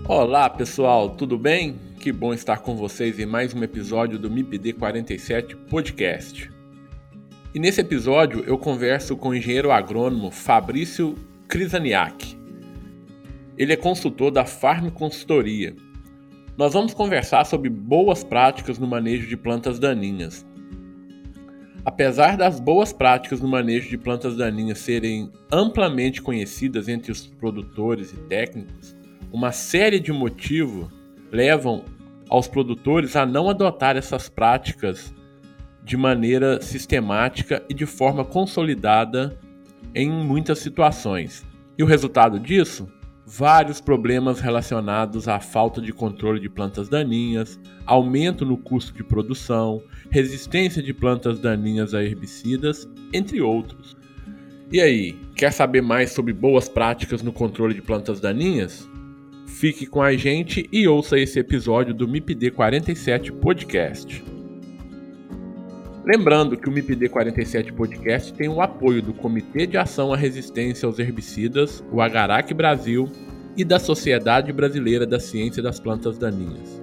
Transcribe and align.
Olá 0.08 0.50
pessoal, 0.50 1.10
tudo 1.10 1.38
bem? 1.38 1.89
Que 2.10 2.14
bom 2.14 2.34
estar 2.34 2.58
com 2.58 2.76
vocês 2.76 3.20
em 3.20 3.26
mais 3.28 3.54
um 3.54 3.62
episódio 3.62 4.18
do 4.18 4.32
MIPD 4.32 4.74
47 4.74 5.56
Podcast. 5.56 6.52
E 7.54 7.60
nesse 7.60 7.82
episódio 7.82 8.44
eu 8.48 8.58
converso 8.58 9.16
com 9.16 9.30
o 9.30 9.36
engenheiro 9.36 9.72
agrônomo 9.72 10.32
Fabrício 10.32 11.14
Crisaniak. 11.48 12.36
Ele 13.56 13.74
é 13.74 13.76
consultor 13.76 14.32
da 14.32 14.44
Farm 14.44 14.90
Consultoria. 14.90 15.76
Nós 16.58 16.74
vamos 16.74 16.96
conversar 16.96 17.46
sobre 17.46 17.70
boas 17.70 18.24
práticas 18.24 18.80
no 18.80 18.88
manejo 18.88 19.28
de 19.28 19.38
plantas 19.38 19.78
daninhas. 19.78 20.44
Apesar 21.86 22.36
das 22.38 22.60
boas 22.60 22.92
práticas 22.92 23.40
no 23.40 23.48
manejo 23.48 23.88
de 23.88 24.00
plantas 24.00 24.36
daninhas 24.36 24.80
serem 24.80 25.32
amplamente 25.52 26.24
conhecidas 26.24 26.90
entre 26.90 27.12
os 27.12 27.28
produtores 27.28 28.12
e 28.12 28.18
técnicos, 28.22 28.98
uma 29.32 29.52
série 29.52 30.00
de 30.00 30.12
motivos 30.12 30.90
levam 31.32 31.86
aos 32.30 32.48
produtores 32.48 33.16
a 33.16 33.26
não 33.26 33.50
adotar 33.50 33.98
essas 33.98 34.30
práticas 34.30 35.14
de 35.84 35.98
maneira 35.98 36.62
sistemática 36.62 37.64
e 37.68 37.74
de 37.74 37.86
forma 37.86 38.24
consolidada 38.24 39.38
em 39.96 40.10
muitas 40.10 40.60
situações. 40.60 41.46
E 41.78 41.84
o 41.84 41.88
resultado 41.88 42.40
disso? 42.40 42.88
Vários 43.26 43.80
problemas 43.80 44.40
relacionados 44.40 45.28
à 45.28 45.40
falta 45.40 45.80
de 45.80 45.94
controle 45.94 46.40
de 46.40 46.50
plantas 46.50 46.90
daninhas, 46.90 47.60
aumento 47.86 48.46
no 48.46 48.58
custo 48.58 48.92
de 48.94 49.04
produção, 49.04 49.82
resistência 50.10 50.82
de 50.82 50.94
plantas 50.94 51.40
daninhas 51.40 51.94
a 51.94 52.04
herbicidas, 52.04 52.90
entre 53.14 53.40
outros. 53.40 53.96
E 54.72 54.82
aí, 54.82 55.14
quer 55.36 55.52
saber 55.52 55.82
mais 55.82 56.12
sobre 56.12 56.34
boas 56.34 56.68
práticas 56.68 57.22
no 57.22 57.32
controle 57.32 57.74
de 57.74 57.82
plantas 57.82 58.20
daninhas? 58.20 58.89
Fique 59.50 59.86
com 59.86 60.02
a 60.02 60.16
gente 60.16 60.70
e 60.72 60.88
ouça 60.88 61.20
esse 61.20 61.38
episódio 61.38 61.94
do 61.94 62.08
MIPD 62.08 62.52
47 62.52 63.34
Podcast. 63.34 64.24
Lembrando 66.06 66.56
que 66.56 66.70
o 66.70 66.72
MIPD 66.72 67.10
47 67.10 67.74
Podcast 67.74 68.34
tem 68.34 68.48
o 68.48 68.62
apoio 68.62 69.02
do 69.02 69.14
Comitê 69.14 69.68
de 69.68 69.76
Ação 69.76 70.14
à 70.14 70.18
Resistência 70.18 70.86
aos 70.86 70.98
Herbicidas, 70.98 71.84
o 71.92 72.00
Agarac 72.00 72.54
Brasil, 72.54 73.10
e 73.58 73.66
da 73.66 73.80
Sociedade 73.80 74.54
Brasileira 74.54 75.06
da 75.06 75.20
Ciência 75.20 75.62
das 75.62 75.78
Plantas 75.78 76.18
Daninhas. 76.18 76.79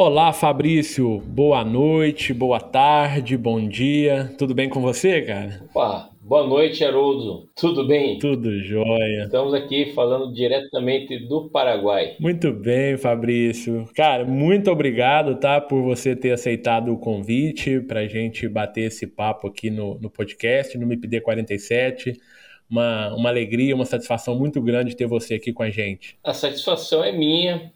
Olá, 0.00 0.32
Fabrício. 0.32 1.18
Boa 1.26 1.64
noite, 1.64 2.32
boa 2.32 2.60
tarde, 2.60 3.36
bom 3.36 3.68
dia. 3.68 4.32
Tudo 4.38 4.54
bem 4.54 4.68
com 4.68 4.80
você, 4.80 5.22
cara? 5.22 5.60
Opa, 5.74 6.08
boa 6.20 6.46
noite, 6.46 6.84
Haroldo. 6.84 7.48
Tudo 7.56 7.84
bem? 7.84 8.16
Tudo 8.20 8.62
jóia. 8.62 9.24
Estamos 9.24 9.52
aqui 9.52 9.86
falando 9.94 10.32
diretamente 10.32 11.18
do 11.26 11.50
Paraguai. 11.50 12.14
Muito 12.20 12.52
bem, 12.52 12.96
Fabrício. 12.96 13.86
Cara, 13.92 14.24
muito 14.24 14.70
obrigado, 14.70 15.34
tá, 15.34 15.60
por 15.60 15.82
você 15.82 16.14
ter 16.14 16.30
aceitado 16.30 16.92
o 16.92 16.96
convite 16.96 17.80
para 17.80 17.98
a 17.98 18.06
gente 18.06 18.48
bater 18.48 18.82
esse 18.82 19.04
papo 19.04 19.48
aqui 19.48 19.68
no, 19.68 19.98
no 19.98 20.08
podcast, 20.08 20.78
no 20.78 20.86
MIPD 20.86 21.22
47 21.22 22.12
uma, 22.70 23.14
uma 23.14 23.30
alegria, 23.30 23.74
uma 23.74 23.86
satisfação 23.86 24.38
muito 24.38 24.60
grande 24.60 24.94
ter 24.94 25.06
você 25.06 25.34
aqui 25.34 25.52
com 25.52 25.62
a 25.62 25.70
gente. 25.70 26.18
A 26.22 26.34
satisfação 26.34 27.02
é 27.02 27.10
minha 27.10 27.72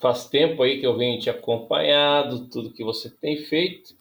faz 0.00 0.26
tempo 0.26 0.62
aí 0.62 0.80
que 0.80 0.86
eu 0.86 0.96
venho 0.96 1.20
te 1.20 1.28
acompanhado, 1.28 2.48
tudo 2.48 2.72
que 2.72 2.82
você 2.82 3.10
tem 3.10 3.36
feito. 3.36 3.94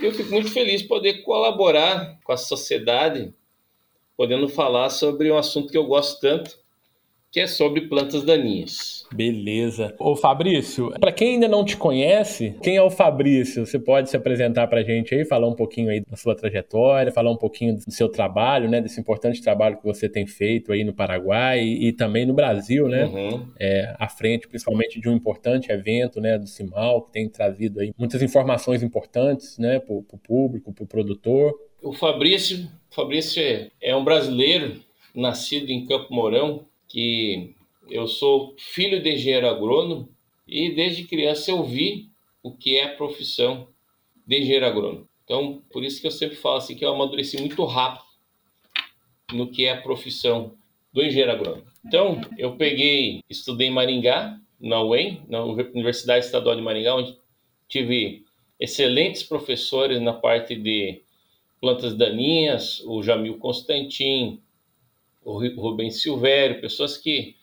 E 0.00 0.04
eu 0.04 0.12
fico 0.12 0.30
muito 0.30 0.50
feliz 0.50 0.82
de 0.82 0.88
poder 0.88 1.22
colaborar 1.22 2.18
com 2.22 2.32
a 2.32 2.36
sociedade, 2.36 3.32
podendo 4.16 4.48
falar 4.48 4.90
sobre 4.90 5.32
um 5.32 5.38
assunto 5.38 5.70
que 5.70 5.78
eu 5.78 5.86
gosto 5.86 6.20
tanto, 6.20 6.58
que 7.32 7.40
é 7.40 7.46
sobre 7.46 7.88
plantas 7.88 8.22
daninhas. 8.24 9.06
Beleza. 9.10 9.94
Ô 9.98 10.14
Fabrício, 10.14 10.90
para 11.00 11.10
quem 11.10 11.34
ainda 11.34 11.48
não 11.48 11.64
te 11.64 11.78
conhece, 11.78 12.54
quem 12.62 12.76
é 12.76 12.82
o 12.82 12.90
Fabrício? 12.90 13.64
Você 13.64 13.78
pode 13.78 14.10
se 14.10 14.16
apresentar 14.16 14.66
para 14.66 14.80
a 14.80 14.84
gente 14.84 15.14
aí, 15.14 15.24
falar 15.24 15.48
um 15.48 15.54
pouquinho 15.54 15.88
aí 15.88 16.00
da 16.00 16.14
sua 16.14 16.36
trajetória, 16.36 17.10
falar 17.10 17.30
um 17.30 17.36
pouquinho 17.36 17.78
do 17.78 17.90
seu 17.90 18.10
trabalho, 18.10 18.68
né, 18.68 18.82
desse 18.82 19.00
importante 19.00 19.40
trabalho 19.40 19.78
que 19.78 19.84
você 19.84 20.10
tem 20.10 20.26
feito 20.26 20.72
aí 20.72 20.84
no 20.84 20.92
Paraguai 20.92 21.60
e, 21.60 21.88
e 21.88 21.92
também 21.94 22.26
no 22.26 22.34
Brasil, 22.34 22.86
né, 22.86 23.06
uhum. 23.06 23.46
é, 23.58 23.96
à 23.98 24.08
frente 24.10 24.46
principalmente 24.46 25.00
de 25.00 25.08
um 25.08 25.14
importante 25.14 25.72
evento, 25.72 26.20
né, 26.20 26.38
do 26.38 26.46
CIMAL, 26.46 27.00
que 27.00 27.12
tem 27.12 27.30
trazido 27.30 27.80
aí 27.80 27.94
muitas 27.96 28.20
informações 28.20 28.82
importantes, 28.82 29.56
né, 29.56 29.78
para 29.78 29.94
o 29.94 30.20
público, 30.22 30.70
para 30.70 30.84
o 30.84 30.86
produtor. 30.86 31.54
O 31.82 31.94
Fabrício, 31.94 32.68
Fabrício 32.90 33.42
é 33.80 33.96
um 33.96 34.04
brasileiro 34.04 34.82
nascido 35.14 35.70
em 35.70 35.86
Campo 35.86 36.12
Mourão, 36.12 36.66
que 36.92 37.54
eu 37.90 38.06
sou 38.06 38.54
filho 38.58 39.02
de 39.02 39.14
engenheiro 39.14 39.48
agrônomo 39.48 40.08
e 40.46 40.70
desde 40.70 41.04
criança 41.04 41.50
eu 41.50 41.64
vi 41.64 42.10
o 42.42 42.52
que 42.52 42.76
é 42.76 42.84
a 42.84 42.96
profissão 42.96 43.66
de 44.26 44.38
engenheiro 44.38 44.66
agrônomo. 44.66 45.08
Então, 45.24 45.62
por 45.72 45.82
isso 45.82 46.00
que 46.00 46.06
eu 46.06 46.10
sempre 46.10 46.36
falo 46.36 46.56
assim 46.56 46.76
que 46.76 46.84
eu 46.84 46.92
amadureci 46.92 47.40
muito 47.40 47.64
rápido 47.64 48.04
no 49.32 49.50
que 49.50 49.64
é 49.64 49.72
a 49.72 49.80
profissão 49.80 50.54
do 50.92 51.02
engenheiro 51.02 51.32
agrônomo. 51.32 51.64
Então, 51.86 52.20
eu 52.36 52.56
peguei, 52.56 53.20
estudei 53.30 53.68
em 53.68 53.72
Maringá, 53.72 54.38
na 54.60 54.82
UEM, 54.82 55.22
na 55.28 55.42
Universidade 55.42 56.26
Estadual 56.26 56.54
de 56.54 56.62
Maringá, 56.62 56.94
onde 56.94 57.16
tive 57.68 58.22
excelentes 58.60 59.22
professores 59.22 60.00
na 60.00 60.12
parte 60.12 60.54
de 60.54 61.00
plantas 61.60 61.94
daninhas, 61.94 62.80
o 62.84 63.02
Jamil 63.02 63.38
Constantin, 63.38 64.40
o 65.24 65.38
Rubens 65.60 66.02
Silvério, 66.02 66.60
pessoas 66.60 66.96
que 66.96 67.36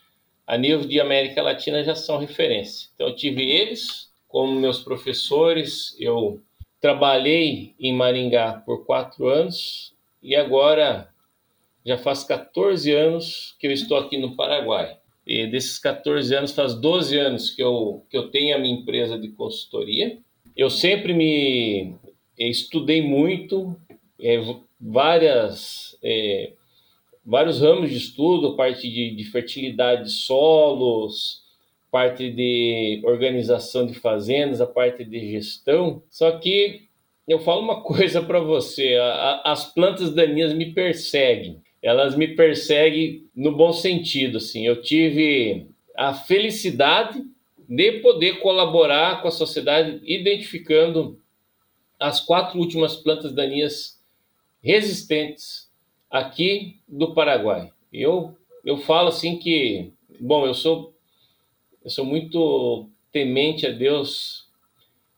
a 0.46 0.58
nível 0.58 0.82
de 0.82 1.00
América 1.00 1.42
Latina 1.42 1.84
já 1.84 1.96
são 1.96 2.18
referência. 2.18 2.90
Então 2.96 3.08
eu 3.08 3.16
tive 3.16 3.44
eles 3.44 4.10
como 4.28 4.60
meus 4.60 4.80
professores, 4.80 5.96
eu 6.00 6.42
trabalhei 6.80 7.74
em 7.80 7.94
Maringá 7.94 8.62
por 8.66 8.86
quatro 8.86 9.28
anos 9.28 9.94
e 10.22 10.36
agora 10.36 11.10
já 11.86 11.98
faz 11.98 12.24
14 12.24 12.92
anos 12.92 13.56
que 13.60 13.68
eu 13.68 13.72
estou 13.72 13.98
aqui 13.98 14.18
no 14.18 14.36
Paraguai. 14.36 14.98
E 15.26 15.48
desses 15.48 15.78
14 15.78 16.34
anos, 16.36 16.52
faz 16.52 16.74
12 16.74 17.18
anos 17.18 17.50
que 17.52 17.62
eu, 17.62 18.04
que 18.10 18.18
eu 18.18 18.30
tenho 18.30 18.56
a 18.56 18.60
minha 18.60 18.80
empresa 18.80 19.18
de 19.18 19.30
consultoria. 19.30 20.18
Eu 20.56 20.70
sempre 20.70 21.14
me 21.14 21.96
estudei 22.38 23.02
muito, 23.02 23.76
é, 24.20 24.40
várias, 24.80 25.98
é, 26.04 26.54
vários 27.26 27.62
ramos 27.62 27.90
de 27.90 27.98
estudo, 27.98 28.56
parte 28.56 28.90
de, 28.90 29.16
de 29.16 29.24
fertilidade 29.26 30.06
de 30.06 30.12
solos, 30.12 31.44
parte 31.92 32.30
de 32.32 33.02
organização 33.04 33.86
de 33.86 33.94
fazendas, 33.94 34.62
a 34.62 34.68
parte 34.68 35.04
de 35.04 35.32
gestão. 35.32 36.04
Só 36.10 36.32
que 36.32 36.84
eu 37.28 37.40
falo 37.40 37.62
uma 37.62 37.82
coisa 37.84 38.22
para 38.22 38.40
você: 38.40 38.96
a, 38.96 39.06
a, 39.06 39.52
as 39.52 39.74
plantas 39.74 40.14
daninhas 40.14 40.54
me 40.54 40.74
perseguem. 40.74 41.62
Elas 41.82 42.16
me 42.16 42.36
perseguem 42.36 43.26
no 43.34 43.56
bom 43.56 43.72
sentido. 43.72 44.38
Assim, 44.38 44.68
eu 44.68 44.82
tive 44.82 45.68
a 45.96 46.14
felicidade 46.14 47.24
de 47.68 47.94
poder 48.00 48.40
colaborar 48.40 49.22
com 49.22 49.28
a 49.28 49.32
sociedade 49.32 50.02
identificando 50.04 51.22
as 52.00 52.20
quatro 52.20 52.60
últimas 52.60 52.96
plantas 52.96 53.34
daninhas 53.34 54.02
resistentes 54.62 55.69
aqui 56.10 56.78
do 56.88 57.14
Paraguai. 57.14 57.72
Eu 57.92 58.36
eu 58.66 58.78
falo 58.78 59.10
assim 59.10 59.38
que, 59.38 59.92
bom, 60.20 60.46
eu 60.46 60.54
sou 60.54 60.94
eu 61.84 61.90
sou 61.90 62.06
muito 62.06 62.90
temente 63.12 63.66
a 63.66 63.72
Deus 63.72 64.48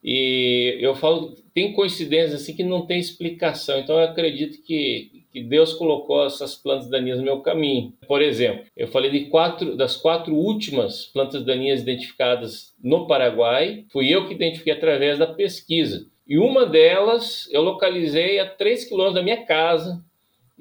e 0.03 0.77
eu 0.79 0.95
falo, 0.95 1.35
tem 1.53 1.73
coincidências 1.73 2.41
assim 2.41 2.55
que 2.55 2.63
não 2.63 2.85
tem 2.85 2.99
explicação. 2.99 3.79
Então 3.79 3.97
eu 3.97 4.05
acredito 4.05 4.61
que, 4.63 5.23
que 5.31 5.41
Deus 5.41 5.73
colocou 5.73 6.25
essas 6.25 6.55
plantas 6.55 6.89
daninhas 6.89 7.19
no 7.19 7.25
meu 7.25 7.41
caminho. 7.41 7.93
Por 8.07 8.21
exemplo, 8.21 8.65
eu 8.75 8.87
falei 8.87 9.11
de 9.11 9.25
quatro 9.25 9.75
das 9.75 9.95
quatro 9.95 10.33
últimas 10.33 11.05
plantas 11.05 11.43
daninhas 11.45 11.81
identificadas 11.81 12.73
no 12.83 13.05
Paraguai, 13.05 13.85
fui 13.91 14.09
eu 14.09 14.27
que 14.27 14.33
identifiquei 14.33 14.73
através 14.73 15.19
da 15.19 15.27
pesquisa. 15.27 16.07
E 16.27 16.37
uma 16.37 16.65
delas 16.65 17.49
eu 17.51 17.61
localizei 17.61 18.39
a 18.39 18.45
3 18.45 18.85
quilômetros 18.85 19.15
da 19.15 19.23
minha 19.23 19.45
casa, 19.45 20.03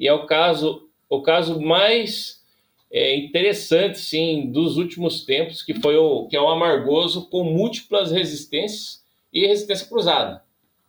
e 0.01 0.09
é 0.09 0.13
o 0.13 0.25
caso 0.25 0.89
o 1.11 1.21
caso 1.21 1.61
mais 1.61 2.43
é, 2.91 3.17
interessante, 3.17 3.99
sim, 3.99 4.51
dos 4.51 4.77
últimos 4.77 5.25
tempos, 5.25 5.63
que 5.63 5.75
foi 5.75 5.97
o 5.97 6.27
que 6.27 6.37
é 6.37 6.41
o 6.41 6.49
amargoso 6.49 7.29
com 7.29 7.45
múltiplas 7.45 8.11
resistências 8.11 9.05
e 9.33 9.47
resistência 9.47 9.87
cruzada. 9.87 10.43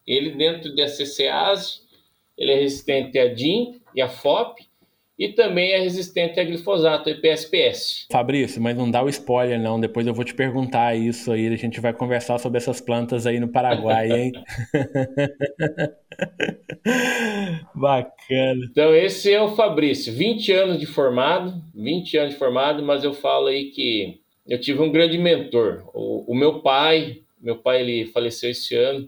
Ele 0.07 0.31
dentro 0.31 0.73
da 0.75 0.87
CCase, 0.87 1.81
ele 2.37 2.51
é 2.51 2.55
resistente 2.55 3.19
a 3.19 3.33
DIN 3.33 3.81
e 3.93 4.01
a 4.01 4.07
FOP, 4.07 4.67
e 5.21 5.29
também 5.33 5.73
é 5.73 5.79
resistente 5.79 6.39
a 6.39 6.43
glifosato 6.43 7.07
e 7.07 7.13
PSPS. 7.13 8.07
Fabrício, 8.11 8.59
mas 8.59 8.75
não 8.75 8.89
dá 8.89 9.03
o 9.03 9.09
spoiler 9.09 9.61
não, 9.61 9.79
depois 9.79 10.07
eu 10.07 10.15
vou 10.15 10.25
te 10.25 10.33
perguntar 10.33 10.95
isso 10.95 11.31
aí, 11.31 11.45
a 11.45 11.55
gente 11.55 11.79
vai 11.79 11.93
conversar 11.93 12.39
sobre 12.39 12.57
essas 12.57 12.81
plantas 12.81 13.27
aí 13.27 13.39
no 13.39 13.47
Paraguai, 13.47 14.11
hein? 14.11 14.31
Bacana. 17.75 18.65
Então 18.71 18.95
esse 18.95 19.31
é 19.31 19.39
o 19.39 19.55
Fabrício, 19.55 20.11
20 20.11 20.51
anos 20.53 20.79
de 20.79 20.87
formado, 20.87 21.53
20 21.75 22.17
anos 22.17 22.33
de 22.33 22.39
formado, 22.39 22.81
mas 22.81 23.03
eu 23.03 23.13
falo 23.13 23.45
aí 23.45 23.65
que 23.65 24.19
eu 24.47 24.59
tive 24.59 24.81
um 24.81 24.91
grande 24.91 25.19
mentor, 25.19 25.87
o, 25.93 26.31
o 26.31 26.35
meu 26.35 26.61
pai, 26.61 27.19
meu 27.39 27.57
pai 27.57 27.81
ele 27.81 28.07
faleceu 28.07 28.49
esse 28.49 28.75
ano, 28.75 29.07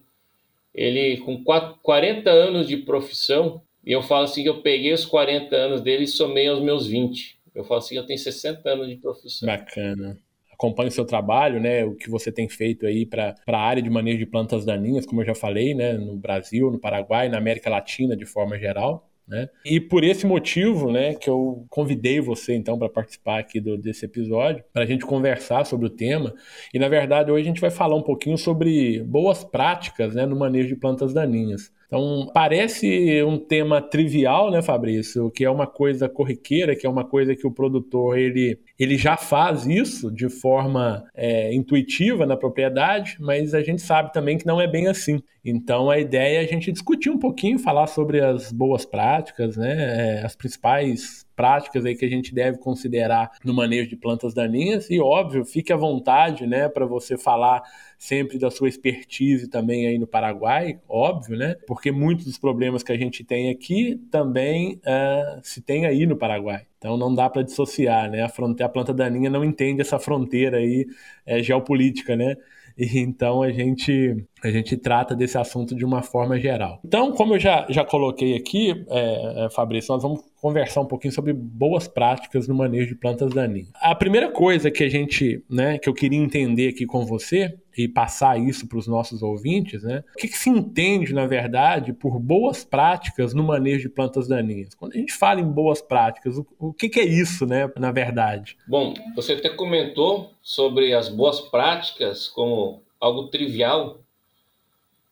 ele 0.76 1.18
com 1.18 1.44
40 1.44 2.30
anos 2.30 2.68
de 2.68 2.78
profissão, 2.78 3.64
e 3.86 3.92
eu 3.92 4.02
falo 4.02 4.24
assim 4.24 4.44
que 4.44 4.50
eu 4.50 4.62
peguei 4.62 4.94
os 4.94 5.06
40 5.06 5.56
anos 5.56 5.82
dele 5.82 6.04
e 6.04 6.08
somei 6.08 6.48
aos 6.48 6.62
meus 6.62 6.88
20. 6.88 7.38
Eu 7.54 7.64
falo 7.64 7.80
assim 7.80 7.96
eu 7.96 8.06
tenho 8.06 8.20
60 8.20 8.68
anos 8.70 8.88
de 8.88 8.96
profissão. 8.96 9.48
Bacana. 9.48 10.18
Acompanhe 10.52 10.90
o 10.90 10.92
seu 10.92 11.04
trabalho, 11.04 11.60
né? 11.60 11.84
O 11.84 11.96
que 11.96 12.10
você 12.10 12.32
tem 12.32 12.48
feito 12.48 12.86
aí 12.86 13.06
para 13.06 13.36
a 13.48 13.58
área 13.58 13.82
de 13.82 13.90
manejo 13.90 14.20
de 14.20 14.26
plantas 14.26 14.64
daninhas, 14.64 15.06
como 15.06 15.22
eu 15.22 15.26
já 15.26 15.36
falei, 15.36 15.74
né? 15.74 15.94
No 15.94 16.16
Brasil, 16.16 16.72
no 16.72 16.80
Paraguai, 16.80 17.28
na 17.28 17.38
América 17.38 17.70
Latina 17.70 18.16
de 18.16 18.26
forma 18.26 18.58
geral. 18.58 19.10
Né? 19.28 19.48
E 19.66 19.80
por 19.80 20.04
esse 20.04 20.26
motivo, 20.26 20.92
né, 20.92 21.16
que 21.16 21.30
eu 21.30 21.66
convidei 21.70 22.20
você 22.20 22.54
então 22.56 22.78
para 22.78 22.90
participar 22.90 23.40
aqui 23.40 23.60
do, 23.60 23.78
desse 23.78 24.06
episódio, 24.06 24.64
para 24.74 24.84
a 24.84 24.86
gente 24.86 25.06
conversar 25.06 25.66
sobre 25.66 25.88
o 25.88 25.90
tema. 25.90 26.34
E 26.74 26.80
na 26.80 26.90
verdade 26.90 27.32
hoje 27.32 27.44
a 27.44 27.48
gente 27.48 27.62
vai 27.62 27.72
falar 27.72 27.96
um 27.96 28.02
pouquinho 28.02 28.38
sobre 28.38 29.02
boas 29.04 29.44
práticas, 29.44 30.14
né, 30.14 30.26
no 30.26 30.36
manejo 30.36 30.68
de 30.68 30.76
plantas 30.76 31.14
daninhas. 31.14 31.72
Então, 31.94 32.26
parece 32.34 33.22
um 33.22 33.38
tema 33.38 33.80
trivial, 33.80 34.50
né, 34.50 34.64
Fabrício? 34.64 35.30
Que 35.30 35.46
é 35.46 35.50
uma 35.50 35.68
coisa 35.68 36.10
corriqueira, 36.10 36.76
que 36.76 36.88
é 36.88 36.90
uma 36.90 37.06
coisa 37.06 37.36
que 37.36 37.46
o 37.46 37.52
produtor 37.52 38.18
ele, 38.18 38.60
ele 38.80 38.98
já 38.98 39.16
faz 39.16 39.68
isso 39.68 40.12
de 40.12 40.28
forma 40.28 41.06
é, 41.14 41.54
intuitiva 41.54 42.26
na 42.26 42.36
propriedade, 42.36 43.18
mas 43.20 43.54
a 43.54 43.62
gente 43.62 43.84
sabe 43.84 44.12
também 44.12 44.40
que 44.40 44.46
não 44.48 44.60
é 44.60 44.66
bem 44.66 44.88
assim. 44.88 45.22
Então, 45.46 45.88
a 45.92 46.00
ideia 46.00 46.40
é 46.40 46.44
a 46.44 46.48
gente 46.48 46.72
discutir 46.72 47.12
um 47.12 47.20
pouquinho, 47.20 47.60
falar 47.60 47.86
sobre 47.86 48.22
as 48.22 48.52
boas 48.52 48.86
práticas, 48.86 49.56
né, 49.56 50.22
é, 50.22 50.26
as 50.26 50.36
principais 50.36 51.23
práticas 51.36 51.86
aí 51.86 51.96
que 51.96 52.06
a 52.06 52.10
gente 52.10 52.34
deve 52.34 52.58
considerar 52.58 53.32
no 53.44 53.54
manejo 53.54 53.90
de 53.90 53.96
plantas 53.96 54.34
daninhas 54.34 54.90
e 54.90 55.00
óbvio, 55.00 55.46
fique 55.46 55.74
à 55.74 55.78
vontade, 55.78 56.46
né, 56.46 56.70
para 56.70 56.86
você 56.86 57.18
falar 57.18 57.62
sempre 57.98 58.38
da 58.38 58.52
sua 58.52 58.68
expertise 58.68 59.48
também 59.48 59.88
aí 59.88 59.98
no 59.98 60.06
Paraguai, 60.06 60.78
óbvio, 60.90 61.38
né? 61.38 61.56
Porque 61.66 61.90
muitos 61.90 62.26
dos 62.26 62.38
problemas 62.38 62.84
que 62.84 62.92
a 62.92 62.98
gente 62.98 63.24
tem 63.24 63.50
aqui 63.50 63.96
também 64.12 64.74
uh, 64.86 65.40
se 65.42 65.62
tem 65.62 65.86
aí 65.86 66.06
no 66.06 66.18
Paraguai. 66.18 66.64
Então 66.78 66.98
não 66.98 67.16
dá 67.16 67.30
para 67.30 67.44
dissociar, 67.44 68.12
né? 68.12 68.22
A, 68.22 68.28
fronteira, 68.28 68.66
a 68.66 68.70
planta 68.70 68.94
daninha 68.94 69.30
não 69.30 69.42
entende 69.42 69.80
essa 69.80 69.98
fronteira 69.98 70.58
aí 70.58 70.86
é, 71.26 71.42
geopolítica, 71.42 72.14
né? 72.14 72.36
E, 72.78 73.00
então 73.00 73.42
a 73.42 73.52
gente 73.52 74.26
a 74.44 74.50
gente 74.50 74.76
trata 74.76 75.16
desse 75.16 75.38
assunto 75.38 75.74
de 75.74 75.86
uma 75.86 76.02
forma 76.02 76.38
geral. 76.38 76.82
Então, 76.84 77.14
como 77.14 77.36
eu 77.36 77.40
já, 77.40 77.66
já 77.70 77.86
coloquei 77.86 78.36
aqui, 78.36 78.84
é, 78.90 79.46
é, 79.46 79.50
Fabrício, 79.50 79.94
nós 79.94 80.04
vamos 80.04 80.22
conversar 80.44 80.82
um 80.82 80.86
pouquinho 80.86 81.14
sobre 81.14 81.32
boas 81.32 81.88
práticas 81.88 82.50
no 82.50 82.54
manejo 82.54 82.90
de 82.90 82.96
plantas 82.96 83.34
daninhas. 83.34 83.70
A 83.76 83.96
primeira 83.96 84.30
coisa 84.30 84.70
que 84.70 84.84
a 84.84 84.90
gente, 84.90 85.42
né, 85.50 85.78
que 85.78 85.88
eu 85.88 85.94
queria 85.94 86.20
entender 86.20 86.68
aqui 86.68 86.86
com 86.86 87.06
você 87.06 87.58
e 87.78 87.88
passar 87.88 88.38
isso 88.38 88.68
para 88.68 88.78
os 88.78 88.86
nossos 88.86 89.24
ouvintes, 89.24 89.84
né? 89.84 90.04
O 90.14 90.18
que, 90.18 90.28
que, 90.28 90.38
se 90.38 90.50
entende, 90.50 91.14
na 91.14 91.26
verdade, 91.26 91.94
por 91.94 92.20
boas 92.20 92.66
práticas 92.66 93.34
no 93.34 93.42
manejo 93.42 93.84
de 93.84 93.96
plantas 93.96 94.28
daninhas? 94.28 94.76
Quando 94.76 94.96
a 94.96 94.98
gente 94.98 95.14
fala 95.14 95.40
em 95.40 95.50
boas 95.50 95.82
práticas, 95.82 96.38
o, 96.38 96.46
o 96.60 96.74
que, 96.74 96.90
que 96.90 97.00
é 97.00 97.06
isso, 97.06 97.46
né, 97.46 97.72
na 97.80 97.94
verdade? 97.94 98.58
Bom, 98.68 98.94
você 99.16 99.34
até 99.34 99.48
comentou 99.48 100.32
sobre 100.42 100.94
as 100.94 101.08
boas 101.08 101.40
práticas 101.40 102.28
como 102.28 102.82
algo 103.00 103.30
trivial, 103.30 104.02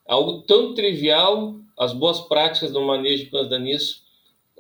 algo 0.06 0.42
tão 0.42 0.76
trivial, 0.76 1.56
as 1.80 1.94
boas 1.94 2.20
práticas 2.20 2.74
no 2.74 2.86
manejo 2.86 3.24
de 3.24 3.30
plantas 3.30 3.50
daninhas, 3.50 4.11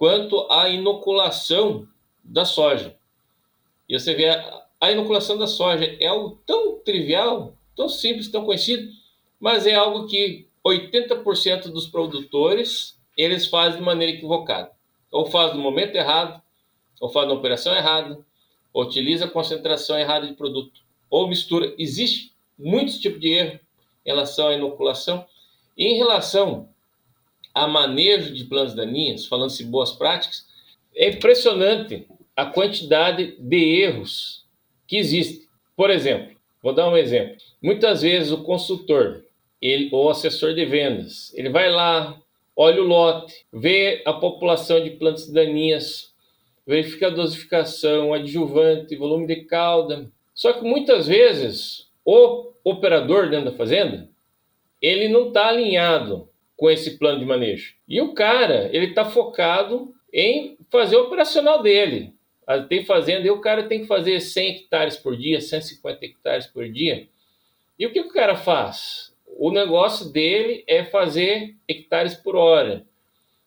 quanto 0.01 0.51
a 0.51 0.67
inoculação 0.67 1.87
da 2.23 2.43
soja. 2.43 2.97
E 3.87 3.99
você 3.99 4.15
vê, 4.15 4.29
a 4.79 4.91
inoculação 4.91 5.37
da 5.37 5.45
soja 5.45 5.95
é 5.99 6.07
algo 6.07 6.41
tão 6.43 6.79
trivial, 6.79 7.55
tão 7.75 7.87
simples, 7.87 8.27
tão 8.27 8.43
conhecido, 8.43 8.91
mas 9.39 9.67
é 9.67 9.75
algo 9.75 10.07
que 10.07 10.47
80% 10.65 11.65
dos 11.71 11.85
produtores 11.85 12.99
eles 13.15 13.45
fazem 13.45 13.77
de 13.77 13.85
maneira 13.85 14.13
equivocada. 14.13 14.71
Ou 15.11 15.27
faz 15.27 15.53
no 15.53 15.61
momento 15.61 15.95
errado, 15.95 16.41
ou 16.99 17.07
faz 17.07 17.27
na 17.27 17.35
operação 17.35 17.75
errada, 17.75 18.25
ou 18.73 18.81
utiliza 18.81 19.25
a 19.25 19.29
concentração 19.29 19.99
errada 19.99 20.25
de 20.25 20.33
produto, 20.33 20.81
ou 21.11 21.27
mistura. 21.27 21.75
Existe 21.77 22.33
muitos 22.57 22.97
tipos 22.97 23.21
de 23.21 23.29
erro 23.29 23.59
em 24.03 24.09
relação 24.09 24.47
à 24.47 24.55
inoculação. 24.55 25.23
E 25.77 25.85
em 25.85 25.97
relação 25.97 26.69
a 27.53 27.67
manejo 27.67 28.33
de 28.33 28.45
plantas 28.45 28.75
daninhas, 28.75 29.25
falando-se 29.25 29.63
boas 29.65 29.91
práticas, 29.91 30.45
é 30.95 31.09
impressionante 31.09 32.07
a 32.35 32.45
quantidade 32.45 33.35
de 33.39 33.81
erros 33.81 34.45
que 34.87 34.97
existem. 34.97 35.47
Por 35.75 35.89
exemplo, 35.89 36.35
vou 36.61 36.73
dar 36.73 36.89
um 36.89 36.97
exemplo. 36.97 37.37
Muitas 37.61 38.01
vezes 38.01 38.31
o 38.31 38.43
consultor 38.43 39.23
ele, 39.61 39.89
ou 39.91 40.09
assessor 40.09 40.53
de 40.53 40.65
vendas, 40.65 41.33
ele 41.35 41.49
vai 41.49 41.69
lá, 41.69 42.19
olha 42.55 42.81
o 42.81 42.87
lote, 42.87 43.45
vê 43.53 44.01
a 44.05 44.13
população 44.13 44.83
de 44.83 44.91
plantas 44.91 45.29
daninhas, 45.29 46.13
verifica 46.65 47.07
a 47.07 47.11
dosificação, 47.11 48.13
adjuvante, 48.13 48.95
volume 48.95 49.27
de 49.27 49.43
cauda. 49.45 50.09
Só 50.33 50.53
que 50.53 50.63
muitas 50.63 51.07
vezes 51.07 51.87
o 52.03 52.51
operador 52.63 53.29
dentro 53.29 53.51
da 53.51 53.57
fazenda 53.57 54.09
ele 54.81 55.07
não 55.07 55.27
está 55.27 55.47
alinhado 55.47 56.27
com 56.61 56.69
esse 56.69 56.99
plano 56.99 57.17
de 57.17 57.25
manejo. 57.25 57.73
E 57.87 57.99
o 58.01 58.13
cara, 58.13 58.69
ele 58.71 58.89
está 58.89 59.03
focado 59.03 59.95
em 60.13 60.59
fazer 60.69 60.95
o 60.95 61.05
operacional 61.05 61.63
dele. 61.63 62.13
Ah, 62.45 62.61
tem 62.61 62.85
fazenda 62.85 63.25
e 63.25 63.31
o 63.31 63.41
cara 63.41 63.63
tem 63.63 63.79
que 63.79 63.87
fazer 63.87 64.19
100 64.19 64.49
hectares 64.49 64.95
por 64.95 65.17
dia, 65.17 65.41
150 65.41 66.05
hectares 66.05 66.45
por 66.45 66.69
dia. 66.69 67.07
E 67.79 67.87
o 67.87 67.91
que 67.91 67.99
o 67.99 68.09
cara 68.09 68.35
faz? 68.35 69.11
O 69.39 69.49
negócio 69.49 70.11
dele 70.11 70.63
é 70.67 70.83
fazer 70.83 71.55
hectares 71.67 72.13
por 72.13 72.35
hora. 72.35 72.85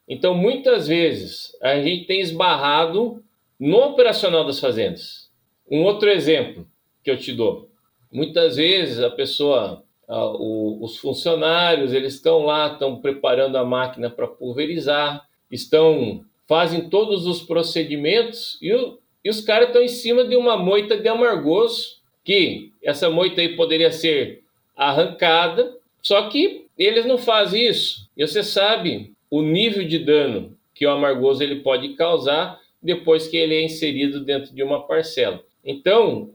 Então, 0.09 0.35
muitas 0.35 0.89
vezes, 0.89 1.57
a 1.63 1.81
gente 1.81 2.07
tem 2.07 2.19
esbarrado 2.19 3.23
no 3.61 3.79
operacional 3.79 4.45
das 4.45 4.59
fazendas. 4.59 5.31
Um 5.71 5.85
outro 5.85 6.11
exemplo 6.11 6.67
que 7.05 7.13
eu 7.13 7.17
te 7.17 7.33
dou. 7.33 7.71
Muitas 8.11 8.57
vezes 8.57 8.99
a 8.99 9.11
pessoa 9.11 9.85
os 10.09 10.99
funcionários 10.99 11.93
eles 11.93 12.15
estão 12.15 12.45
lá, 12.45 12.73
estão 12.73 13.01
preparando 13.01 13.57
a 13.57 13.65
máquina 13.65 14.11
para 14.11 14.27
pulverizar, 14.27 15.27
estão 15.51 16.25
fazem 16.47 16.89
todos 16.91 17.27
os 17.27 17.43
procedimentos 17.43 18.59
e, 18.61 18.73
o, 18.75 18.99
e 19.25 19.31
os 19.31 19.41
caras 19.41 19.69
estão 19.69 19.83
em 19.83 19.89
cima 19.89 20.25
de 20.25 20.37
uma 20.37 20.57
moita 20.57 20.97
de 20.97 21.09
amargoso 21.09 22.03
que 22.23 22.73
essa 22.83 23.11
moita 23.11 23.41
aí 23.41 23.57
poderia 23.57 23.91
ser 23.91 24.43
arrancada, 24.77 25.77
só 26.03 26.29
que 26.29 26.67
eles 26.77 27.07
não 27.07 27.19
fazem 27.19 27.67
isso. 27.67 28.09
E 28.17 28.27
você 28.27 28.43
sabe 28.43 29.13
o 29.31 29.43
nível 29.43 29.87
de 29.87 29.99
dano 29.99 30.57
que 30.75 30.87
o 30.87 30.91
amargoso 30.91 31.43
ele 31.43 31.57
pode 31.57 31.91
causar 31.91 32.61
depois 32.83 33.29
que 33.29 33.37
ele 33.37 33.55
é 33.55 33.63
inserido 33.63 34.21
dentro 34.21 34.55
de 34.55 34.63
uma 34.63 34.87
parcela. 34.87 35.43
Então, 35.65 36.31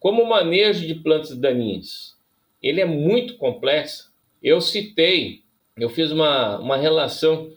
como 0.00 0.22
o 0.22 0.28
manejo 0.28 0.86
de 0.86 0.94
plantas 0.94 1.36
daninhas, 1.36 2.13
ele 2.64 2.80
é 2.80 2.86
muito 2.86 3.36
complexo. 3.36 4.10
Eu 4.42 4.58
citei, 4.58 5.42
eu 5.76 5.90
fiz 5.90 6.10
uma, 6.10 6.58
uma 6.58 6.78
relação 6.78 7.52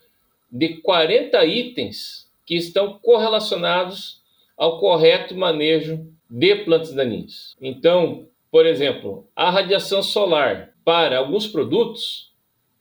de 0.51 0.81
40 0.81 1.45
itens 1.45 2.29
que 2.45 2.55
estão 2.55 2.99
correlacionados 2.99 4.21
ao 4.57 4.81
correto 4.81 5.33
manejo 5.33 6.05
de 6.29 6.55
plantas 6.57 6.93
daninhas. 6.93 7.55
Então, 7.61 8.27
por 8.51 8.65
exemplo, 8.65 9.25
a 9.33 9.49
radiação 9.49 10.03
solar 10.03 10.73
para 10.83 11.19
alguns 11.19 11.47
produtos 11.47 12.33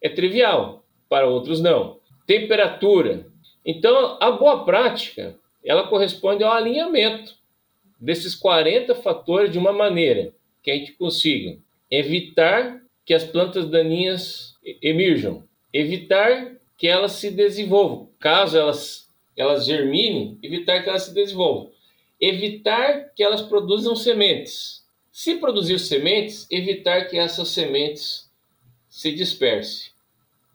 é 0.03 0.09
trivial, 0.09 0.85
para 1.09 1.29
outros 1.29 1.61
não. 1.61 2.01
Temperatura. 2.27 3.29
Então, 3.65 4.19
a 4.21 4.33
boa 4.33 4.65
prática, 4.65 5.39
ela 5.65 5.87
corresponde 5.87 6.43
ao 6.43 6.53
alinhamento 6.53 7.37
desses 8.01 8.35
40 8.35 8.97
fatores 8.97 9.53
de 9.53 9.59
uma 9.59 9.73
maneira 9.73 10.33
que 10.61 10.73
a 10.73 10.75
gente 10.75 10.93
consiga 10.93 11.65
evitar 11.91 12.83
que 13.05 13.15
as 13.15 13.25
plantas 13.25 13.69
daninhas 13.69 14.55
emerjam, 14.83 15.45
evitar 15.73 16.57
que 16.77 16.89
elas 16.89 17.13
se 17.13 17.31
desenvolvam, 17.31 18.11
caso 18.19 18.59
elas 18.59 19.07
elas 19.37 19.67
germinem, 19.67 20.39
evitar 20.43 20.83
que 20.83 20.89
elas 20.89 21.03
se 21.03 21.15
desenvolvam, 21.15 21.71
evitar 22.19 23.13
que 23.15 23.23
elas 23.23 23.43
produzam 23.43 23.95
sementes. 23.95 24.83
Se 25.13 25.37
produzir 25.37 25.79
sementes, 25.79 26.47
evitar 26.51 27.09
que 27.09 27.19
essas 27.19 27.49
sementes 27.49 28.31
se 28.89 29.13
dispersem. 29.13 29.91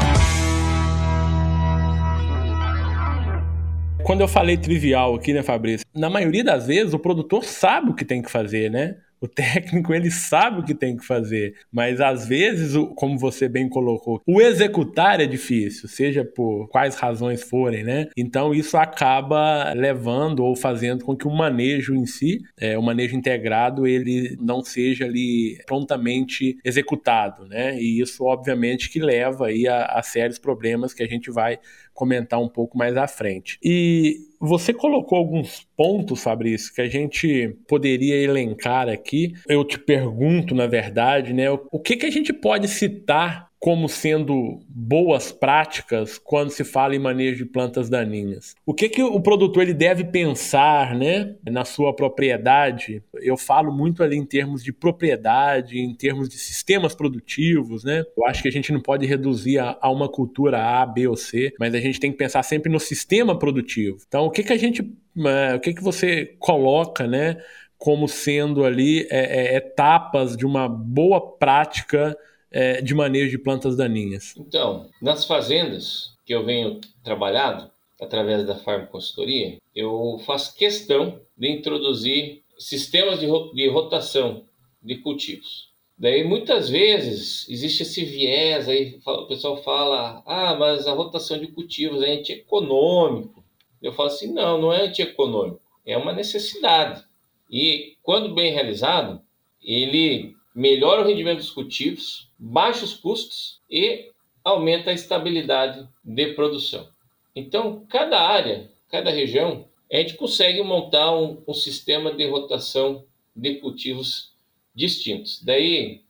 Quando 4.06 4.20
eu 4.20 4.28
falei 4.28 4.56
trivial 4.56 5.16
aqui, 5.16 5.32
né, 5.32 5.42
Fabrício? 5.42 5.84
Na 5.92 6.08
maioria 6.08 6.44
das 6.44 6.68
vezes 6.68 6.94
o 6.94 6.98
produtor 6.98 7.42
sabe 7.42 7.90
o 7.90 7.94
que 7.94 8.04
tem 8.04 8.22
que 8.22 8.30
fazer, 8.30 8.70
né? 8.70 8.98
O 9.20 9.26
técnico 9.26 9.92
ele 9.92 10.12
sabe 10.12 10.60
o 10.60 10.62
que 10.62 10.75
tem 10.75 10.96
que 10.96 11.04
fazer, 11.04 11.56
mas 11.72 12.00
às 12.00 12.28
vezes, 12.28 12.75
como 12.94 13.18
você 13.18 13.48
bem 13.48 13.68
colocou, 13.68 14.22
o 14.25 14.40
executar 14.40 15.20
é 15.20 15.26
difícil, 15.26 15.88
seja 15.88 16.25
por 16.25 16.68
quais 16.68 16.94
razões 16.94 17.42
forem, 17.42 17.82
né? 17.82 18.08
Então 18.16 18.54
isso 18.54 18.76
acaba 18.76 19.72
levando 19.72 20.44
ou 20.44 20.54
fazendo 20.54 21.04
com 21.04 21.16
que 21.16 21.26
o 21.26 21.34
manejo 21.34 21.94
em 21.94 22.06
si, 22.06 22.38
é, 22.60 22.78
o 22.78 22.82
manejo 22.82 23.16
integrado, 23.16 23.86
ele 23.86 24.36
não 24.40 24.62
seja 24.62 25.06
ali 25.06 25.58
prontamente 25.66 26.58
executado, 26.64 27.46
né? 27.46 27.76
E 27.80 28.00
isso 28.00 28.22
obviamente 28.22 28.88
que 28.88 29.00
leva 29.00 29.46
aí 29.46 29.66
a, 29.66 29.86
a 29.86 30.02
sérios 30.02 30.38
problemas 30.38 30.94
que 30.94 31.02
a 31.02 31.08
gente 31.08 31.30
vai 31.30 31.58
comentar 31.96 32.40
um 32.40 32.48
pouco 32.48 32.78
mais 32.78 32.96
à 32.96 33.08
frente. 33.08 33.58
E 33.62 34.18
você 34.38 34.72
colocou 34.72 35.18
alguns 35.18 35.66
pontos, 35.76 36.22
Fabrício, 36.22 36.72
que 36.72 36.82
a 36.82 36.88
gente 36.88 37.56
poderia 37.66 38.14
elencar 38.14 38.88
aqui. 38.88 39.32
Eu 39.48 39.64
te 39.64 39.78
pergunto, 39.78 40.54
na 40.54 40.66
verdade, 40.66 41.32
né, 41.32 41.50
o 41.50 41.80
que, 41.80 41.96
que 41.96 42.06
a 42.06 42.10
gente 42.10 42.32
pode 42.32 42.68
citar 42.68 43.48
como 43.58 43.88
sendo 43.88 44.60
boas 44.68 45.32
práticas 45.32 46.18
quando 46.18 46.50
se 46.50 46.62
fala 46.62 46.94
em 46.94 46.98
manejo 46.98 47.38
de 47.38 47.50
plantas 47.50 47.88
daninhas. 47.88 48.54
O 48.64 48.75
que, 48.75 48.88
que 48.88 49.02
o 49.02 49.20
produtor 49.20 49.62
ele 49.62 49.75
deve 49.75 50.04
pensar 50.04 50.94
né, 50.94 51.34
na 51.44 51.64
sua 51.64 51.94
propriedade? 51.94 53.02
Eu 53.14 53.36
falo 53.36 53.72
muito 53.72 54.02
ali 54.02 54.16
em 54.16 54.25
termos 54.25 54.62
de 54.62 54.72
propriedade, 54.72 55.78
em 55.78 55.94
termos 55.94 56.28
de 56.28 56.38
sistemas 56.38 56.94
produtivos. 56.94 57.82
Né? 57.82 58.04
Eu 58.16 58.26
acho 58.26 58.42
que 58.42 58.48
a 58.48 58.52
gente 58.52 58.72
não 58.72 58.80
pode 58.80 59.06
reduzir 59.06 59.58
a, 59.58 59.76
a 59.80 59.90
uma 59.90 60.08
cultura 60.08 60.62
A, 60.62 60.86
B 60.86 61.08
ou 61.08 61.16
C, 61.16 61.52
mas 61.58 61.75
a 61.75 61.80
gente 61.80 61.98
tem 61.98 62.12
que 62.12 62.18
pensar 62.18 62.42
sempre 62.42 62.70
no 62.70 62.78
sistema 62.78 63.38
produtivo. 63.38 63.98
Então, 64.06 64.26
o 64.26 64.30
que, 64.30 64.42
que 64.42 64.52
a 64.52 64.58
gente. 64.58 64.82
Uh, 64.82 65.56
o 65.56 65.60
que, 65.60 65.72
que 65.72 65.82
você 65.82 66.36
coloca 66.38 67.06
né, 67.06 67.38
como 67.78 68.06
sendo 68.06 68.64
ali 68.64 69.06
é, 69.10 69.54
é, 69.54 69.56
etapas 69.56 70.36
de 70.36 70.44
uma 70.44 70.68
boa 70.68 71.36
prática 71.38 72.16
é, 72.50 72.80
de 72.80 72.94
manejo 72.94 73.30
de 73.30 73.38
plantas 73.38 73.76
daninhas? 73.76 74.34
Então, 74.36 74.88
nas 75.00 75.24
fazendas 75.24 76.14
que 76.24 76.34
eu 76.34 76.44
venho 76.44 76.80
trabalhado 77.02 77.70
através 78.00 78.46
da 78.46 78.56
Farm 78.56 78.86
Consultoria, 78.86 79.58
eu 79.74 80.18
faço 80.26 80.56
questão 80.56 81.20
de 81.36 81.50
introduzir 81.50 82.42
sistemas 82.58 83.20
de, 83.20 83.26
de 83.54 83.68
rotação 83.68 84.44
de 84.82 84.96
cultivos. 84.96 85.70
Daí 85.98 86.24
muitas 86.24 86.68
vezes 86.68 87.48
existe 87.48 87.82
esse 87.82 88.04
viés 88.04 88.68
aí, 88.68 89.00
o 89.04 89.26
pessoal 89.26 89.62
fala, 89.62 90.22
ah, 90.26 90.54
mas 90.54 90.86
a 90.86 90.92
rotação 90.92 91.38
de 91.38 91.46
cultivos 91.46 92.02
é 92.02 92.12
antieconômico. 92.12 93.42
Eu 93.80 93.92
falo 93.92 94.08
assim, 94.08 94.32
não, 94.32 94.60
não 94.60 94.72
é 94.72 94.82
antieconômico, 94.82 95.60
é 95.86 95.96
uma 95.96 96.12
necessidade. 96.12 97.02
E 97.50 97.96
quando 98.02 98.34
bem 98.34 98.52
realizado, 98.52 99.22
ele 99.62 100.34
melhora 100.54 101.02
o 101.02 101.06
rendimento 101.06 101.38
dos 101.38 101.50
cultivos, 101.50 102.25
baixa 102.38 102.84
os 102.84 102.94
custos 102.94 103.60
e 103.70 104.10
aumenta 104.44 104.90
a 104.90 104.94
estabilidade 104.94 105.88
de 106.04 106.34
produção. 106.34 106.88
Então, 107.34 107.84
cada 107.88 108.20
área, 108.20 108.70
cada 108.88 109.10
região, 109.10 109.68
a 109.92 109.96
gente 109.96 110.14
consegue 110.14 110.62
montar 110.62 111.14
um, 111.14 111.42
um 111.46 111.54
sistema 111.54 112.12
de 112.12 112.26
rotação 112.26 113.04
de 113.34 113.56
cultivos 113.56 114.32
distintos. 114.74 115.42
Daí, 115.42 116.02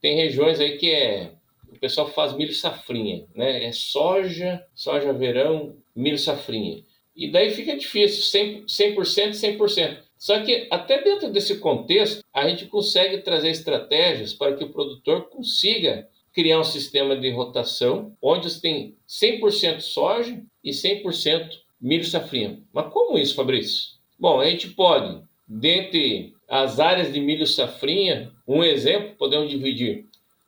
tem 0.00 0.16
regiões 0.16 0.60
aí 0.60 0.78
que 0.78 0.90
é 0.90 1.32
o 1.70 1.78
pessoal 1.78 2.08
faz 2.08 2.32
milho 2.32 2.54
safrinha, 2.54 3.26
né? 3.34 3.64
É 3.64 3.72
soja, 3.72 4.64
soja 4.74 5.12
verão, 5.12 5.76
milho 5.94 6.18
safrinha. 6.18 6.84
E 7.14 7.30
daí 7.30 7.50
fica 7.50 7.76
difícil, 7.76 8.22
100%, 8.22 8.66
100%, 8.66 9.56
100%. 9.56 9.98
Só 10.20 10.38
que 10.42 10.68
até 10.70 11.02
dentro 11.02 11.32
desse 11.32 11.58
contexto, 11.60 12.22
a 12.30 12.46
gente 12.46 12.66
consegue 12.66 13.22
trazer 13.22 13.48
estratégias 13.48 14.34
para 14.34 14.54
que 14.54 14.62
o 14.62 14.68
produtor 14.68 15.30
consiga 15.30 16.06
criar 16.34 16.60
um 16.60 16.64
sistema 16.64 17.16
de 17.16 17.30
rotação 17.30 18.14
onde 18.20 18.60
tem 18.60 18.94
100% 19.08 19.80
soja 19.80 20.44
e 20.62 20.72
100% 20.72 21.58
milho 21.80 22.04
safrinha. 22.04 22.62
Mas 22.70 22.92
como 22.92 23.16
isso, 23.16 23.34
Fabrício? 23.34 23.94
Bom, 24.18 24.38
a 24.38 24.44
gente 24.44 24.68
pode, 24.68 25.22
dentre 25.48 26.34
as 26.46 26.78
áreas 26.78 27.10
de 27.10 27.18
milho 27.18 27.46
safrinha, 27.46 28.30
um 28.46 28.62
exemplo, 28.62 29.16
podemos 29.16 29.48
dividir 29.48 30.04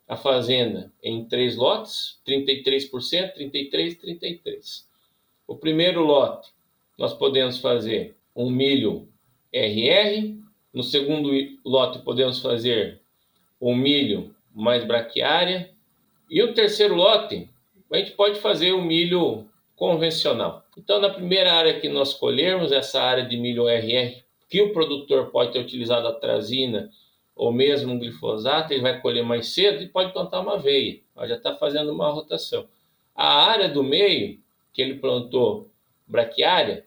a 0.07 0.15
fazenda 0.15 0.93
em 1.01 1.25
três 1.25 1.55
lotes, 1.55 2.19
33%, 2.27 3.33
33, 3.33 3.95
33. 3.95 4.87
O 5.47 5.55
primeiro 5.55 6.03
lote, 6.03 6.51
nós 6.95 7.11
podemos 7.15 7.57
fazer 7.57 8.15
um 8.35 8.51
milho 8.51 9.11
RR. 9.53 10.35
No 10.73 10.81
segundo 10.81 11.29
lote, 11.63 11.99
podemos 11.99 12.41
fazer 12.41 12.99
o 13.59 13.75
milho 13.75 14.35
mais 14.53 14.83
braquiária. 14.83 15.69
E 16.29 16.41
o 16.41 16.53
terceiro 16.53 16.95
lote, 16.95 17.49
a 17.91 17.97
gente 17.97 18.11
pode 18.11 18.39
fazer 18.39 18.71
o 18.71 18.81
milho 18.81 19.45
convencional. 19.75 20.65
Então, 20.77 20.99
na 20.99 21.09
primeira 21.09 21.53
área 21.53 21.79
que 21.79 21.87
nós 21.87 22.13
colhermos, 22.13 22.71
essa 22.71 23.01
área 23.01 23.25
de 23.25 23.37
milho 23.37 23.67
RR, 23.67 24.23
que 24.49 24.61
o 24.61 24.73
produtor 24.73 25.27
pode 25.31 25.51
ter 25.51 25.59
utilizado 25.59 26.07
a 26.07 26.13
trazina 26.13 26.89
ou 27.35 27.51
mesmo 27.51 27.93
um 27.93 27.99
glifosato, 27.99 28.71
ele 28.71 28.81
vai 28.81 29.01
colher 29.01 29.23
mais 29.23 29.53
cedo 29.53 29.81
e 29.81 29.87
pode 29.87 30.13
plantar 30.13 30.41
uma 30.41 30.55
aveia. 30.55 30.99
já 31.23 31.35
está 31.35 31.55
fazendo 31.55 31.91
uma 31.91 32.09
rotação. 32.09 32.67
A 33.15 33.45
área 33.45 33.69
do 33.69 33.83
meio, 33.83 34.39
que 34.71 34.81
ele 34.81 34.95
plantou 34.95 35.69
braquiária, 36.07 36.85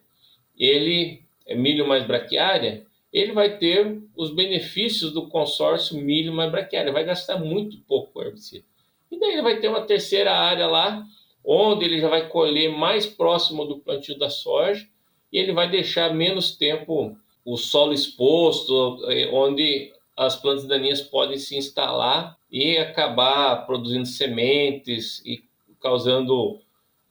ele 0.57 1.26
milho 1.55 1.87
mais 1.87 2.05
braquiária, 2.05 2.85
ele 3.11 3.31
vai 3.31 3.57
ter 3.57 4.01
os 4.15 4.33
benefícios 4.33 5.11
do 5.11 5.27
consórcio 5.27 5.97
milho 5.97 6.33
mais 6.33 6.51
braquiária, 6.51 6.91
vai 6.91 7.03
gastar 7.03 7.37
muito 7.37 7.77
pouco 7.87 8.21
herbicida. 8.21 8.65
E 9.11 9.19
daí 9.19 9.33
ele 9.33 9.41
vai 9.41 9.59
ter 9.59 9.69
uma 9.69 9.81
terceira 9.81 10.33
área 10.33 10.67
lá, 10.67 11.03
onde 11.43 11.85
ele 11.85 11.99
já 11.99 12.09
vai 12.09 12.27
colher 12.27 12.69
mais 12.69 13.05
próximo 13.05 13.65
do 13.65 13.79
plantio 13.79 14.17
da 14.19 14.29
soja 14.29 14.85
e 15.31 15.37
ele 15.37 15.53
vai 15.53 15.69
deixar 15.69 16.13
menos 16.13 16.57
tempo 16.57 17.17
o 17.45 17.55
solo 17.55 17.93
exposto, 17.93 18.99
eh, 19.09 19.29
onde 19.31 19.93
as 20.15 20.35
plantas 20.35 20.67
daninhas 20.67 21.01
podem 21.01 21.37
se 21.37 21.55
instalar 21.55 22.37
e 22.51 22.77
acabar 22.77 23.65
produzindo 23.65 24.05
sementes 24.05 25.23
e 25.25 25.41
causando, 25.79 26.59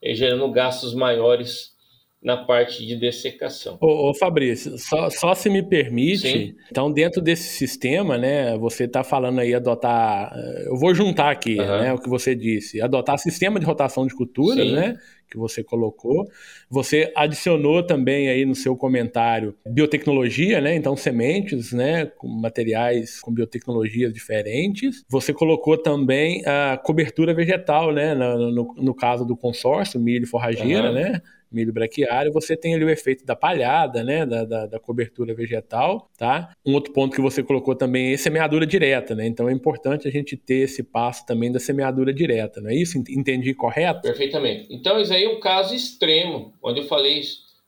eh, 0.01 0.13
gerando 0.13 0.49
gastos 0.51 0.93
maiores 0.93 1.75
na 2.21 2.37
parte 2.37 2.85
de 2.85 2.95
dessecação. 2.95 3.77
Ô, 3.79 4.09
ô 4.09 4.13
Fabrício, 4.13 4.77
só, 4.77 5.09
só, 5.09 5.35
se 5.35 5.49
me 5.49 5.61
permite, 5.61 6.27
Sim. 6.27 6.55
então 6.69 6.91
dentro 6.91 7.21
desse 7.21 7.49
sistema, 7.49 8.17
né, 8.17 8.57
você 8.57 8.85
está 8.85 9.03
falando 9.03 9.39
aí 9.39 9.53
adotar, 9.53 10.33
eh, 10.35 10.65
eu 10.67 10.77
vou 10.77 10.93
juntar 10.95 11.29
aqui, 11.29 11.59
uhum. 11.59 11.65
né, 11.65 11.93
o 11.93 11.99
que 11.99 12.09
você 12.09 12.35
disse, 12.35 12.81
adotar 12.81 13.19
sistema 13.19 13.59
de 13.59 13.65
rotação 13.65 14.07
de 14.07 14.15
culturas, 14.15 14.67
Sim. 14.67 14.75
né, 14.75 14.97
que 15.29 15.37
você 15.37 15.63
colocou. 15.63 16.25
Você 16.69 17.11
adicionou 17.15 17.83
também 17.83 18.29
aí 18.29 18.45
no 18.45 18.55
seu 18.55 18.75
comentário 18.75 19.55
biotecnologia, 19.65 20.61
né? 20.61 20.73
Então 20.75 20.95
sementes, 20.95 21.73
né? 21.73 22.05
Com 22.05 22.27
materiais 22.27 23.19
com 23.19 23.33
biotecnologias 23.33 24.13
diferentes. 24.13 25.03
Você 25.09 25.33
colocou 25.33 25.77
também 25.77 26.43
a 26.45 26.77
cobertura 26.77 27.33
vegetal, 27.33 27.91
né? 27.91 28.15
No, 28.15 28.51
no, 28.51 28.73
no 28.77 28.95
caso 28.95 29.25
do 29.25 29.35
consórcio, 29.35 29.99
milho 29.99 30.23
e 30.23 30.27
forrageira, 30.27 30.89
uhum. 30.89 30.95
né? 30.95 31.21
Milho 31.51 31.73
braquiário, 31.73 32.31
você 32.31 32.55
tem 32.55 32.75
ali 32.75 32.83
o 32.83 32.89
efeito 32.89 33.25
da 33.25 33.35
palhada, 33.35 34.03
né, 34.03 34.25
da, 34.25 34.43
da, 34.45 34.65
da, 34.65 34.79
cobertura 34.79 35.33
vegetal, 35.33 36.09
tá? 36.17 36.53
Um 36.65 36.73
outro 36.73 36.93
ponto 36.93 37.15
que 37.15 37.21
você 37.21 37.41
colocou 37.43 37.75
também 37.75 38.13
é 38.13 38.17
semeadura 38.17 38.65
direta, 38.65 39.15
né? 39.15 39.25
Então 39.25 39.49
é 39.49 39.51
importante 39.51 40.07
a 40.07 40.11
gente 40.11 40.35
ter 40.35 40.63
esse 40.63 40.83
passo 40.83 41.25
também 41.25 41.51
da 41.51 41.59
semeadura 41.59 42.13
direta, 42.13 42.61
não 42.61 42.69
é 42.69 42.75
isso? 42.75 42.97
Entendi 42.97 43.53
correto? 43.53 44.01
Perfeitamente. 44.01 44.67
Então 44.73 44.99
isso 44.99 45.13
aí 45.13 45.23
é 45.23 45.29
um 45.29 45.39
caso 45.39 45.73
extremo, 45.73 46.53
onde 46.61 46.81
eu 46.81 46.87
falei 46.87 47.21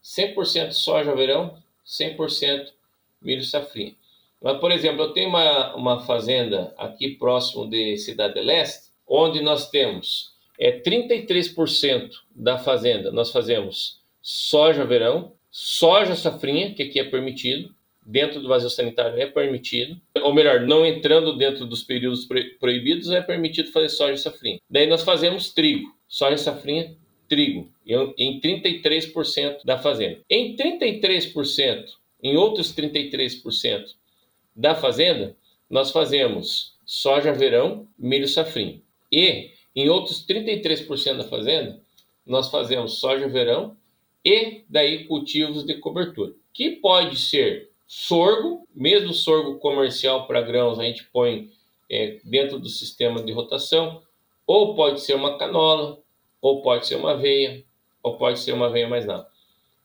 100% 0.03 0.71
soja 0.71 1.15
verão, 1.15 1.55
100% 1.85 2.67
milho 3.21 3.43
safrinha. 3.43 3.93
Mas, 4.41 4.57
por 4.59 4.71
exemplo, 4.71 5.03
eu 5.03 5.13
tenho 5.13 5.29
uma, 5.29 5.75
uma 5.75 5.99
fazenda 6.05 6.73
aqui 6.77 7.09
próximo 7.15 7.69
de 7.69 7.97
Cidade 7.97 8.39
Leste, 8.39 8.89
onde 9.05 9.41
nós 9.41 9.69
temos 9.69 10.33
é 10.59 10.79
33% 10.79 12.11
da 12.35 12.57
fazenda 12.57 13.11
nós 13.11 13.31
fazemos 13.31 13.99
soja 14.21 14.85
verão, 14.85 15.33
soja 15.49 16.15
safrinha, 16.15 16.73
que 16.73 16.83
aqui 16.83 16.99
é 16.99 17.03
permitido, 17.03 17.73
dentro 18.05 18.41
do 18.41 18.47
vazio 18.47 18.69
sanitário 18.69 19.19
é 19.19 19.27
permitido, 19.27 19.99
ou 20.21 20.33
melhor, 20.33 20.61
não 20.61 20.85
entrando 20.85 21.37
dentro 21.37 21.65
dos 21.65 21.83
períodos 21.83 22.27
proibidos, 22.59 23.11
é 23.11 23.21
permitido 23.21 23.71
fazer 23.71 23.89
soja 23.89 24.17
safrinha. 24.17 24.59
Daí 24.69 24.87
nós 24.87 25.03
fazemos 25.03 25.51
trigo, 25.51 25.95
soja 26.07 26.37
safrinha, 26.37 26.95
trigo, 27.27 27.71
em 28.17 28.39
33% 28.39 29.59
da 29.63 29.77
fazenda. 29.77 30.19
Em 30.29 30.55
33%, 30.55 31.85
em 32.23 32.35
outros 32.35 32.75
33% 32.75 33.95
da 34.55 34.75
fazenda, 34.75 35.35
nós 35.69 35.91
fazemos 35.91 36.73
soja 36.85 37.31
verão, 37.31 37.87
milho 37.97 38.27
safrinha. 38.27 38.81
E 39.11 39.51
em 39.79 39.89
outros 39.89 40.25
33% 40.25 41.17
da 41.17 41.23
fazenda, 41.23 41.79
nós 42.25 42.49
fazemos 42.49 42.99
soja 42.99 43.29
verão 43.29 43.77
e 44.25 44.63
daí 44.67 45.05
cultivos 45.05 45.65
de 45.65 45.75
cobertura, 45.75 46.33
que 46.53 46.71
pode 46.71 47.17
ser 47.17 47.69
sorgo, 47.87 48.67
mesmo 48.75 49.13
sorgo 49.13 49.57
comercial 49.57 50.27
para 50.27 50.41
grãos 50.41 50.77
a 50.77 50.83
gente 50.83 51.05
põe 51.05 51.49
é, 51.89 52.19
dentro 52.25 52.59
do 52.59 52.67
sistema 52.67 53.23
de 53.23 53.31
rotação, 53.31 54.03
ou 54.45 54.75
pode 54.75 54.99
ser 54.99 55.13
uma 55.15 55.37
canola, 55.37 55.97
ou 56.41 56.61
pode 56.61 56.85
ser 56.85 56.95
uma 56.95 57.13
aveia, 57.13 57.63
ou 58.03 58.17
pode 58.17 58.39
ser 58.39 58.51
uma 58.51 58.65
aveia 58.65 58.87
mais 58.87 59.05
nada. 59.05 59.27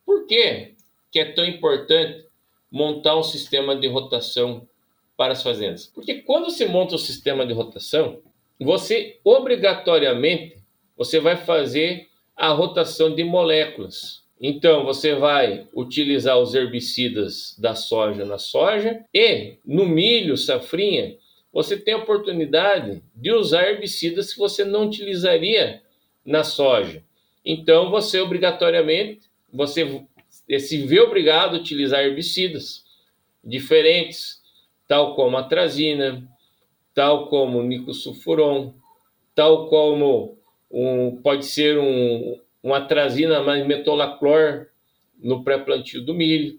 Por 0.05 0.27
que, 0.27 0.75
que 1.13 1.21
é 1.21 1.33
tão 1.33 1.45
importante 1.45 2.27
montar 2.69 3.17
um 3.17 3.23
sistema 3.23 3.77
de 3.77 3.87
rotação 3.87 4.69
para 5.17 5.33
as 5.33 5.43
fazendas? 5.43 5.87
Porque 5.87 6.15
quando 6.23 6.51
se 6.51 6.67
monta 6.67 6.95
o 6.95 6.97
um 6.97 6.99
sistema 6.99 7.47
de 7.47 7.53
rotação, 7.53 8.21
você 8.61 9.19
obrigatoriamente 9.25 10.59
você 10.97 11.19
vai 11.19 11.37
fazer 11.37 12.09
a 12.37 12.49
rotação 12.49 13.14
de 13.14 13.25
moléculas. 13.25 14.23
Então, 14.40 14.85
você 14.85 15.14
vai 15.14 15.67
utilizar 15.73 16.38
os 16.38 16.55
herbicidas 16.55 17.57
da 17.59 17.75
soja 17.75 18.25
na 18.25 18.38
soja 18.38 19.05
e 19.12 19.55
no 19.64 19.87
milho, 19.87 20.37
safrinha, 20.37 21.17
você 21.53 21.77
tem 21.77 21.95
a 21.95 21.99
oportunidade 21.99 23.03
de 23.14 23.33
usar 23.33 23.69
herbicidas 23.69 24.33
que 24.33 24.38
você 24.38 24.64
não 24.64 24.87
utilizaria 24.87 25.81
na 26.25 26.43
soja. 26.43 27.03
Então, 27.45 27.90
você 27.90 28.21
obrigatoriamente, 28.21 29.21
você 29.53 30.03
se 30.59 30.79
vê 30.85 31.01
obrigado 31.01 31.55
a 31.55 31.61
utilizar 31.61 32.03
herbicidas 32.05 32.85
diferentes, 33.43 34.43
tal 34.88 35.14
como 35.14 35.37
a 35.37 35.45
trazina, 35.45 36.29
tal 36.95 37.29
como 37.29 37.63
nicosulfuron, 37.63 38.73
tal 39.35 39.69
como 39.69 40.39
um, 40.71 41.21
pode 41.23 41.45
ser 41.45 41.79
um, 41.79 42.41
uma 42.63 42.79
atrazina 42.79 43.43
mais 43.43 43.67
metolaclor 43.67 44.69
no 45.19 45.43
pré-plantio 45.43 46.05
do 46.05 46.15
milho. 46.15 46.59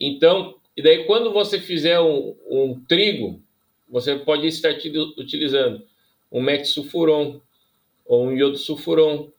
Então, 0.00 0.54
e 0.76 0.82
daí 0.82 1.04
quando 1.04 1.32
você 1.32 1.60
fizer 1.60 2.00
um, 2.00 2.34
um 2.48 2.80
trigo, 2.88 3.42
você 3.88 4.16
pode 4.16 4.46
estar 4.46 4.70
utilizando 5.16 5.82
um 6.30 6.40
metsulfuron 6.40 7.40
ou 8.04 8.26
um 8.26 8.32
iodosulfuron. 8.32 9.30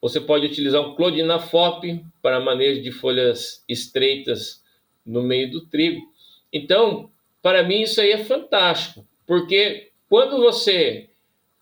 Você 0.00 0.20
pode 0.20 0.46
utilizar 0.46 0.80
um 0.80 0.94
clodinafop 0.94 2.04
para 2.22 2.40
manejo 2.40 2.82
de 2.82 2.92
folhas 2.92 3.64
estreitas 3.68 4.62
no 5.04 5.22
meio 5.22 5.50
do 5.50 5.66
trigo. 5.66 6.00
Então, 6.52 7.10
para 7.42 7.62
mim, 7.62 7.82
isso 7.82 8.00
aí 8.00 8.12
é 8.12 8.24
fantástico, 8.24 9.06
porque 9.26 9.90
quando 10.08 10.38
você 10.38 11.08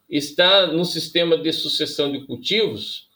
está 0.08 0.66
no 0.68 0.84
sistema 0.84 1.36
de 1.36 1.52
sucessão 1.52 2.10
de 2.10 2.24
cultivos, 2.26 3.08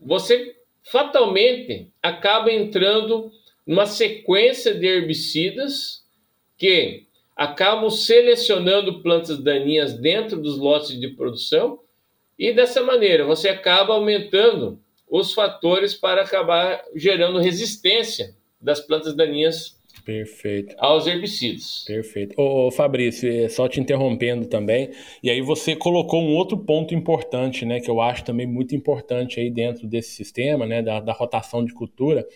você 0.00 0.56
fatalmente 0.82 1.88
acaba 2.02 2.50
entrando 2.50 3.30
numa 3.66 3.86
sequência 3.86 4.74
de 4.74 4.86
herbicidas 4.86 6.02
que 6.56 7.06
acabam 7.36 7.90
selecionando 7.90 9.00
plantas 9.02 9.38
daninhas 9.38 9.94
dentro 9.94 10.40
dos 10.40 10.56
lotes 10.58 10.98
de 10.98 11.08
produção 11.08 11.80
e 12.38 12.52
dessa 12.52 12.82
maneira 12.82 13.24
você 13.24 13.48
acaba 13.48 13.94
aumentando 13.94 14.80
os 15.08 15.32
fatores 15.32 15.94
para 15.94 16.22
acabar 16.22 16.82
gerando 16.94 17.38
resistência 17.38 18.34
das 18.60 18.80
plantas 18.80 19.14
daninhas 19.14 19.78
Perfeito. 20.04 20.74
Aos 20.78 21.06
herbicidas. 21.06 21.84
Perfeito. 21.86 22.34
Ô, 22.40 22.70
Fabrício, 22.70 23.30
é, 23.30 23.48
só 23.48 23.68
te 23.68 23.80
interrompendo 23.80 24.46
também, 24.46 24.90
e 25.22 25.30
aí 25.30 25.40
você 25.40 25.76
colocou 25.76 26.20
um 26.22 26.34
outro 26.34 26.58
ponto 26.58 26.94
importante, 26.94 27.64
né, 27.64 27.80
que 27.80 27.90
eu 27.90 28.00
acho 28.00 28.24
também 28.24 28.46
muito 28.46 28.74
importante 28.74 29.38
aí 29.38 29.50
dentro 29.50 29.86
desse 29.86 30.10
sistema, 30.10 30.66
né, 30.66 30.82
da, 30.82 31.00
da 31.00 31.12
rotação 31.12 31.64
de 31.64 31.72
cultura, 31.72 32.26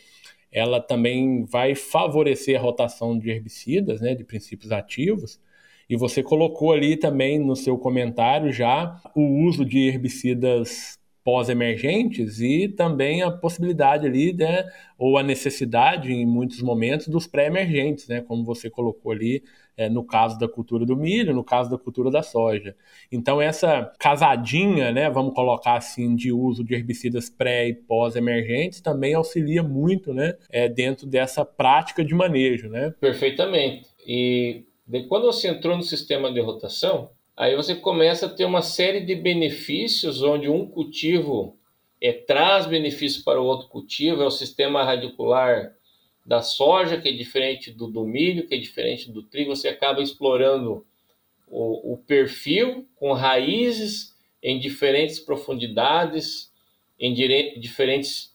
ela 0.51 0.81
também 0.81 1.45
vai 1.45 1.75
favorecer 1.75 2.59
a 2.59 2.63
rotação 2.63 3.19
de 3.19 3.31
herbicidas, 3.31 4.01
né, 4.01 4.15
de 4.15 4.25
princípios 4.25 4.71
ativos, 4.73 5.41
e 5.89 5.97
você 5.97 6.23
colocou 6.23 6.73
ali 6.73 6.97
também 6.97 7.39
no 7.39 7.55
seu 7.55 7.79
comentário 7.79 8.53
já 8.53 9.01
o 9.15 9.45
uso 9.45 9.65
de 9.65 9.87
herbicidas 9.87 10.99
pós-emergentes 11.27 12.41
e 12.41 12.69
também 12.69 13.21
a 13.21 13.33
possibilidade 13.33 14.07
ali, 14.07 14.33
né, 14.33 14.65
ou 14.97 15.19
a 15.19 15.25
necessidade 15.25 16.13
em 16.13 16.25
muitos 16.25 16.63
momentos 16.63 17.09
dos 17.09 17.27
pré-emergentes, 17.27 18.07
né, 18.07 18.21
como 18.21 18.45
você 18.45 18.71
colocou 18.71 19.11
ali 19.11 19.43
é, 19.77 19.89
no 19.89 20.05
caso 20.05 20.39
da 20.39 20.47
cultura 20.47 20.87
do 20.87 20.97
milho, 20.97 21.35
no 21.35 21.43
caso 21.43 21.69
da 21.69 21.77
cultura 21.77 22.13
da 22.13 22.23
soja. 22.23 22.77
Então 23.11 23.43
essa 23.43 23.93
casadinha, 23.99 24.93
né, 24.93 25.11
vamos 25.11 25.35
colocar 25.35 25.75
assim, 25.75 26.15
de 26.15 26.31
uso 26.31 26.63
de 26.63 26.75
herbicidas 26.75 27.29
pré 27.29 27.71
e 27.71 27.75
pós-emergentes 27.75 28.81
também 28.81 29.13
auxilia 29.13 29.65
muito, 29.65 30.15
né, 30.15 30.35
é, 30.49 30.69
dentro 30.69 31.09
dessa 31.09 31.45
prática 31.45 32.05
de 32.05 32.15
manejo, 32.15 32.69
né? 32.69 32.95
Perfeitamente. 33.01 33.89
E 34.07 34.63
quando 35.09 35.25
você 35.25 35.49
entrou 35.49 35.77
no 35.77 35.83
sistema 35.83 36.33
de 36.33 36.41
rotação, 36.41 37.11
aí 37.37 37.55
você 37.55 37.75
começa 37.75 38.27
a 38.27 38.29
ter 38.29 38.45
uma 38.45 38.63
série 38.63 39.01
de 39.01 39.15
benefícios 39.15 40.23
onde 40.23 40.49
um 40.49 40.67
cultivo 40.67 41.59
é, 42.01 42.13
traz 42.13 42.67
benefícios 42.67 43.23
para 43.23 43.41
o 43.41 43.45
outro 43.45 43.69
cultivo, 43.69 44.23
é 44.23 44.27
o 44.27 44.31
sistema 44.31 44.85
radicular 44.85 45.75
da 46.25 46.43
soja, 46.43 47.01
que 47.01 47.09
é 47.09 47.13
diferente 47.13 47.71
do, 47.71 47.87
do 47.87 48.05
milho, 48.05 48.47
que 48.47 48.55
é 48.55 48.59
diferente 48.59 49.11
do 49.11 49.23
trigo, 49.23 49.55
você 49.55 49.69
acaba 49.69 50.03
explorando 50.03 50.85
o, 51.47 51.95
o 51.95 51.99
perfil 51.99 52.87
com 52.97 53.13
raízes 53.13 54.15
em 54.43 54.59
diferentes 54.59 55.21
profundidades, 55.21 56.53
em 56.99 57.15
dire, 57.15 57.59
diferentes 57.59 58.35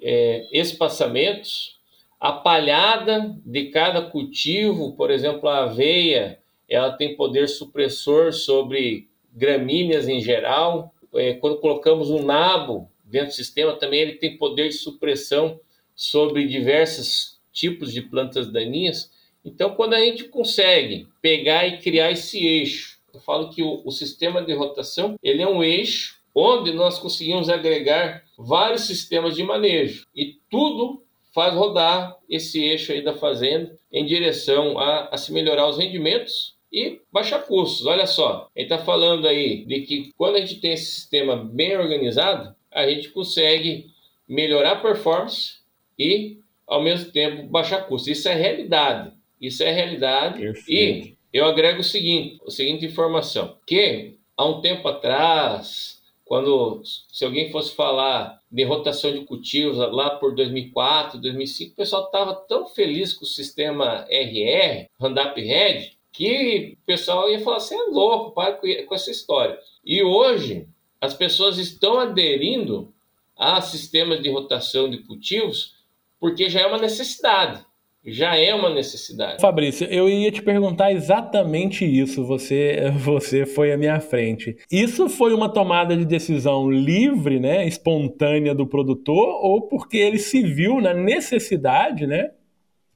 é, 0.00 0.46
espaçamentos, 0.52 1.80
a 2.20 2.32
palhada 2.32 3.34
de 3.44 3.70
cada 3.70 4.02
cultivo, 4.02 4.94
por 4.96 5.10
exemplo, 5.10 5.48
a 5.48 5.64
aveia, 5.64 6.38
ela 6.68 6.92
tem 6.92 7.16
poder 7.16 7.48
supressor 7.48 8.32
sobre 8.32 9.08
gramíneas 9.32 10.08
em 10.08 10.20
geral. 10.20 10.94
É, 11.14 11.34
quando 11.34 11.58
colocamos 11.58 12.10
um 12.10 12.24
nabo 12.24 12.90
dentro 13.04 13.28
do 13.28 13.34
sistema, 13.34 13.74
também 13.74 14.00
ele 14.00 14.14
tem 14.14 14.36
poder 14.36 14.68
de 14.68 14.74
supressão 14.74 15.60
sobre 15.94 16.46
diversos 16.46 17.40
tipos 17.52 17.92
de 17.92 18.02
plantas 18.02 18.50
daninhas. 18.50 19.12
Então, 19.44 19.74
quando 19.74 19.94
a 19.94 20.00
gente 20.00 20.24
consegue 20.24 21.06
pegar 21.20 21.66
e 21.66 21.78
criar 21.78 22.10
esse 22.10 22.44
eixo, 22.44 22.98
eu 23.12 23.20
falo 23.20 23.50
que 23.50 23.62
o, 23.62 23.82
o 23.84 23.90
sistema 23.90 24.42
de 24.42 24.52
rotação 24.52 25.16
ele 25.22 25.42
é 25.42 25.48
um 25.48 25.62
eixo 25.62 26.20
onde 26.34 26.72
nós 26.72 26.98
conseguimos 26.98 27.48
agregar 27.48 28.24
vários 28.36 28.82
sistemas 28.82 29.36
de 29.36 29.44
manejo 29.44 30.06
e 30.14 30.36
tudo 30.50 31.04
faz 31.32 31.54
rodar 31.54 32.16
esse 32.28 32.62
eixo 32.62 32.92
aí 32.92 33.02
da 33.02 33.14
fazenda 33.14 33.78
em 33.92 34.04
direção 34.04 34.78
a, 34.78 35.08
a 35.12 35.16
se 35.16 35.32
melhorar 35.32 35.68
os 35.68 35.78
rendimentos 35.78 36.53
e 36.74 37.00
baixar 37.12 37.46
custos. 37.46 37.86
Olha 37.86 38.04
só, 38.04 38.50
ele 38.56 38.66
está 38.66 38.78
falando 38.78 39.28
aí 39.28 39.64
de 39.64 39.82
que 39.82 40.10
quando 40.16 40.34
a 40.34 40.40
gente 40.40 40.60
tem 40.60 40.72
esse 40.72 40.86
sistema 40.86 41.36
bem 41.36 41.76
organizado, 41.76 42.52
a 42.68 42.84
gente 42.88 43.10
consegue 43.10 43.86
melhorar 44.28 44.72
a 44.72 44.80
performance 44.80 45.58
e, 45.96 46.38
ao 46.66 46.82
mesmo 46.82 47.12
tempo, 47.12 47.44
baixar 47.44 47.86
custos. 47.86 48.18
Isso 48.18 48.28
é 48.28 48.34
realidade. 48.34 49.12
Isso 49.40 49.62
é 49.62 49.70
realidade. 49.70 50.40
Perfeito. 50.40 50.68
E 50.68 51.14
eu 51.32 51.44
agrego 51.46 51.80
o 51.80 51.84
seguinte, 51.84 52.40
a 52.44 52.50
seguinte 52.50 52.84
informação, 52.84 53.56
que 53.64 54.18
há 54.36 54.44
um 54.44 54.60
tempo 54.60 54.88
atrás, 54.88 56.02
quando 56.24 56.82
se 56.84 57.24
alguém 57.24 57.52
fosse 57.52 57.72
falar 57.76 58.40
de 58.50 58.64
rotação 58.64 59.12
de 59.12 59.24
cultivos 59.24 59.76
lá 59.76 60.10
por 60.10 60.34
2004, 60.34 61.20
2005, 61.20 61.72
o 61.72 61.76
pessoal 61.76 62.06
estava 62.06 62.34
tão 62.34 62.66
feliz 62.66 63.12
com 63.12 63.24
o 63.24 63.28
sistema 63.28 64.06
RR, 64.08 64.88
Roundup 64.98 65.40
Red, 65.40 65.92
que 66.14 66.78
o 66.80 66.86
pessoal 66.86 67.28
ia 67.28 67.40
falar, 67.40 67.58
você 67.58 67.74
é 67.74 67.86
louco, 67.90 68.30
para 68.30 68.52
com 68.52 68.94
essa 68.94 69.10
história. 69.10 69.58
E 69.84 70.00
hoje, 70.00 70.68
as 71.00 71.12
pessoas 71.12 71.58
estão 71.58 71.98
aderindo 71.98 72.94
a 73.36 73.60
sistemas 73.60 74.22
de 74.22 74.30
rotação 74.30 74.88
de 74.88 74.98
cultivos 74.98 75.74
porque 76.20 76.48
já 76.48 76.60
é 76.60 76.66
uma 76.66 76.78
necessidade 76.78 77.66
já 78.06 78.36
é 78.36 78.54
uma 78.54 78.68
necessidade. 78.68 79.40
Fabrício, 79.40 79.86
eu 79.86 80.08
ia 80.08 80.30
te 80.30 80.42
perguntar 80.42 80.92
exatamente 80.92 81.84
isso. 81.84 82.24
Você, 82.26 82.92
você 82.98 83.46
foi 83.46 83.72
à 83.72 83.78
minha 83.78 83.98
frente. 83.98 84.56
Isso 84.70 85.08
foi 85.08 85.32
uma 85.32 85.48
tomada 85.48 85.96
de 85.96 86.04
decisão 86.04 86.70
livre, 86.70 87.40
né, 87.40 87.66
espontânea 87.66 88.54
do 88.54 88.66
produtor, 88.66 89.38
ou 89.42 89.62
porque 89.62 89.96
ele 89.96 90.18
se 90.18 90.42
viu 90.42 90.80
na 90.80 90.92
necessidade, 90.92 92.06
né, 92.06 92.30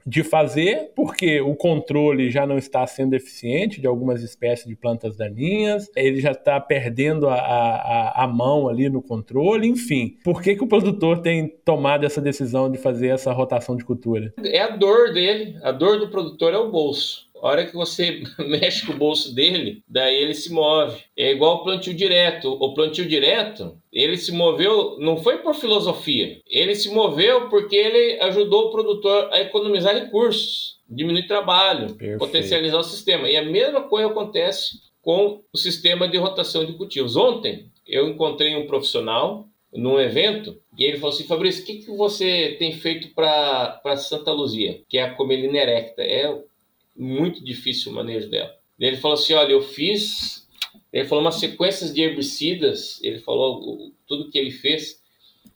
de 0.06 0.22
fazer, 0.22 0.90
porque 0.94 1.40
o 1.40 1.54
controle 1.54 2.30
já 2.30 2.46
não 2.46 2.56
está 2.56 2.86
sendo 2.86 3.14
eficiente 3.14 3.80
de 3.80 3.86
algumas 3.86 4.22
espécies 4.22 4.66
de 4.66 4.74
plantas 4.74 5.16
daninhas, 5.16 5.90
ele 5.94 6.20
já 6.20 6.32
está 6.32 6.58
perdendo 6.60 7.28
a, 7.28 7.34
a, 7.34 8.24
a, 8.24 8.26
mão 8.26 8.68
ali 8.68 8.88
no 8.88 9.02
controle, 9.02 9.66
enfim. 9.66 10.16
Por 10.24 10.40
que, 10.42 10.56
que 10.56 10.64
o 10.64 10.68
produtor 10.68 11.20
tem 11.20 11.48
tomado 11.64 12.06
essa 12.06 12.20
decisão 12.20 12.70
de 12.70 12.78
fazer 12.78 13.08
essa 13.08 13.32
rotação 13.32 13.76
de 13.76 13.84
cultura? 13.84 14.32
É 14.42 14.60
a 14.60 14.76
dor 14.76 15.12
dele, 15.12 15.56
a 15.62 15.72
dor 15.72 15.98
do 15.98 16.08
produtor 16.08 16.54
é 16.54 16.58
o 16.58 16.70
bolso. 16.70 17.27
A 17.42 17.48
hora 17.48 17.66
que 17.66 17.74
você 17.74 18.22
mexe 18.38 18.86
com 18.86 18.92
o 18.92 18.96
bolso 18.96 19.34
dele, 19.34 19.82
daí 19.88 20.16
ele 20.16 20.34
se 20.34 20.52
move. 20.52 21.00
É 21.16 21.30
igual 21.30 21.56
o 21.56 21.64
plantio 21.64 21.94
direto. 21.94 22.52
O 22.52 22.74
plantio 22.74 23.06
direto, 23.06 23.76
ele 23.92 24.16
se 24.16 24.32
moveu, 24.32 24.96
não 24.98 25.16
foi 25.16 25.38
por 25.38 25.54
filosofia. 25.54 26.40
Ele 26.48 26.74
se 26.74 26.90
moveu 26.90 27.48
porque 27.48 27.76
ele 27.76 28.20
ajudou 28.22 28.66
o 28.66 28.70
produtor 28.70 29.28
a 29.32 29.40
economizar 29.40 29.94
recursos, 29.94 30.78
diminuir 30.88 31.26
trabalho, 31.26 31.94
Perfeito. 31.94 32.18
potencializar 32.18 32.78
o 32.78 32.84
sistema. 32.84 33.28
E 33.28 33.36
a 33.36 33.44
mesma 33.44 33.82
coisa 33.82 34.08
acontece 34.08 34.80
com 35.02 35.40
o 35.52 35.56
sistema 35.56 36.08
de 36.08 36.18
rotação 36.18 36.64
de 36.64 36.74
cultivos. 36.74 37.16
Ontem 37.16 37.70
eu 37.86 38.08
encontrei 38.08 38.54
um 38.56 38.66
profissional 38.66 39.48
num 39.72 39.98
evento 39.98 40.56
e 40.78 40.84
ele 40.84 40.98
falou 40.98 41.14
assim, 41.14 41.26
Fabrício, 41.26 41.62
o 41.62 41.66
que, 41.66 41.78
que 41.78 41.90
você 41.90 42.56
tem 42.58 42.72
feito 42.72 43.08
para 43.14 43.96
Santa 43.96 44.32
Luzia, 44.32 44.80
que 44.88 44.96
é 44.96 45.02
a 45.02 45.14
comelina 45.14 45.58
erecta? 45.58 46.02
É 46.02 46.32
muito 46.98 47.42
difícil 47.44 47.92
o 47.92 47.94
manejo 47.94 48.28
dela. 48.28 48.54
Ele 48.78 48.96
falou 48.96 49.14
assim, 49.16 49.34
olha, 49.34 49.52
eu 49.52 49.62
fiz, 49.62 50.46
ele 50.92 51.06
falou 51.06 51.22
umas 51.22 51.36
sequências 51.36 51.92
de 51.92 52.02
herbicidas, 52.02 53.00
ele 53.02 53.18
falou 53.18 53.92
tudo 54.06 54.30
que 54.30 54.38
ele 54.38 54.50
fez, 54.50 55.02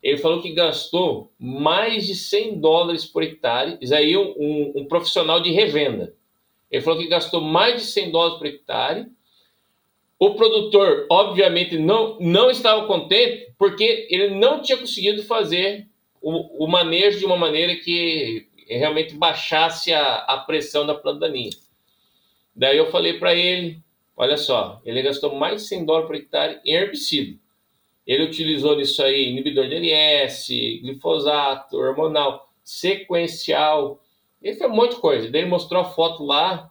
ele 0.03 0.19
falou 0.19 0.43
que 0.43 0.53
gastou 0.53 1.33
mais 1.39 2.07
de 2.07 2.15
100 2.15 2.61
dólares 2.61 3.05
por 3.05 3.23
hectare, 3.23 3.79
isso 3.81 3.95
aí 3.95 4.17
um, 4.17 4.35
um, 4.37 4.73
um 4.77 4.85
profissional 4.87 5.41
de 5.41 5.51
revenda. 5.51 6.15
Ele 6.71 6.83
falou 6.83 6.99
que 6.99 7.07
gastou 7.07 7.41
mais 7.41 7.83
de 7.83 7.87
100 7.87 8.11
dólares 8.11 8.39
por 8.39 8.47
hectare, 8.47 9.07
o 10.19 10.35
produtor, 10.35 11.07
obviamente, 11.11 11.77
não, 11.77 12.17
não 12.21 12.49
estava 12.49 12.87
contente 12.87 13.53
porque 13.59 14.07
ele 14.09 14.35
não 14.37 14.63
tinha 14.63 14.79
conseguido 14.79 15.23
fazer 15.25 15.89
o, 16.21 16.65
o 16.65 16.69
manejo 16.69 17.19
de 17.19 17.27
uma 17.27 17.37
maneira 17.37 17.75
que 17.75 18.47
realmente 18.79 19.15
baixasse 19.15 19.93
a, 19.93 20.17
a 20.17 20.39
pressão 20.39 20.87
da 20.87 20.95
planta 20.95 21.21
daninha. 21.21 21.51
Daí 22.55 22.77
eu 22.77 22.91
falei 22.91 23.19
para 23.19 23.35
ele, 23.35 23.83
olha 24.17 24.37
só, 24.37 24.81
ele 24.85 25.03
gastou 25.03 25.35
mais 25.35 25.63
de 25.63 25.69
100 25.69 25.85
dólares 25.85 26.07
por 26.07 26.17
hectare 26.17 26.61
em 26.65 26.75
herbicida. 26.75 27.39
Ele 28.07 28.25
utilizou 28.25 28.77
nisso 28.77 29.03
aí 29.03 29.31
inibidor 29.31 29.69
de 29.69 29.77
LS, 29.77 30.81
glifosato, 30.83 31.77
hormonal, 31.77 32.53
sequencial, 32.65 34.03
ele 34.43 34.57
fez 34.57 34.71
um 34.71 34.75
monte 34.75 34.97
de 34.97 35.01
coisa. 35.01 35.31
Daí 35.31 35.43
ele 35.43 35.51
mostrou 35.51 35.81
a 35.81 35.85
foto 35.85 36.25
lá, 36.25 36.71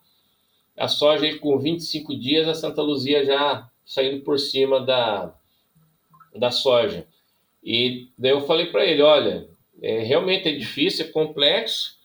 a 0.77 0.87
soja 0.87 1.25
aí 1.25 1.39
com 1.39 1.57
25 1.57 2.15
dias, 2.17 2.47
a 2.47 2.53
Santa 2.53 2.81
Luzia 2.81 3.23
já 3.23 3.69
saindo 3.85 4.23
por 4.23 4.37
cima 4.37 4.81
da, 4.81 5.33
da 6.35 6.51
soja. 6.51 7.07
E 7.63 8.09
daí 8.17 8.31
eu 8.31 8.41
falei 8.41 8.67
para 8.67 8.85
ele, 8.85 9.01
olha, 9.01 9.49
é, 9.81 9.99
realmente 9.99 10.47
é 10.47 10.51
difícil, 10.51 11.05
é 11.05 11.09
complexo. 11.09 11.97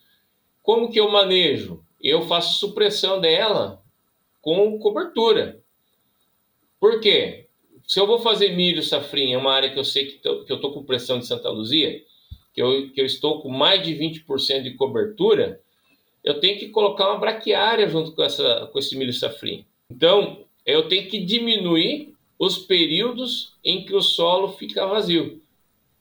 Como 0.62 0.91
que 0.91 0.99
eu 0.99 1.11
manejo? 1.11 1.85
Eu 2.01 2.23
faço 2.23 2.59
supressão 2.59 3.21
dela 3.21 3.83
com 4.41 4.79
cobertura. 4.79 5.61
Por 6.81 7.01
quê? 7.01 7.47
Se 7.87 8.01
eu 8.01 8.07
vou 8.07 8.19
fazer 8.19 8.57
milho 8.57 8.83
safrinha, 8.83 9.37
é 9.37 9.39
uma 9.39 9.53
área 9.53 9.71
que 9.71 9.79
eu 9.79 9.85
sei 9.85 10.07
que, 10.07 10.19
tô, 10.19 10.45
que 10.45 10.51
eu 10.51 10.57
estou 10.57 10.73
com 10.73 10.85
pressão 10.85 11.19
de 11.19 11.27
Santa 11.27 11.51
Luzia, 11.51 12.03
que 12.53 12.61
eu, 12.61 12.91
que 12.91 13.01
eu 13.01 13.07
estou 13.07 13.41
com 13.41 13.49
mais 13.49 13.83
de 13.83 13.95
20% 13.95 14.62
de 14.62 14.75
cobertura, 14.75 15.61
eu 16.25 16.41
tenho 16.41 16.59
que 16.59 16.69
colocar 16.69 17.11
uma 17.11 17.19
braquiária 17.19 17.89
junto 17.89 18.12
com, 18.12 18.23
essa, 18.23 18.69
com 18.73 18.79
esse 18.79 18.97
milho 18.97 19.12
safrinha. 19.12 19.65
Então, 19.91 20.45
eu 20.65 20.89
tenho 20.89 21.09
que 21.09 21.21
diminuir 21.21 22.15
os 22.39 22.59
períodos 22.59 23.55
em 23.65 23.85
que 23.85 23.95
o 23.95 24.03
solo 24.03 24.53
fica 24.53 24.87
vazio. 24.87 25.41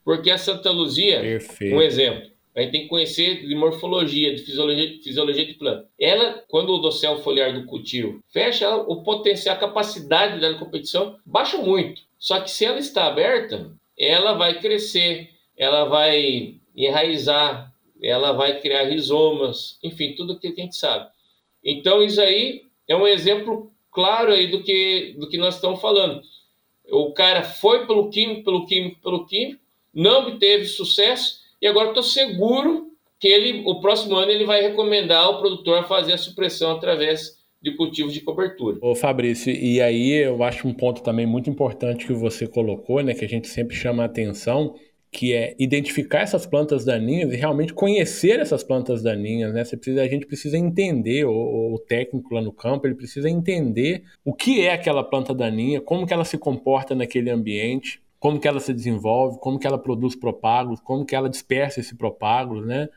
Porque 0.06 0.30
a 0.30 0.38
Santa 0.38 0.70
Luzia, 0.70 1.20
Perfeito. 1.20 1.74
um 1.74 1.82
exemplo, 1.82 2.30
a 2.54 2.62
gente 2.62 2.70
tem 2.70 2.82
que 2.82 2.88
conhecer 2.88 3.44
de 3.44 3.54
morfologia, 3.56 4.32
de 4.32 4.40
fisiologia, 4.40 5.02
fisiologia 5.02 5.44
de 5.44 5.54
planta. 5.54 5.88
Ela, 5.98 6.44
quando 6.46 6.72
o 6.72 6.78
dossel 6.78 7.18
foliar 7.18 7.52
do 7.52 7.66
cultivo 7.66 8.22
fecha, 8.32 8.66
ela, 8.66 8.76
o 8.76 9.02
potencial, 9.02 9.56
a 9.56 9.58
capacidade 9.58 10.40
dela 10.40 10.54
de 10.54 10.60
competição 10.60 11.16
baixa 11.26 11.58
muito. 11.58 12.02
Só 12.20 12.40
que 12.40 12.52
se 12.52 12.64
ela 12.64 12.78
está 12.78 13.08
aberta, 13.08 13.72
ela 13.98 14.34
vai 14.34 14.60
crescer, 14.60 15.30
ela 15.56 15.86
vai 15.86 16.54
enraizar, 16.76 17.74
ela 18.00 18.30
vai 18.30 18.60
criar 18.60 18.84
rizomas, 18.84 19.76
enfim, 19.82 20.14
tudo 20.14 20.38
que 20.38 20.46
a 20.46 20.54
gente 20.54 20.76
sabe. 20.76 21.10
Então, 21.64 22.00
isso 22.00 22.20
aí 22.20 22.62
é 22.86 22.94
um 22.94 23.08
exemplo 23.08 23.72
claro 23.90 24.30
aí 24.30 24.46
do 24.46 24.62
que, 24.62 25.16
do 25.18 25.28
que 25.28 25.36
nós 25.36 25.56
estamos 25.56 25.80
falando. 25.80 26.22
O 26.92 27.10
cara 27.12 27.42
foi 27.42 27.88
pelo 27.88 28.08
químico, 28.08 28.44
pelo 28.44 28.66
químico, 28.66 29.00
pelo 29.02 29.26
químico, 29.26 29.65
não 29.96 30.28
obteve 30.28 30.66
sucesso 30.66 31.38
e 31.60 31.66
agora 31.66 31.88
estou 31.88 32.02
seguro 32.02 32.88
que 33.18 33.26
ele, 33.26 33.62
o 33.66 33.80
próximo 33.80 34.14
ano 34.14 34.30
ele 34.30 34.44
vai 34.44 34.60
recomendar 34.60 35.24
ao 35.24 35.40
produtor 35.40 35.78
a 35.78 35.84
fazer 35.84 36.12
a 36.12 36.18
supressão 36.18 36.72
através 36.72 37.36
de 37.62 37.74
cultivos 37.74 38.12
de 38.12 38.20
cobertura. 38.20 38.78
Ô 38.82 38.94
Fabrício, 38.94 39.50
e 39.50 39.80
aí 39.80 40.12
eu 40.12 40.42
acho 40.42 40.68
um 40.68 40.74
ponto 40.74 41.02
também 41.02 41.24
muito 41.24 41.48
importante 41.48 42.06
que 42.06 42.12
você 42.12 42.46
colocou, 42.46 43.02
né, 43.02 43.14
que 43.14 43.24
a 43.24 43.28
gente 43.28 43.48
sempre 43.48 43.74
chama 43.74 44.02
a 44.02 44.06
atenção, 44.06 44.74
que 45.10 45.32
é 45.32 45.56
identificar 45.58 46.20
essas 46.20 46.44
plantas 46.44 46.84
daninhas 46.84 47.32
e 47.32 47.36
realmente 47.36 47.72
conhecer 47.72 48.38
essas 48.38 48.62
plantas 48.62 49.02
daninhas, 49.02 49.54
né? 49.54 49.64
Você 49.64 49.74
precisa, 49.74 50.02
a 50.02 50.08
gente 50.08 50.26
precisa 50.26 50.58
entender, 50.58 51.24
o, 51.24 51.72
o, 51.74 51.78
técnico 51.78 52.34
lá 52.34 52.42
no 52.42 52.52
campo, 52.52 52.86
ele 52.86 52.94
precisa 52.94 53.30
entender 53.30 54.02
o 54.22 54.34
que 54.34 54.60
é 54.60 54.74
aquela 54.74 55.02
planta 55.02 55.34
daninha, 55.34 55.80
como 55.80 56.06
que 56.06 56.12
ela 56.12 56.24
se 56.24 56.36
comporta 56.36 56.94
naquele 56.94 57.30
ambiente, 57.30 58.02
como 58.26 58.40
que 58.40 58.48
ela 58.48 58.58
se 58.58 58.74
desenvolve, 58.74 59.38
como 59.38 59.56
que 59.56 59.68
ela 59.68 59.78
produz 59.78 60.16
propágulos, 60.16 60.80
como 60.80 61.06
que 61.06 61.14
ela 61.14 61.30
dispersa 61.30 61.78
esse 61.78 61.94
propágulo, 61.94 62.66
né? 62.66 62.88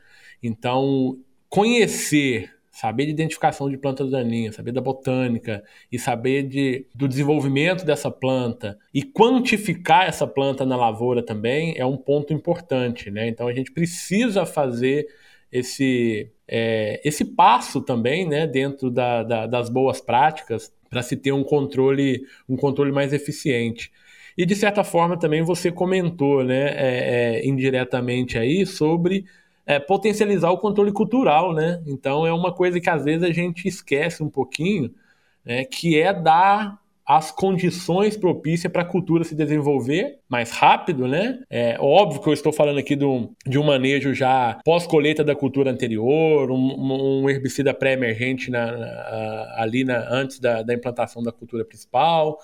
Então, 0.42 1.16
conhecer 1.48 2.50
saber 2.68 3.04
de 3.04 3.12
identificação 3.12 3.70
de 3.70 3.76
plantas 3.76 4.10
daninhas, 4.10 4.56
saber 4.56 4.72
da 4.72 4.80
botânica 4.80 5.62
e 5.92 6.00
saber 6.00 6.42
de, 6.48 6.84
do 6.92 7.06
desenvolvimento 7.06 7.84
dessa 7.84 8.10
planta 8.10 8.76
e 8.92 9.04
quantificar 9.04 10.08
essa 10.08 10.26
planta 10.26 10.66
na 10.66 10.76
lavoura 10.76 11.22
também 11.24 11.74
é 11.76 11.86
um 11.86 11.96
ponto 11.96 12.32
importante, 12.32 13.08
né? 13.08 13.28
Então 13.28 13.46
a 13.46 13.54
gente 13.54 13.70
precisa 13.70 14.44
fazer 14.44 15.06
esse, 15.52 16.28
é, 16.48 17.00
esse 17.04 17.24
passo 17.24 17.80
também, 17.80 18.26
né, 18.26 18.48
dentro 18.48 18.90
da, 18.90 19.22
da, 19.22 19.46
das 19.46 19.68
boas 19.68 20.00
práticas 20.00 20.72
para 20.88 21.02
se 21.02 21.16
ter 21.16 21.30
um 21.30 21.44
controle, 21.44 22.26
um 22.48 22.56
controle 22.56 22.90
mais 22.90 23.12
eficiente. 23.12 23.92
E 24.40 24.46
de 24.46 24.56
certa 24.56 24.82
forma 24.82 25.18
também 25.18 25.42
você 25.42 25.70
comentou, 25.70 26.42
né, 26.42 26.70
é, 26.70 27.40
é, 27.42 27.46
indiretamente 27.46 28.38
aí 28.38 28.64
sobre 28.64 29.26
é, 29.66 29.78
potencializar 29.78 30.50
o 30.50 30.56
controle 30.56 30.90
cultural, 30.92 31.52
né? 31.52 31.82
Então 31.86 32.26
é 32.26 32.32
uma 32.32 32.50
coisa 32.50 32.80
que 32.80 32.88
às 32.88 33.04
vezes 33.04 33.22
a 33.22 33.30
gente 33.30 33.68
esquece 33.68 34.22
um 34.22 34.30
pouquinho, 34.30 34.94
né, 35.44 35.66
que 35.66 36.00
é 36.00 36.10
dar 36.14 36.80
as 37.06 37.30
condições 37.30 38.16
propícias 38.16 38.72
para 38.72 38.80
a 38.80 38.84
cultura 38.86 39.24
se 39.24 39.34
desenvolver 39.34 40.20
mais 40.26 40.52
rápido, 40.52 41.06
né? 41.06 41.42
É 41.50 41.76
óbvio 41.78 42.22
que 42.22 42.28
eu 42.30 42.32
estou 42.32 42.50
falando 42.50 42.78
aqui 42.78 42.96
de 42.96 43.04
um, 43.04 43.34
de 43.46 43.58
um 43.58 43.64
manejo 43.64 44.14
já 44.14 44.58
pós-colheita 44.64 45.22
da 45.22 45.34
cultura 45.34 45.70
anterior, 45.70 46.50
um, 46.50 47.24
um 47.24 47.28
herbicida 47.28 47.74
pré-emergente 47.74 48.50
ali 49.56 49.84
na, 49.84 49.98
antes 50.10 50.40
da, 50.40 50.62
da 50.62 50.72
implantação 50.72 51.22
da 51.22 51.30
cultura 51.30 51.62
principal, 51.62 52.38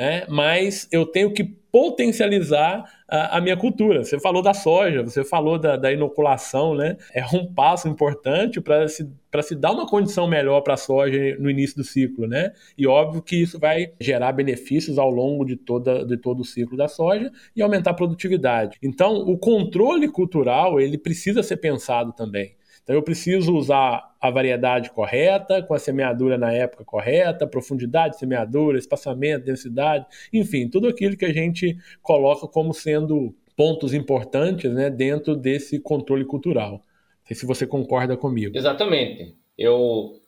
né? 0.00 0.24
mas 0.30 0.88
eu 0.90 1.04
tenho 1.04 1.30
que 1.30 1.44
potencializar 1.44 2.90
a, 3.06 3.36
a, 3.36 3.40
minha 3.40 3.56
cultura. 3.56 4.02
Você 4.02 4.18
falou 4.18 4.42
da 4.42 4.54
soja, 4.54 5.02
você 5.02 5.22
falou 5.22 5.58
da, 5.58 5.76
da 5.76 5.92
inoculação, 5.92 6.74
né? 6.74 6.96
É 7.14 7.22
um 7.36 7.52
passo 7.52 7.86
importante 7.86 8.60
para 8.62 8.88
se, 8.88 9.08
se 9.42 9.54
dar 9.54 9.72
uma 9.72 9.86
condição 9.86 10.26
melhor 10.26 10.62
para 10.62 10.74
a 10.74 10.78
soja 10.78 11.36
no 11.38 11.50
início 11.50 11.76
do 11.76 11.84
ciclo, 11.84 12.26
né? 12.26 12.50
E 12.76 12.86
óbvio 12.86 13.22
que 13.22 13.36
isso 13.36 13.58
vai 13.58 13.92
gerar 14.00 14.32
benefícios 14.32 14.98
ao 14.98 15.10
longo 15.10 15.44
de, 15.44 15.54
toda, 15.54 16.04
de 16.04 16.16
todo 16.16 16.40
o 16.40 16.44
ciclo 16.44 16.78
da 16.78 16.88
soja 16.88 17.30
e 17.54 17.62
aumentar 17.62 17.90
a 17.90 17.94
produtividade. 17.94 18.78
Então, 18.82 19.14
o 19.14 19.38
controle 19.38 20.08
cultural, 20.08 20.80
ele 20.80 20.96
precisa 20.96 21.42
ser 21.42 21.58
pensado 21.58 22.12
também. 22.14 22.56
Então 22.82 22.94
eu 22.94 23.02
preciso 23.02 23.54
usar 23.54 24.14
a 24.20 24.30
variedade 24.30 24.90
correta, 24.90 25.62
com 25.62 25.74
a 25.74 25.78
semeadura 25.78 26.36
na 26.36 26.52
época 26.52 26.84
correta, 26.84 27.46
profundidade 27.46 28.14
de 28.14 28.20
semeadura, 28.20 28.78
espaçamento, 28.78 29.46
densidade, 29.46 30.06
enfim, 30.32 30.68
tudo 30.68 30.88
aquilo 30.88 31.16
que 31.16 31.24
a 31.24 31.32
gente 31.32 31.76
coloca 32.02 32.46
como 32.46 32.74
sendo 32.74 33.34
pontos 33.56 33.92
importantes 33.94 34.72
né, 34.72 34.90
dentro 34.90 35.36
desse 35.36 35.78
controle 35.78 36.24
cultural. 36.24 36.72
Não 36.72 37.26
sei 37.26 37.36
se 37.36 37.46
você 37.46 37.66
concorda 37.66 38.16
comigo. 38.16 38.56
Exatamente. 38.56 39.36
Eu 39.56 40.20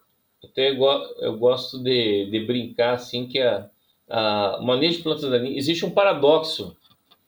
até 0.44 0.70
eu 0.70 1.38
gosto 1.38 1.82
de, 1.82 2.30
de 2.30 2.46
brincar 2.46 2.94
assim 2.94 3.26
que 3.26 3.38
a, 3.38 3.70
a, 4.08 4.58
o 4.60 4.66
manejo 4.66 4.98
de 4.98 5.02
plantas 5.02 5.30
daninhas 5.30 5.56
existe 5.56 5.84
um 5.84 5.90
paradoxo 5.90 6.76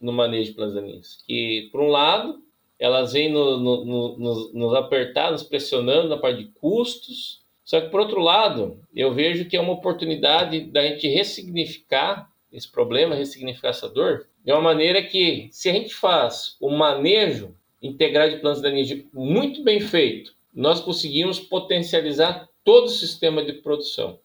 no 0.01 0.13
manejo 0.13 0.51
de 0.51 0.57
plantas 0.57 0.75
daninhas, 0.75 1.25
que 1.27 1.69
por 1.73 1.81
um 1.81 1.89
lado 1.89 2.44
elas 2.85 3.13
vêm 3.13 3.33
no, 3.33 3.59
no, 3.59 3.85
no, 3.85 4.19
nos, 4.19 4.55
nos 4.55 4.75
apertar, 4.75 5.33
nos 5.33 5.43
pressionando 5.43 6.09
na 6.09 6.19
parte 6.19 6.45
de 6.45 6.51
custos. 6.51 7.43
Só 7.65 7.81
que, 7.81 7.89
por 7.89 8.01
outro 8.01 8.21
lado, 8.21 8.79
eu 8.95 9.15
vejo 9.15 9.47
que 9.47 9.57
é 9.57 9.61
uma 9.61 9.73
oportunidade 9.73 10.61
da 10.67 10.83
gente 10.83 11.09
ressignificar 11.09 12.31
esse 12.53 12.71
problema, 12.71 13.15
ressignificar 13.15 13.69
essa 13.69 13.89
dor, 13.89 14.27
de 14.45 14.53
uma 14.53 14.61
maneira 14.61 15.03
que, 15.03 15.49
se 15.51 15.71
a 15.71 15.73
gente 15.73 15.95
faz 15.95 16.57
o 16.61 16.71
manejo 16.71 17.55
integral 17.83 18.29
de 18.29 18.37
plantas 18.37 18.63
daninhas 18.63 19.05
muito 19.13 19.63
bem 19.63 19.81
feito, 19.81 20.35
nós 20.53 20.81
conseguimos 20.81 21.41
potencializar 21.41 22.49
todo 22.63 22.85
o 22.85 22.91
sistema 22.91 23.43
de 23.45 23.55
produção. 23.55 24.19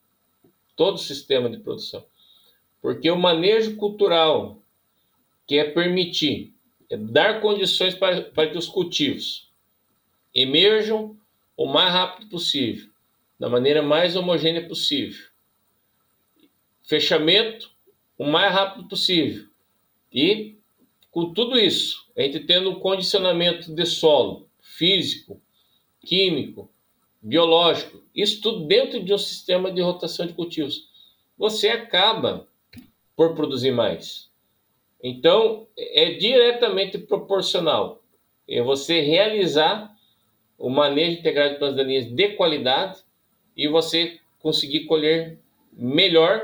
Todo 0.75 0.95
o 0.95 0.99
sistema 0.99 1.49
de 1.49 1.57
produção. 1.57 2.05
Porque 2.81 3.09
o 3.09 3.17
manejo 3.17 3.75
cultural, 3.77 4.61
que 5.47 5.57
é 5.57 5.63
permitir 5.63 6.53
é 6.89 6.97
dar 6.97 7.41
condições 7.41 7.93
para, 7.93 8.21
para 8.21 8.49
que 8.49 8.57
os 8.57 8.67
cultivos 8.67 9.49
emerjam 10.33 11.15
o 11.55 11.65
mais 11.65 11.91
rápido 11.91 12.29
possível, 12.29 12.89
da 13.39 13.49
maneira 13.49 13.81
mais 13.81 14.15
homogênea 14.15 14.67
possível. 14.67 15.27
Fechamento 16.83 17.69
o 18.17 18.25
mais 18.25 18.53
rápido 18.53 18.87
possível. 18.87 19.47
E 20.11 20.55
com 21.11 21.33
tudo 21.33 21.57
isso, 21.57 22.07
a 22.17 22.21
gente 22.21 22.41
tendo 22.41 22.71
um 22.71 22.79
condicionamento 22.79 23.73
de 23.73 23.85
solo 23.85 24.47
físico, 24.61 25.41
químico, 26.01 26.69
biológico, 27.21 28.01
isso 28.15 28.41
tudo 28.41 28.65
dentro 28.65 29.03
de 29.03 29.13
um 29.13 29.17
sistema 29.17 29.71
de 29.71 29.81
rotação 29.81 30.25
de 30.25 30.33
cultivos, 30.33 30.87
você 31.37 31.69
acaba 31.69 32.47
por 33.15 33.35
produzir 33.35 33.71
mais. 33.71 34.28
Então, 35.01 35.67
é 35.77 36.13
diretamente 36.13 36.97
proporcional. 36.97 38.01
É 38.47 38.61
você 38.61 38.99
realizar 39.01 39.95
o 40.57 40.69
manejo 40.69 41.19
integrado 41.19 41.53
de 41.53 41.59
plantas 41.59 41.77
daninhas 41.77 42.05
de 42.05 42.29
qualidade 42.29 42.99
e 43.55 43.67
você 43.67 44.19
conseguir 44.39 44.85
colher 44.85 45.39
melhor 45.71 46.43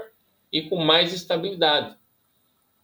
e 0.52 0.62
com 0.62 0.78
mais 0.78 1.14
estabilidade. 1.14 1.96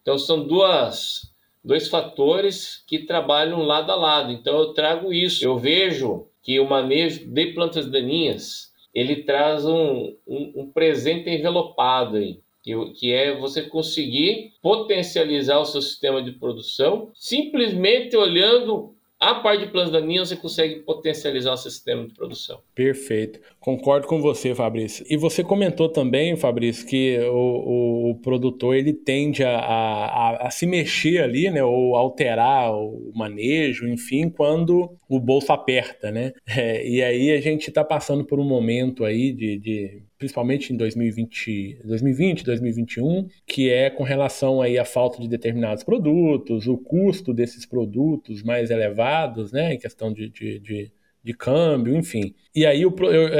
Então, 0.01 0.17
são 0.17 0.45
duas, 0.45 1.31
dois 1.63 1.87
fatores 1.87 2.83
que 2.85 2.99
trabalham 2.99 3.63
lado 3.63 3.91
a 3.91 3.95
lado. 3.95 4.31
Então, 4.31 4.59
eu 4.59 4.73
trago 4.73 5.13
isso. 5.13 5.45
Eu 5.45 5.57
vejo 5.57 6.27
que 6.41 6.59
o 6.59 6.67
manejo 6.67 7.25
de 7.27 7.53
plantas 7.53 7.89
daninhas 7.89 8.73
ele 8.93 9.23
traz 9.23 9.65
um, 9.65 10.15
um, 10.27 10.51
um 10.55 10.71
presente 10.71 11.29
envelopado 11.29 12.17
aí 12.17 12.41
que, 12.63 13.11
é 13.11 13.37
você 13.37 13.63
conseguir 13.63 14.53
potencializar 14.61 15.59
o 15.59 15.65
seu 15.65 15.81
sistema 15.81 16.21
de 16.21 16.31
produção 16.31 17.11
simplesmente 17.15 18.15
olhando 18.15 18.95
a 19.21 19.35
parte 19.35 19.65
de 19.65 19.71
plantas 19.71 19.91
daninhas 19.91 20.29
você 20.29 20.35
consegue 20.35 20.79
potencializar 20.79 21.53
o 21.53 21.57
seu 21.57 21.69
sistema 21.69 22.07
de 22.07 22.13
produção. 22.15 22.59
Perfeito. 22.73 23.39
Concordo 23.59 24.07
com 24.07 24.19
você, 24.19 24.55
Fabrício. 24.55 25.05
E 25.07 25.15
você 25.15 25.43
comentou 25.43 25.87
também, 25.87 26.35
Fabrício, 26.35 26.87
que 26.87 27.19
o, 27.19 27.35
o, 27.35 28.11
o 28.11 28.15
produtor 28.15 28.75
ele 28.75 28.91
tende 28.91 29.43
a, 29.43 29.59
a, 29.59 30.47
a, 30.47 30.49
se 30.49 30.65
mexer 30.65 31.21
ali, 31.21 31.51
né, 31.51 31.63
ou 31.63 31.95
alterar 31.95 32.73
o 32.73 33.11
manejo, 33.13 33.87
enfim, 33.87 34.27
quando 34.27 34.97
o 35.07 35.19
bolso 35.19 35.53
aperta, 35.53 36.11
né? 36.11 36.33
É, 36.61 36.85
e 36.85 37.01
aí 37.01 37.31
a 37.31 37.39
gente 37.39 37.69
está 37.69 37.83
passando 37.83 38.25
por 38.25 38.37
um 38.37 38.43
momento 38.43 39.05
aí 39.05 39.31
de, 39.31 39.57
de 39.57 40.03
principalmente 40.21 40.71
em 40.71 40.77
2020, 40.77 41.79
2020, 41.83 42.45
2021, 42.45 43.27
que 43.43 43.71
é 43.71 43.89
com 43.89 44.03
relação 44.03 44.61
aí 44.61 44.77
à 44.77 44.85
falta 44.85 45.19
de 45.19 45.27
determinados 45.27 45.83
produtos, 45.83 46.67
o 46.67 46.77
custo 46.77 47.33
desses 47.33 47.65
produtos 47.65 48.43
mais 48.43 48.69
elevados, 48.69 49.51
né, 49.51 49.73
em 49.73 49.79
questão 49.79 50.13
de, 50.13 50.29
de, 50.29 50.59
de 50.59 50.91
de 51.23 51.33
câmbio, 51.33 51.95
enfim. 51.95 52.33
E 52.53 52.65
aí 52.65 52.85
o, 52.85 52.93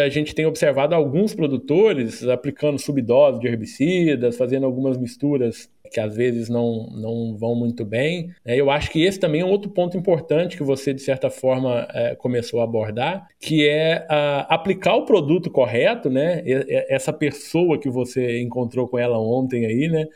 a 0.03 0.09
gente 0.09 0.33
tem 0.33 0.45
observado 0.45 0.95
alguns 0.95 1.33
produtores 1.33 2.27
aplicando 2.27 2.79
subdose 2.79 3.39
de 3.39 3.47
herbicidas, 3.47 4.37
fazendo 4.37 4.65
algumas 4.65 4.97
misturas 4.97 5.69
que 5.91 5.99
às 5.99 6.15
vezes 6.15 6.47
não, 6.47 6.87
não 6.87 7.35
vão 7.37 7.53
muito 7.53 7.83
bem. 7.83 8.33
É, 8.45 8.55
eu 8.55 8.71
acho 8.71 8.89
que 8.89 9.03
esse 9.03 9.19
também 9.19 9.41
é 9.41 9.45
um 9.45 9.49
outro 9.49 9.69
ponto 9.69 9.97
importante 9.97 10.55
que 10.55 10.63
você, 10.63 10.93
de 10.93 11.01
certa 11.01 11.29
forma, 11.29 11.85
é, 11.93 12.15
começou 12.15 12.61
a 12.61 12.63
abordar, 12.63 13.27
que 13.39 13.67
é 13.67 14.07
aplicar 14.47 14.95
o 14.95 15.05
produto 15.05 15.51
correto, 15.51 16.09
né? 16.09 16.41
essa 16.87 17.11
pessoa 17.11 17.77
que 17.77 17.89
você 17.89 18.41
encontrou 18.41 18.87
com 18.87 18.97
ela 18.97 19.19
ontem 19.19 19.65
aí, 19.65 19.89
né? 19.89 20.07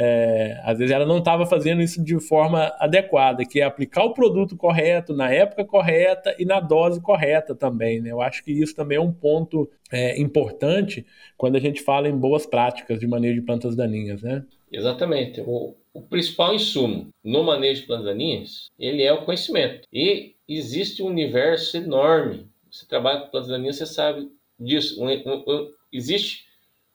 É, 0.00 0.60
às 0.62 0.78
vezes 0.78 0.94
ela 0.94 1.04
não 1.04 1.18
estava 1.18 1.44
fazendo 1.44 1.82
isso 1.82 2.00
de 2.04 2.20
forma 2.20 2.72
adequada, 2.78 3.44
que 3.44 3.60
é 3.60 3.64
aplicar 3.64 4.04
o 4.04 4.14
produto 4.14 4.56
correto, 4.56 5.12
na 5.12 5.28
época 5.28 5.64
correta 5.64 6.36
e 6.38 6.44
na 6.44 6.60
dose 6.60 7.00
correta 7.00 7.52
também. 7.52 8.00
Né? 8.00 8.12
Eu 8.12 8.20
acho 8.20 8.44
que 8.44 8.52
isso 8.52 8.76
também 8.76 8.96
é 8.96 9.00
um 9.00 9.12
ponto 9.12 9.68
é, 9.90 10.20
importante 10.20 11.04
quando 11.36 11.56
a 11.56 11.58
gente 11.58 11.82
fala 11.82 12.08
em 12.08 12.16
boas 12.16 12.46
práticas 12.46 13.00
de 13.00 13.08
manejo 13.08 13.40
de 13.40 13.44
plantas 13.44 13.74
daninhas. 13.74 14.22
Né? 14.22 14.44
Exatamente. 14.70 15.40
O, 15.40 15.74
o 15.92 16.00
principal 16.02 16.54
insumo 16.54 17.08
no 17.24 17.42
manejo 17.42 17.80
de 17.80 17.86
plantas 17.88 18.06
daninhas 18.06 18.66
ele 18.78 19.02
é 19.02 19.12
o 19.12 19.24
conhecimento. 19.24 19.80
E 19.92 20.36
existe 20.48 21.02
um 21.02 21.06
universo 21.06 21.76
enorme. 21.76 22.46
Você 22.70 22.86
trabalha 22.86 23.22
com 23.22 23.30
plantas 23.30 23.50
daninhas, 23.50 23.74
você 23.74 23.86
sabe 23.86 24.30
disso. 24.60 25.02
Um, 25.02 25.08
um, 25.08 25.44
um, 25.44 25.70
existe 25.92 26.44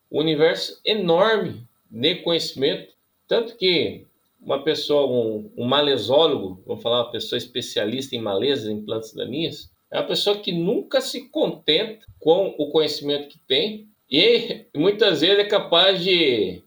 um 0.10 0.20
universo 0.20 0.80
enorme 0.86 1.68
de 1.92 2.16
conhecimento 2.16 2.93
tanto 3.28 3.58
que 3.58 4.06
uma 4.40 4.62
pessoa, 4.62 5.08
um, 5.08 5.52
um 5.58 5.66
malesólogo, 5.66 6.62
vamos 6.66 6.84
falar 6.84 7.04
uma 7.04 7.12
pessoa 7.12 7.38
especialista 7.38 8.16
em 8.16 8.22
malezas, 8.22 8.68
em 8.68 8.84
plantas 8.84 9.14
daninhas, 9.14 9.72
é 9.90 9.98
uma 9.98 10.08
pessoa 10.08 10.38
que 10.38 10.52
nunca 10.52 11.00
se 11.02 11.30
contenta 11.30 12.06
com 12.20 12.54
o 12.58 12.70
conhecimento 12.70 13.30
que 13.30 13.40
tem 13.48 13.88
e 14.10 14.66
muitas 14.76 15.22
vezes 15.22 15.40
é 15.40 15.46
capaz 15.46 16.04
de, 16.04 16.62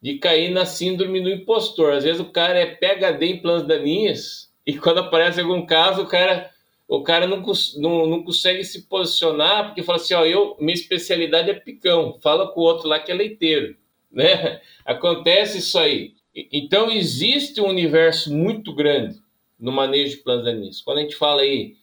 de 0.00 0.18
cair 0.18 0.50
na 0.50 0.66
síndrome 0.66 1.20
do 1.20 1.30
impostor. 1.30 1.92
Às 1.92 2.04
vezes 2.04 2.20
o 2.20 2.30
cara 2.30 2.58
é 2.58 2.66
PHD 2.66 3.26
em 3.26 3.40
plantas 3.40 3.68
daninhas 3.68 4.52
e 4.66 4.76
quando 4.76 4.98
aparece 4.98 5.40
algum 5.40 5.64
caso, 5.64 6.02
o 6.02 6.06
cara, 6.06 6.50
o 6.88 7.02
cara 7.02 7.26
não, 7.26 7.42
não, 7.76 8.06
não 8.06 8.22
consegue 8.22 8.64
se 8.64 8.82
posicionar 8.82 9.66
porque 9.66 9.82
fala 9.82 9.98
assim, 9.98 10.14
ó, 10.14 10.24
eu, 10.24 10.56
minha 10.60 10.74
especialidade 10.74 11.50
é 11.50 11.54
picão, 11.54 12.18
fala 12.20 12.48
com 12.52 12.60
o 12.60 12.64
outro 12.64 12.88
lá 12.88 12.98
que 12.98 13.10
é 13.10 13.14
leiteiro, 13.14 13.76
né? 14.12 14.60
Acontece 14.84 15.58
isso 15.58 15.78
aí. 15.78 16.14
Então, 16.52 16.90
existe 16.90 17.60
um 17.60 17.68
universo 17.68 18.32
muito 18.32 18.74
grande 18.74 19.20
no 19.58 19.70
manejo 19.70 20.16
de 20.16 20.22
plantas 20.22 20.46
daninhas. 20.46 20.80
Quando 20.80 20.98
a 20.98 21.02
gente 21.02 21.16
fala 21.16 21.42
aí 21.42 21.76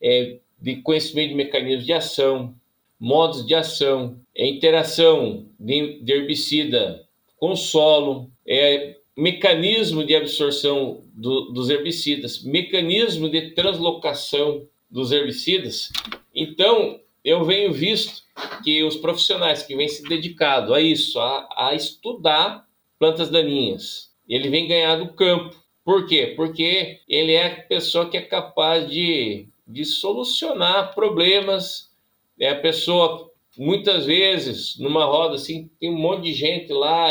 é, 0.00 0.38
de 0.60 0.76
conhecimento 0.76 1.30
de 1.30 1.34
mecanismos 1.34 1.84
de 1.84 1.92
ação, 1.92 2.54
modos 2.98 3.46
de 3.46 3.54
ação, 3.54 4.18
é, 4.34 4.46
interação 4.46 5.46
de, 5.58 6.00
de 6.00 6.12
herbicida 6.12 7.04
com 7.36 7.50
o 7.50 7.56
solo, 7.56 8.30
é, 8.46 8.96
mecanismo 9.16 10.04
de 10.04 10.14
absorção 10.14 11.02
do, 11.12 11.52
dos 11.52 11.68
herbicidas, 11.68 12.42
mecanismo 12.42 13.28
de 13.28 13.50
translocação 13.50 14.66
dos 14.90 15.10
herbicidas. 15.10 15.90
Então, 16.34 17.00
eu 17.26 17.44
venho 17.44 17.72
visto 17.72 18.22
que 18.62 18.84
os 18.84 18.94
profissionais 18.96 19.64
que 19.64 19.74
vêm 19.74 19.88
se 19.88 20.04
dedicado 20.04 20.72
a 20.72 20.80
isso, 20.80 21.18
a, 21.18 21.48
a 21.56 21.74
estudar 21.74 22.64
plantas 23.00 23.28
daninhas. 23.28 24.12
Ele 24.28 24.48
vem 24.48 24.68
ganhar 24.68 24.94
do 24.94 25.12
campo. 25.12 25.56
Por 25.84 26.06
quê? 26.06 26.34
Porque 26.36 27.00
ele 27.08 27.32
é 27.32 27.46
a 27.46 27.62
pessoa 27.62 28.08
que 28.08 28.16
é 28.16 28.22
capaz 28.22 28.88
de, 28.88 29.48
de 29.66 29.84
solucionar 29.84 30.94
problemas. 30.94 31.92
É 32.38 32.50
a 32.50 32.60
pessoa, 32.60 33.28
muitas 33.58 34.06
vezes, 34.06 34.78
numa 34.78 35.04
roda 35.04 35.34
assim, 35.34 35.68
tem 35.80 35.90
um 35.90 35.98
monte 35.98 36.26
de 36.26 36.32
gente 36.32 36.72
lá. 36.72 37.08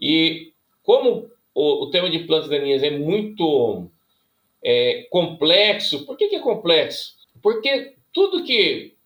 E 0.00 0.54
como 0.82 1.30
o, 1.54 1.84
o 1.84 1.90
tema 1.90 2.08
de 2.08 2.20
plantas 2.20 2.48
daninhas 2.48 2.82
é 2.82 2.90
muito 2.90 3.90
é, 4.64 5.06
complexo, 5.10 6.06
por 6.06 6.16
que, 6.16 6.28
que 6.28 6.36
é 6.36 6.40
complexo? 6.40 7.14
Porque 7.42 7.94
tudo 8.10 8.42
que, 8.42 8.96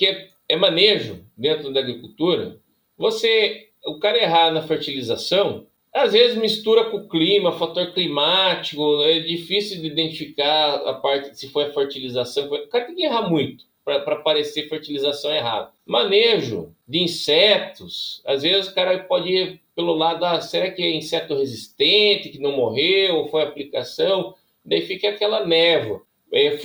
que 0.00 0.30
é, 0.48 0.56
manejo 0.56 1.22
dentro 1.36 1.70
da 1.70 1.80
agricultura, 1.80 2.58
você 2.96 3.68
o 3.84 3.98
cara 3.98 4.16
errar 4.16 4.50
na 4.50 4.62
fertilização, 4.62 5.66
às 5.92 6.12
vezes 6.12 6.38
mistura 6.38 6.90
com 6.90 6.96
o 6.96 7.08
clima, 7.08 7.52
fator 7.52 7.92
climático, 7.92 9.02
é 9.02 9.20
difícil 9.20 9.78
de 9.82 9.88
identificar 9.88 10.76
a 10.88 10.94
parte 10.94 11.38
se 11.38 11.48
foi 11.50 11.64
a 11.64 11.72
fertilização. 11.72 12.46
O 12.46 12.68
cara 12.68 12.86
tem 12.86 12.94
que 12.94 13.04
errar 13.04 13.28
muito 13.28 13.64
para 13.84 14.16
parecer 14.16 14.70
fertilização 14.70 15.34
errada. 15.34 15.70
Manejo 15.84 16.74
de 16.88 17.00
insetos, 17.00 18.22
às 18.24 18.42
vezes 18.42 18.70
o 18.70 18.74
cara 18.74 19.00
pode 19.00 19.28
ir 19.30 19.60
pelo 19.74 19.94
lado, 19.94 20.24
ah, 20.24 20.40
será 20.40 20.70
que 20.70 20.82
é 20.82 20.94
inseto 20.94 21.34
resistente, 21.34 22.28
que 22.30 22.38
não 22.38 22.52
morreu, 22.52 23.16
ou 23.16 23.28
foi 23.28 23.42
aplicação? 23.42 24.34
Daí 24.64 24.82
fica 24.82 25.10
aquela 25.10 25.44
névoa. 25.44 26.02
É, 26.32 26.58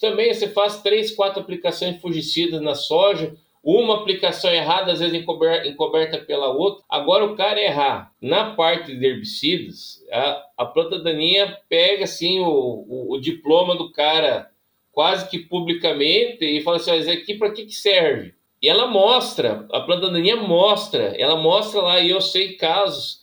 também 0.00 0.32
você 0.32 0.48
faz 0.48 0.82
três, 0.82 1.10
quatro 1.10 1.40
aplicações 1.40 1.94
de 1.94 2.00
fungicidas 2.00 2.60
na 2.60 2.74
soja, 2.74 3.34
uma 3.62 3.96
aplicação 3.96 4.50
errada, 4.50 4.92
às 4.92 4.98
vezes 4.98 5.14
encoberta, 5.14 5.68
encoberta 5.68 6.18
pela 6.18 6.48
outra. 6.48 6.82
Agora, 6.88 7.24
o 7.24 7.36
cara 7.36 7.60
errar 7.62 8.12
na 8.20 8.54
parte 8.54 8.94
de 8.94 9.06
herbicidas, 9.06 10.04
a, 10.10 10.44
a 10.58 10.66
planta 10.66 10.98
daninha 10.98 11.58
pega 11.68 12.04
assim 12.04 12.40
o, 12.40 12.48
o, 12.48 13.12
o, 13.12 13.20
diploma 13.20 13.76
do 13.76 13.92
cara 13.92 14.50
quase 14.90 15.28
que 15.30 15.38
publicamente 15.38 16.44
e 16.44 16.60
fala 16.62 16.78
assim: 16.78 16.96
isso 16.98 17.10
aqui 17.10 17.34
para 17.34 17.52
que, 17.52 17.66
que 17.66 17.74
serve? 17.74 18.34
E 18.60 18.68
ela 18.68 18.86
mostra, 18.88 19.66
a 19.72 19.80
planta 19.80 20.10
daninha 20.10 20.36
mostra, 20.36 21.14
ela 21.16 21.36
mostra 21.36 21.80
lá, 21.80 22.00
e 22.00 22.10
eu 22.10 22.20
sei 22.20 22.54
casos 22.54 23.22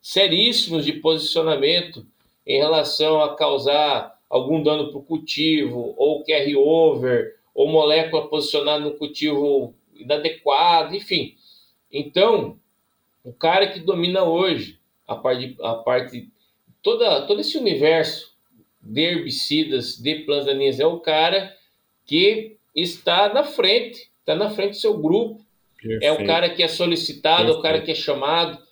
seríssimos 0.00 0.84
de 0.84 0.94
posicionamento 0.94 2.06
em 2.46 2.58
relação 2.58 3.20
a 3.20 3.34
causar 3.34 4.18
algum 4.30 4.62
dano 4.62 4.90
para 4.90 4.98
o 4.98 5.02
cultivo, 5.02 5.92
ou 5.96 6.24
carry 6.24 6.54
over, 6.54 7.36
ou 7.52 7.68
molécula 7.68 8.28
posicionada 8.28 8.84
no 8.84 8.92
cultivo 8.92 9.74
inadequado, 9.94 10.94
enfim. 10.94 11.34
Então, 11.92 12.56
o 13.24 13.32
cara 13.32 13.66
que 13.66 13.80
domina 13.80 14.22
hoje 14.22 14.78
a 15.06 15.16
parte, 15.16 15.56
a 15.60 15.74
parte 15.74 16.30
toda, 16.80 17.26
todo 17.26 17.40
esse 17.40 17.58
universo 17.58 18.32
de 18.80 19.02
herbicidas, 19.02 19.98
de 19.98 20.20
plantas 20.20 20.46
daninhas, 20.46 20.78
é 20.78 20.86
o 20.86 21.00
cara 21.00 21.54
que 22.06 22.56
está 22.74 23.32
na 23.32 23.42
frente, 23.42 24.08
está 24.20 24.34
na 24.34 24.50
frente 24.50 24.70
do 24.70 24.76
seu 24.76 24.96
grupo. 24.96 25.44
Perfeito. 25.76 26.04
É 26.04 26.12
o 26.12 26.26
cara 26.26 26.48
que 26.48 26.62
é 26.62 26.68
solicitado, 26.68 27.46
Perfeito. 27.46 27.56
é 27.56 27.58
o 27.58 27.62
cara 27.62 27.80
que 27.82 27.90
é 27.90 27.94
chamado 27.94 28.62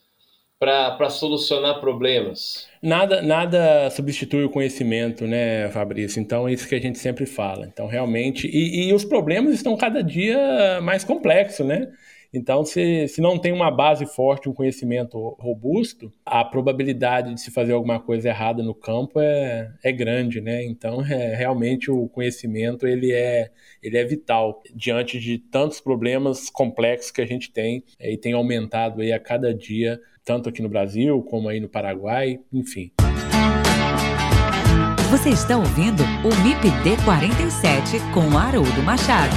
para 0.59 1.09
solucionar 1.09 1.81
problemas. 1.81 2.66
Nada, 2.83 3.23
nada 3.23 3.90
substitui 3.90 4.44
o 4.44 4.51
conhecimento, 4.51 5.27
né, 5.27 5.68
Fabrício? 5.71 6.21
Então 6.21 6.49
é 6.49 6.53
isso 6.53 6.68
que 6.68 6.75
a 6.75 6.81
gente 6.81 6.99
sempre 6.99 7.27
fala. 7.27 7.66
Então, 7.66 7.87
realmente. 7.87 8.49
E, 8.49 8.88
e 8.88 8.92
os 8.92 9.05
problemas 9.05 9.55
estão 9.55 9.77
cada 9.77 10.03
dia 10.03 10.81
mais 10.83 11.05
complexos, 11.05 11.64
né? 11.64 11.88
Então, 12.33 12.62
se, 12.62 13.09
se 13.09 13.23
não 13.23 13.38
tem 13.38 13.53
uma 13.53 13.71
base 13.71 14.05
forte, 14.05 14.49
um 14.51 14.53
conhecimento 14.53 15.35
robusto, 15.40 16.12
a 16.27 16.44
probabilidade 16.44 17.33
de 17.33 17.40
se 17.40 17.51
fazer 17.51 17.73
alguma 17.73 17.99
coisa 17.99 18.29
errada 18.29 18.62
no 18.62 18.75
campo 18.75 19.18
é, 19.18 19.73
é 19.83 19.90
grande, 19.90 20.40
né? 20.40 20.62
Então, 20.64 21.01
é, 21.03 21.35
realmente 21.35 21.90
o 21.90 22.07
conhecimento 22.09 22.87
ele 22.87 23.12
é, 23.12 23.51
ele 23.83 23.97
é 23.97 24.05
vital 24.05 24.62
diante 24.75 25.18
de 25.18 25.38
tantos 25.38 25.81
problemas 25.81 26.51
complexos 26.51 27.11
que 27.11 27.23
a 27.23 27.27
gente 27.27 27.51
tem 27.51 27.83
é, 27.99 28.12
e 28.12 28.18
tem 28.18 28.35
aumentado 28.35 29.01
aí 29.01 29.11
a 29.11 29.18
cada 29.18 29.55
dia 29.55 29.99
tanto 30.28 30.50
aqui 30.50 30.60
no 30.60 30.68
Brasil 30.68 31.22
como 31.22 31.48
aí 31.48 31.58
no 31.58 31.70
Paraguai, 31.70 32.38
enfim. 32.52 32.92
Você 35.10 35.30
está 35.30 35.56
ouvindo 35.56 36.02
o 36.22 36.28
MIPD 36.44 37.02
47 37.02 37.96
com 38.12 38.36
Haroldo 38.36 38.82
Machado. 38.84 39.34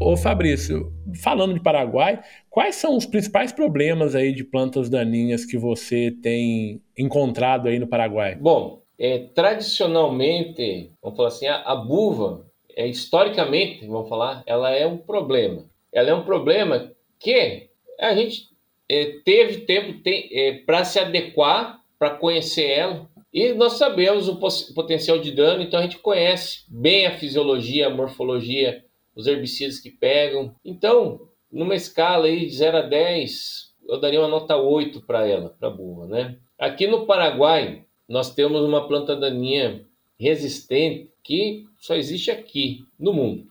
Ô 0.00 0.16
Fabrício, 0.16 0.92
falando 1.20 1.54
de 1.54 1.60
Paraguai, 1.60 2.20
quais 2.48 2.76
são 2.76 2.96
os 2.96 3.06
principais 3.06 3.50
problemas 3.50 4.14
aí 4.14 4.32
de 4.32 4.44
plantas 4.44 4.88
daninhas 4.88 5.44
que 5.44 5.58
você 5.58 6.12
tem 6.22 6.80
encontrado 6.96 7.68
aí 7.68 7.80
no 7.80 7.88
Paraguai? 7.88 8.36
Bom, 8.36 8.82
é, 8.96 9.18
tradicionalmente, 9.34 10.92
vamos 11.02 11.16
falar 11.16 11.28
assim, 11.28 11.46
a, 11.48 11.56
a 11.56 11.74
buva, 11.74 12.46
é, 12.76 12.86
historicamente, 12.86 13.84
vamos 13.84 14.08
falar, 14.08 14.44
ela 14.46 14.70
é 14.70 14.86
um 14.86 14.96
problema 14.96 15.71
ela 15.92 16.10
é 16.10 16.14
um 16.14 16.24
problema 16.24 16.92
que 17.18 17.68
a 18.00 18.14
gente 18.14 18.48
é, 18.88 19.20
teve 19.24 19.60
tempo 19.60 20.00
é, 20.06 20.62
para 20.66 20.84
se 20.84 20.98
adequar, 20.98 21.80
para 21.98 22.10
conhecer 22.10 22.66
ela. 22.70 23.08
E 23.32 23.52
nós 23.54 23.74
sabemos 23.74 24.28
o 24.28 24.38
potencial 24.74 25.18
de 25.18 25.32
dano, 25.32 25.62
então 25.62 25.80
a 25.80 25.82
gente 25.82 25.98
conhece 25.98 26.64
bem 26.68 27.06
a 27.06 27.16
fisiologia, 27.16 27.86
a 27.86 27.90
morfologia, 27.90 28.84
os 29.14 29.26
herbicidas 29.26 29.78
que 29.78 29.90
pegam. 29.90 30.54
Então, 30.64 31.28
numa 31.50 31.74
escala 31.74 32.26
aí 32.26 32.46
de 32.46 32.54
0 32.54 32.78
a 32.78 32.82
10, 32.82 33.74
eu 33.88 34.00
daria 34.00 34.20
uma 34.20 34.28
nota 34.28 34.56
8 34.56 35.00
para 35.02 35.26
ela, 35.26 35.54
para 35.58 35.68
a 35.68 35.70
burra, 35.70 36.06
né? 36.06 36.36
Aqui 36.58 36.86
no 36.86 37.06
Paraguai, 37.06 37.84
nós 38.08 38.34
temos 38.34 38.62
uma 38.62 38.86
planta 38.86 39.16
daninha 39.16 39.84
resistente 40.18 41.10
que 41.22 41.66
só 41.78 41.94
existe 41.94 42.30
aqui 42.30 42.84
no 42.98 43.12
mundo, 43.12 43.46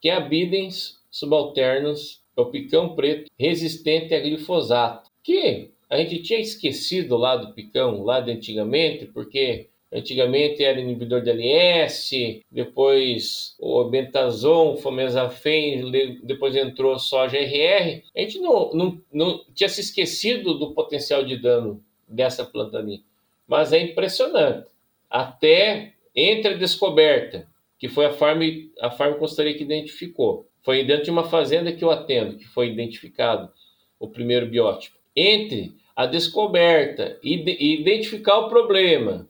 que 0.00 0.08
é 0.08 0.14
a 0.14 0.20
Bidens 0.20 0.99
subalternos 1.10 2.22
é 2.36 2.40
o 2.40 2.46
picão 2.46 2.94
preto 2.94 3.30
resistente 3.38 4.14
a 4.14 4.20
glifosato, 4.20 5.10
que 5.22 5.70
a 5.88 5.96
gente 5.96 6.22
tinha 6.22 6.38
esquecido 6.38 7.16
lá 7.16 7.36
do 7.36 7.52
picão, 7.52 8.02
lá 8.04 8.20
de 8.20 8.30
antigamente, 8.30 9.06
porque 9.06 9.68
antigamente 9.92 10.62
era 10.62 10.80
inibidor 10.80 11.20
de 11.20 11.30
LS, 11.30 12.42
depois 12.50 13.56
o 13.58 13.84
bentazon, 13.84 14.76
fomesafen, 14.76 15.90
depois 16.22 16.54
entrou 16.54 16.98
soja 16.98 17.38
RR. 17.38 18.04
A 18.14 18.20
gente 18.20 18.38
não, 18.38 18.72
não, 18.72 19.00
não 19.12 19.44
tinha 19.52 19.68
se 19.68 19.80
esquecido 19.80 20.54
do 20.54 20.72
potencial 20.72 21.24
de 21.24 21.36
dano 21.36 21.82
dessa 22.06 22.44
planta 22.44 22.78
ali. 22.78 23.02
Mas 23.48 23.72
é 23.72 23.80
impressionante. 23.80 24.68
Até 25.10 25.94
entre 26.14 26.54
a 26.54 26.56
descoberta, 26.56 27.48
que 27.78 27.88
foi 27.88 28.06
a 28.06 28.12
Farm, 28.12 28.42
a 28.80 28.90
Farm 28.90 29.14
Costa 29.14 29.42
que 29.52 29.64
identificou, 29.64 30.46
foi 30.62 30.84
dentro 30.84 31.04
de 31.04 31.10
uma 31.10 31.24
fazenda 31.24 31.72
que 31.72 31.84
eu 31.84 31.90
atendo, 31.90 32.36
que 32.36 32.46
foi 32.46 32.68
identificado 32.68 33.50
o 33.98 34.08
primeiro 34.08 34.46
biótipo. 34.46 34.96
Entre 35.14 35.74
a 35.94 36.06
descoberta 36.06 37.18
e, 37.22 37.36
de, 37.36 37.56
identificar 37.60 38.38
o 38.38 38.48
problema 38.48 39.28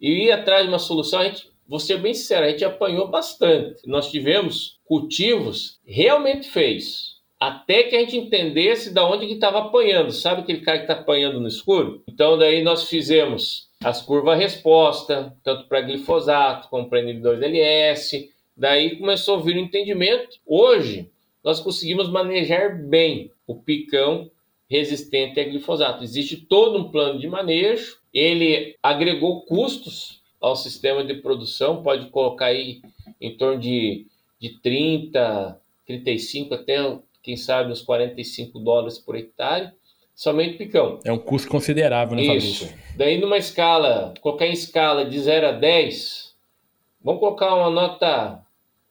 e 0.00 0.26
ir 0.26 0.32
atrás 0.32 0.62
de 0.62 0.68
uma 0.68 0.78
solução, 0.78 1.20
a 1.20 1.24
gente, 1.24 1.50
vou 1.66 1.78
ser 1.78 1.98
bem 1.98 2.14
sincero, 2.14 2.46
a 2.46 2.50
gente 2.50 2.64
apanhou 2.64 3.08
bastante. 3.08 3.86
Nós 3.86 4.10
tivemos 4.10 4.78
cultivos 4.84 5.78
realmente 5.86 6.48
feios, 6.48 7.18
até 7.38 7.84
que 7.84 7.96
a 7.96 8.00
gente 8.00 8.16
entendesse 8.16 8.92
da 8.92 9.06
onde 9.06 9.26
que 9.26 9.34
estava 9.34 9.58
apanhando. 9.58 10.10
Sabe 10.10 10.40
aquele 10.40 10.60
cara 10.60 10.78
que 10.78 10.84
está 10.84 10.94
apanhando 10.94 11.40
no 11.40 11.48
escuro? 11.48 12.02
Então 12.08 12.38
daí 12.38 12.62
nós 12.62 12.88
fizemos 12.88 13.68
as 13.84 14.02
curvas 14.02 14.38
resposta, 14.38 15.36
tanto 15.44 15.68
para 15.68 15.82
glifosato 15.82 16.68
como 16.68 16.88
para 16.88 17.00
inibidor 17.00 17.36
de 17.38 17.44
LS. 17.44 18.30
Daí 18.58 18.96
começou 18.96 19.36
a 19.36 19.40
vir 19.40 19.54
o 19.54 19.60
entendimento. 19.60 20.36
Hoje 20.44 21.08
nós 21.44 21.60
conseguimos 21.60 22.10
manejar 22.10 22.76
bem 22.76 23.30
o 23.46 23.54
picão 23.54 24.28
resistente 24.68 25.38
a 25.38 25.44
glifosato. 25.44 26.02
Existe 26.02 26.36
todo 26.36 26.76
um 26.76 26.90
plano 26.90 27.20
de 27.20 27.28
manejo. 27.28 27.98
Ele 28.12 28.76
agregou 28.82 29.42
custos 29.42 30.20
ao 30.40 30.56
sistema 30.56 31.04
de 31.04 31.14
produção, 31.14 31.82
pode 31.82 32.10
colocar 32.10 32.46
aí 32.46 32.82
em 33.20 33.36
torno 33.36 33.60
de, 33.60 34.06
de 34.40 34.50
30, 34.60 35.60
35 35.86 36.54
até 36.54 36.98
quem 37.22 37.36
sabe 37.36 37.70
uns 37.70 37.82
45 37.82 38.58
dólares 38.58 38.98
por 38.98 39.16
hectare, 39.16 39.70
somente 40.14 40.56
picão. 40.56 40.98
É 41.04 41.12
um 41.12 41.18
custo 41.18 41.48
considerável, 41.48 42.16
né, 42.16 42.22
Isso. 42.22 42.66
Fabrício? 42.66 42.96
Daí 42.96 43.18
numa 43.20 43.38
escala, 43.38 44.14
colocar 44.20 44.46
em 44.46 44.52
escala 44.52 45.04
de 45.04 45.18
0 45.18 45.48
a 45.48 45.52
10, 45.52 46.34
vamos 47.02 47.20
colocar 47.20 47.54
uma 47.54 47.70
nota 47.70 48.44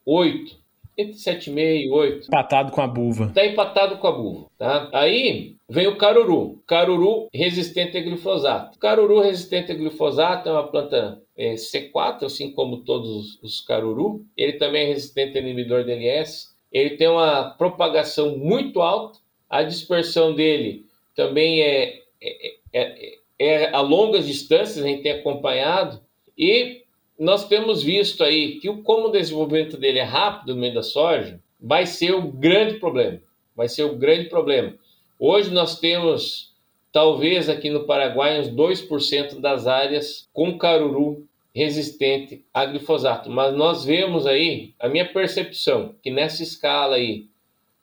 8, 0.08 0.56
entre 0.96 1.14
7,5 1.14 1.58
e 1.58 1.90
8. 1.90 2.26
Empatado 2.26 2.72
com 2.72 2.80
a 2.80 2.86
buva. 2.86 3.26
Está 3.26 3.46
empatado 3.46 3.96
com 3.98 4.06
a 4.06 4.12
buva, 4.12 4.46
tá? 4.56 4.88
Aí 4.92 5.56
vem 5.68 5.86
o 5.86 5.96
caruru. 5.96 6.62
Caruru 6.66 7.28
resistente 7.32 7.96
a 7.96 8.00
glifosato. 8.00 8.78
Caruru 8.78 9.20
resistente 9.20 9.72
a 9.72 9.74
glifosato 9.74 10.48
é 10.48 10.52
uma 10.52 10.66
planta 10.66 11.20
é, 11.36 11.54
C4, 11.54 12.24
assim 12.24 12.52
como 12.52 12.78
todos 12.78 13.38
os 13.42 13.60
caruru. 13.60 14.24
Ele 14.36 14.54
também 14.54 14.84
é 14.84 14.88
resistente 14.88 15.36
a 15.36 15.40
inibidor 15.40 15.84
de 15.84 15.92
LS 15.92 16.58
ele 16.72 16.96
tem 16.96 17.08
uma 17.08 17.50
propagação 17.50 18.36
muito 18.36 18.80
alta, 18.80 19.18
a 19.48 19.62
dispersão 19.62 20.34
dele 20.34 20.84
também 21.16 21.62
é, 21.62 22.02
é, 22.22 22.54
é, 22.72 23.18
é 23.38 23.74
a 23.74 23.80
longas 23.80 24.26
distâncias, 24.26 24.84
a 24.84 24.88
gente 24.88 25.02
tem 25.02 25.12
acompanhado, 25.12 26.00
e 26.36 26.82
nós 27.18 27.48
temos 27.48 27.82
visto 27.82 28.22
aí 28.22 28.60
que 28.60 28.72
como 28.82 29.08
o 29.08 29.12
desenvolvimento 29.12 29.76
dele 29.76 29.98
é 29.98 30.04
rápido 30.04 30.54
no 30.54 30.60
meio 30.60 30.74
da 30.74 30.82
soja, 30.82 31.40
vai 31.60 31.84
ser 31.84 32.12
o 32.12 32.30
grande 32.30 32.78
problema. 32.78 33.20
Vai 33.56 33.68
ser 33.68 33.82
o 33.84 33.96
grande 33.96 34.28
problema. 34.28 34.74
Hoje 35.18 35.50
nós 35.50 35.80
temos, 35.80 36.54
talvez 36.92 37.48
aqui 37.48 37.70
no 37.70 37.84
Paraguai, 37.84 38.38
uns 38.38 38.48
2% 38.48 39.40
das 39.40 39.66
áreas 39.66 40.28
com 40.32 40.56
caruru 40.56 41.26
resistente 41.52 42.44
a 42.54 42.64
glifosato. 42.64 43.28
Mas 43.28 43.52
nós 43.52 43.84
vemos 43.84 44.26
aí, 44.26 44.74
a 44.78 44.88
minha 44.88 45.12
percepção, 45.12 45.96
que 46.00 46.10
nessa 46.10 46.42
escala 46.44 46.94
aí, 46.94 47.26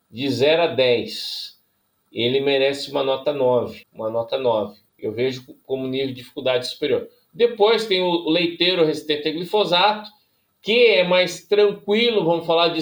de 0.09 0.29
0 0.29 0.61
a 0.61 0.67
10, 0.67 1.59
ele 2.09 2.39
merece 2.39 2.89
uma 2.89 3.03
nota 3.03 3.33
9, 3.33 3.81
uma 3.91 4.09
nota 4.09 4.37
9. 4.37 4.79
Eu 4.97 5.11
vejo 5.11 5.45
como 5.65 5.87
nível 5.87 6.07
de 6.07 6.13
dificuldade 6.13 6.67
superior. 6.67 7.09
Depois 7.35 7.85
tem 7.85 8.01
o 8.01 8.29
leiteiro 8.29 8.85
resistente 8.85 9.27
a 9.27 9.31
glifosato, 9.31 10.09
que 10.61 10.85
é 10.85 11.03
mais 11.03 11.45
tranquilo, 11.45 12.23
vamos 12.23 12.47
falar 12.47 12.69
de 12.69 12.81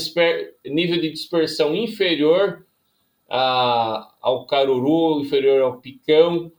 nível 0.64 1.01
de 1.01 1.10
dispersão 1.10 1.76
inferior 1.76 2.64
a, 3.28 4.14
ao 4.22 4.45
caruru, 4.45 5.20
inferior 5.22 5.64
ao 5.64 5.78
picão. 5.78 6.51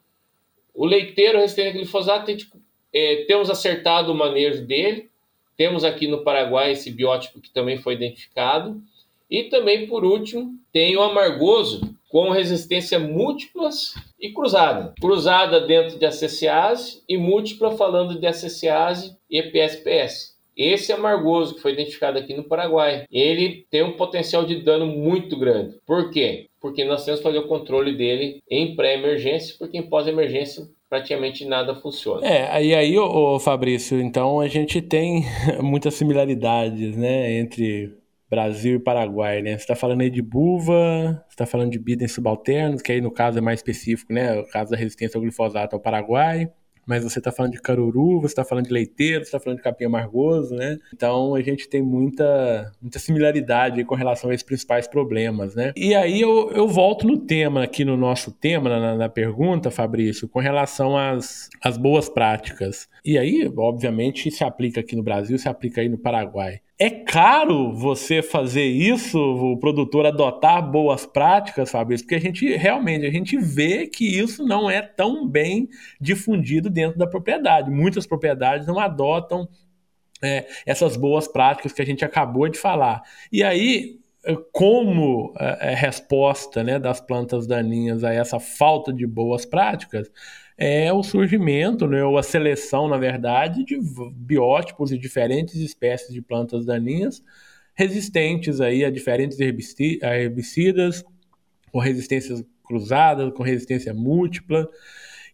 O 0.74 0.84
leiteiro 0.84 1.38
resistente 1.38 1.68
a 1.68 1.72
glifosato 1.72 2.36
tipo, 2.36 2.58
é, 2.92 3.24
temos 3.28 3.48
acertado 3.48 4.10
o 4.10 4.14
manejo 4.14 4.66
dele. 4.66 5.08
Temos 5.56 5.84
aqui 5.84 6.08
no 6.08 6.24
Paraguai 6.24 6.72
esse 6.72 6.90
biótipo 6.90 7.40
que 7.40 7.50
também 7.50 7.78
foi 7.78 7.94
identificado. 7.94 8.82
E 9.30 9.44
também, 9.44 9.86
por 9.86 10.04
último, 10.04 10.58
tem 10.72 10.96
o 10.96 11.02
amargoso 11.02 11.94
com 12.14 12.30
resistência 12.30 12.96
múltiplas 13.00 13.92
e 14.20 14.32
cruzada. 14.32 14.94
Cruzada 15.00 15.66
dentro 15.66 15.98
de 15.98 16.06
acessiase 16.06 17.02
e 17.08 17.18
múltipla 17.18 17.76
falando 17.76 18.20
de 18.20 18.24
acessiase 18.24 19.16
e 19.28 19.42
PSPS. 19.42 20.36
Esse 20.56 20.92
amargoso 20.92 21.56
que 21.56 21.60
foi 21.60 21.72
identificado 21.72 22.16
aqui 22.16 22.32
no 22.32 22.44
Paraguai, 22.44 23.04
ele 23.10 23.66
tem 23.68 23.82
um 23.82 23.96
potencial 23.96 24.44
de 24.44 24.62
dano 24.62 24.86
muito 24.86 25.36
grande. 25.36 25.74
Por 25.84 26.12
quê? 26.12 26.46
Porque 26.60 26.84
nós 26.84 27.04
temos 27.04 27.18
que 27.18 27.26
fazer 27.26 27.38
o 27.38 27.48
controle 27.48 27.96
dele 27.96 28.40
em 28.48 28.76
pré-emergência, 28.76 29.56
porque 29.58 29.76
em 29.76 29.82
pós-emergência 29.82 30.68
praticamente 30.88 31.44
nada 31.44 31.74
funciona. 31.74 32.24
É, 32.24 32.48
aí, 32.48 32.96
ô, 32.96 33.34
ô, 33.34 33.40
Fabrício, 33.40 34.00
então 34.00 34.38
a 34.38 34.46
gente 34.46 34.80
tem 34.80 35.24
muitas 35.60 35.94
similaridades, 35.94 36.96
né, 36.96 37.40
entre 37.40 38.03
Brasil 38.34 38.76
e 38.76 38.78
Paraguai, 38.80 39.40
né? 39.42 39.52
Você 39.52 39.62
está 39.62 39.76
falando 39.76 40.00
aí 40.00 40.10
de 40.10 40.20
buva, 40.20 41.24
você 41.28 41.34
está 41.34 41.46
falando 41.46 41.70
de 41.70 41.78
bidens 41.78 42.12
subalternos, 42.12 42.82
que 42.82 42.90
aí 42.90 43.00
no 43.00 43.10
caso 43.10 43.38
é 43.38 43.40
mais 43.40 43.60
específico, 43.60 44.12
né? 44.12 44.40
O 44.40 44.46
caso 44.48 44.72
da 44.72 44.76
resistência 44.76 45.16
ao 45.16 45.22
glifosato 45.22 45.76
ao 45.76 45.80
Paraguai 45.80 46.50
mas 46.86 47.02
você 47.02 47.18
está 47.18 47.32
falando 47.32 47.52
de 47.52 47.60
caruru, 47.60 48.20
você 48.20 48.26
está 48.26 48.44
falando 48.44 48.66
de 48.66 48.72
leiteiro, 48.72 49.24
você 49.24 49.28
está 49.28 49.40
falando 49.40 49.58
de 49.58 49.64
capim 49.64 49.84
amargoso, 49.84 50.54
né? 50.54 50.78
Então 50.92 51.34
a 51.34 51.40
gente 51.40 51.68
tem 51.68 51.82
muita, 51.82 52.72
muita 52.80 52.98
similaridade 52.98 53.84
com 53.84 53.94
relação 53.94 54.30
a 54.30 54.34
esses 54.34 54.44
principais 54.44 54.86
problemas, 54.86 55.54
né? 55.54 55.72
E 55.76 55.94
aí 55.94 56.20
eu, 56.20 56.50
eu 56.50 56.68
volto 56.68 57.06
no 57.06 57.18
tema, 57.18 57.64
aqui 57.64 57.84
no 57.84 57.96
nosso 57.96 58.30
tema, 58.30 58.68
na, 58.68 58.96
na 58.96 59.08
pergunta, 59.08 59.70
Fabrício, 59.70 60.28
com 60.28 60.40
relação 60.40 60.96
às, 60.96 61.48
às 61.62 61.76
boas 61.76 62.08
práticas. 62.08 62.88
E 63.04 63.18
aí, 63.18 63.50
obviamente, 63.56 64.30
se 64.30 64.44
aplica 64.44 64.80
aqui 64.80 64.96
no 64.96 65.02
Brasil, 65.02 65.38
se 65.38 65.48
aplica 65.48 65.80
aí 65.80 65.88
no 65.88 65.98
Paraguai. 65.98 66.60
É 66.76 66.90
caro 66.90 67.72
você 67.72 68.20
fazer 68.20 68.64
isso, 68.64 69.16
o 69.16 69.56
produtor 69.58 70.06
adotar 70.06 70.60
boas 70.68 71.06
práticas, 71.06 71.70
Fabrício, 71.70 72.04
porque 72.04 72.16
a 72.16 72.20
gente 72.20 72.56
realmente 72.56 73.06
a 73.06 73.10
gente 73.10 73.38
vê 73.38 73.86
que 73.86 74.04
isso 74.04 74.44
não 74.44 74.68
é 74.68 74.82
tão 74.82 75.24
bem 75.26 75.68
difundido 76.00 76.68
dentro 76.68 76.98
da 76.98 77.06
propriedade. 77.06 77.70
Muitas 77.70 78.08
propriedades 78.08 78.66
não 78.66 78.80
adotam 78.80 79.48
é, 80.20 80.46
essas 80.66 80.96
boas 80.96 81.28
práticas 81.28 81.72
que 81.72 81.80
a 81.80 81.86
gente 81.86 82.04
acabou 82.04 82.48
de 82.48 82.58
falar. 82.58 83.02
E 83.30 83.44
aí, 83.44 84.00
como 84.50 85.32
é, 85.38 85.72
é 85.72 85.74
resposta 85.74 86.64
né, 86.64 86.78
das 86.80 87.00
plantas 87.00 87.46
daninhas 87.46 88.02
a 88.02 88.12
essa 88.12 88.40
falta 88.40 88.92
de 88.92 89.06
boas 89.06 89.44
práticas, 89.46 90.10
é 90.56 90.92
o 90.92 91.02
surgimento, 91.02 91.86
né, 91.86 92.04
ou 92.04 92.16
a 92.16 92.22
seleção, 92.22 92.88
na 92.88 92.96
verdade, 92.96 93.64
de 93.64 93.78
biótipos 94.12 94.92
e 94.92 94.98
diferentes 94.98 95.56
espécies 95.56 96.12
de 96.12 96.22
plantas 96.22 96.64
daninhas 96.64 97.22
resistentes 97.74 98.60
aí 98.60 98.84
a 98.84 98.90
diferentes 98.90 99.38
herbicidas, 99.40 101.04
com 101.72 101.78
resistências 101.80 102.44
cruzadas, 102.62 103.32
com 103.34 103.42
resistência 103.42 103.92
múltipla. 103.92 104.68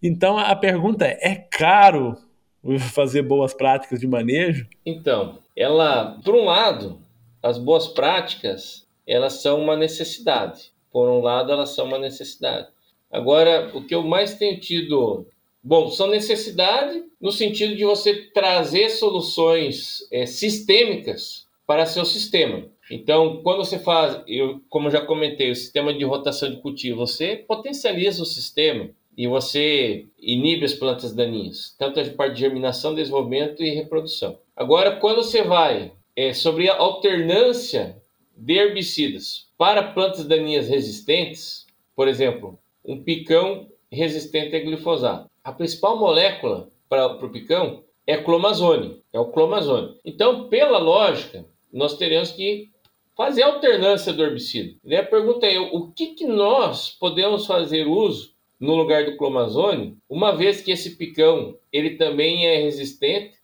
Então 0.02 0.38
a 0.38 0.56
pergunta 0.56 1.06
é: 1.06 1.18
é 1.20 1.34
caro 1.36 2.16
fazer 2.92 3.22
boas 3.22 3.54
práticas 3.54 4.00
de 4.00 4.06
manejo? 4.06 4.66
Então, 4.84 5.38
ela, 5.54 6.18
por 6.24 6.34
um 6.34 6.46
lado, 6.46 7.00
as 7.42 7.58
boas 7.58 7.88
práticas 7.88 8.88
elas 9.06 9.34
são 9.42 9.60
uma 9.60 9.76
necessidade. 9.76 10.72
Por 10.92 11.08
um 11.08 11.20
lado, 11.20 11.50
elas 11.52 11.70
são 11.70 11.86
uma 11.86 11.98
necessidade. 11.98 12.68
Agora, 13.10 13.70
o 13.74 13.82
que 13.82 13.94
eu 13.94 14.02
mais 14.02 14.34
tenho 14.34 14.58
tido. 14.60 15.26
Bom, 15.62 15.90
são 15.90 16.06
necessidade 16.06 17.02
no 17.20 17.30
sentido 17.30 17.76
de 17.76 17.84
você 17.84 18.30
trazer 18.32 18.88
soluções 18.88 20.06
é, 20.10 20.24
sistêmicas 20.24 21.46
para 21.66 21.86
seu 21.86 22.04
sistema. 22.04 22.64
Então, 22.90 23.40
quando 23.42 23.58
você 23.58 23.78
faz, 23.78 24.20
eu, 24.26 24.60
como 24.68 24.90
já 24.90 25.00
comentei, 25.00 25.50
o 25.50 25.54
sistema 25.54 25.92
de 25.92 26.04
rotação 26.04 26.50
de 26.50 26.56
cultivo, 26.56 26.98
você 26.98 27.36
potencializa 27.36 28.22
o 28.22 28.26
sistema 28.26 28.90
e 29.16 29.26
você 29.26 30.06
inibe 30.18 30.64
as 30.64 30.74
plantas 30.74 31.12
daninhas, 31.12 31.74
tanto 31.78 32.00
a 32.00 32.04
parte 32.04 32.34
de 32.34 32.40
germinação, 32.40 32.94
desenvolvimento 32.94 33.62
e 33.62 33.74
reprodução. 33.74 34.38
Agora, 34.56 34.96
quando 34.96 35.22
você 35.22 35.42
vai 35.42 35.92
é, 36.16 36.32
sobre 36.32 36.68
a 36.68 36.76
alternância 36.76 37.96
de 38.36 38.54
herbicidas 38.54 39.46
para 39.58 39.82
plantas 39.82 40.24
daninhas 40.24 40.68
resistentes, 40.68 41.66
por 41.94 42.08
exemplo, 42.08 42.58
um 42.84 43.02
picão 43.02 43.68
resistente 43.90 44.54
a 44.56 44.60
glifosato. 44.60 45.30
A 45.42 45.52
principal 45.52 45.98
molécula 45.98 46.68
para 46.88 47.06
o 47.06 47.30
picão 47.30 47.82
é 48.06 48.16
clomazone, 48.16 49.02
é 49.12 49.18
o 49.18 49.26
clomazone. 49.26 49.96
Então, 50.04 50.48
pela 50.48 50.78
lógica, 50.78 51.44
nós 51.72 51.96
teremos 51.96 52.32
que 52.32 52.70
fazer 53.16 53.42
alternância 53.42 54.12
do 54.12 54.22
herbicida. 54.22 54.74
E 54.84 54.96
a 54.96 55.04
pergunta 55.04 55.46
é, 55.46 55.58
o 55.58 55.88
que, 55.88 56.08
que 56.14 56.24
nós 56.24 56.90
podemos 56.90 57.46
fazer 57.46 57.86
uso 57.86 58.34
no 58.58 58.74
lugar 58.74 59.06
do 59.06 59.16
clomazone, 59.16 59.96
uma 60.08 60.36
vez 60.36 60.60
que 60.60 60.70
esse 60.70 60.96
picão 60.96 61.56
ele 61.72 61.96
também 61.96 62.46
é 62.46 62.56
resistente 62.56 63.38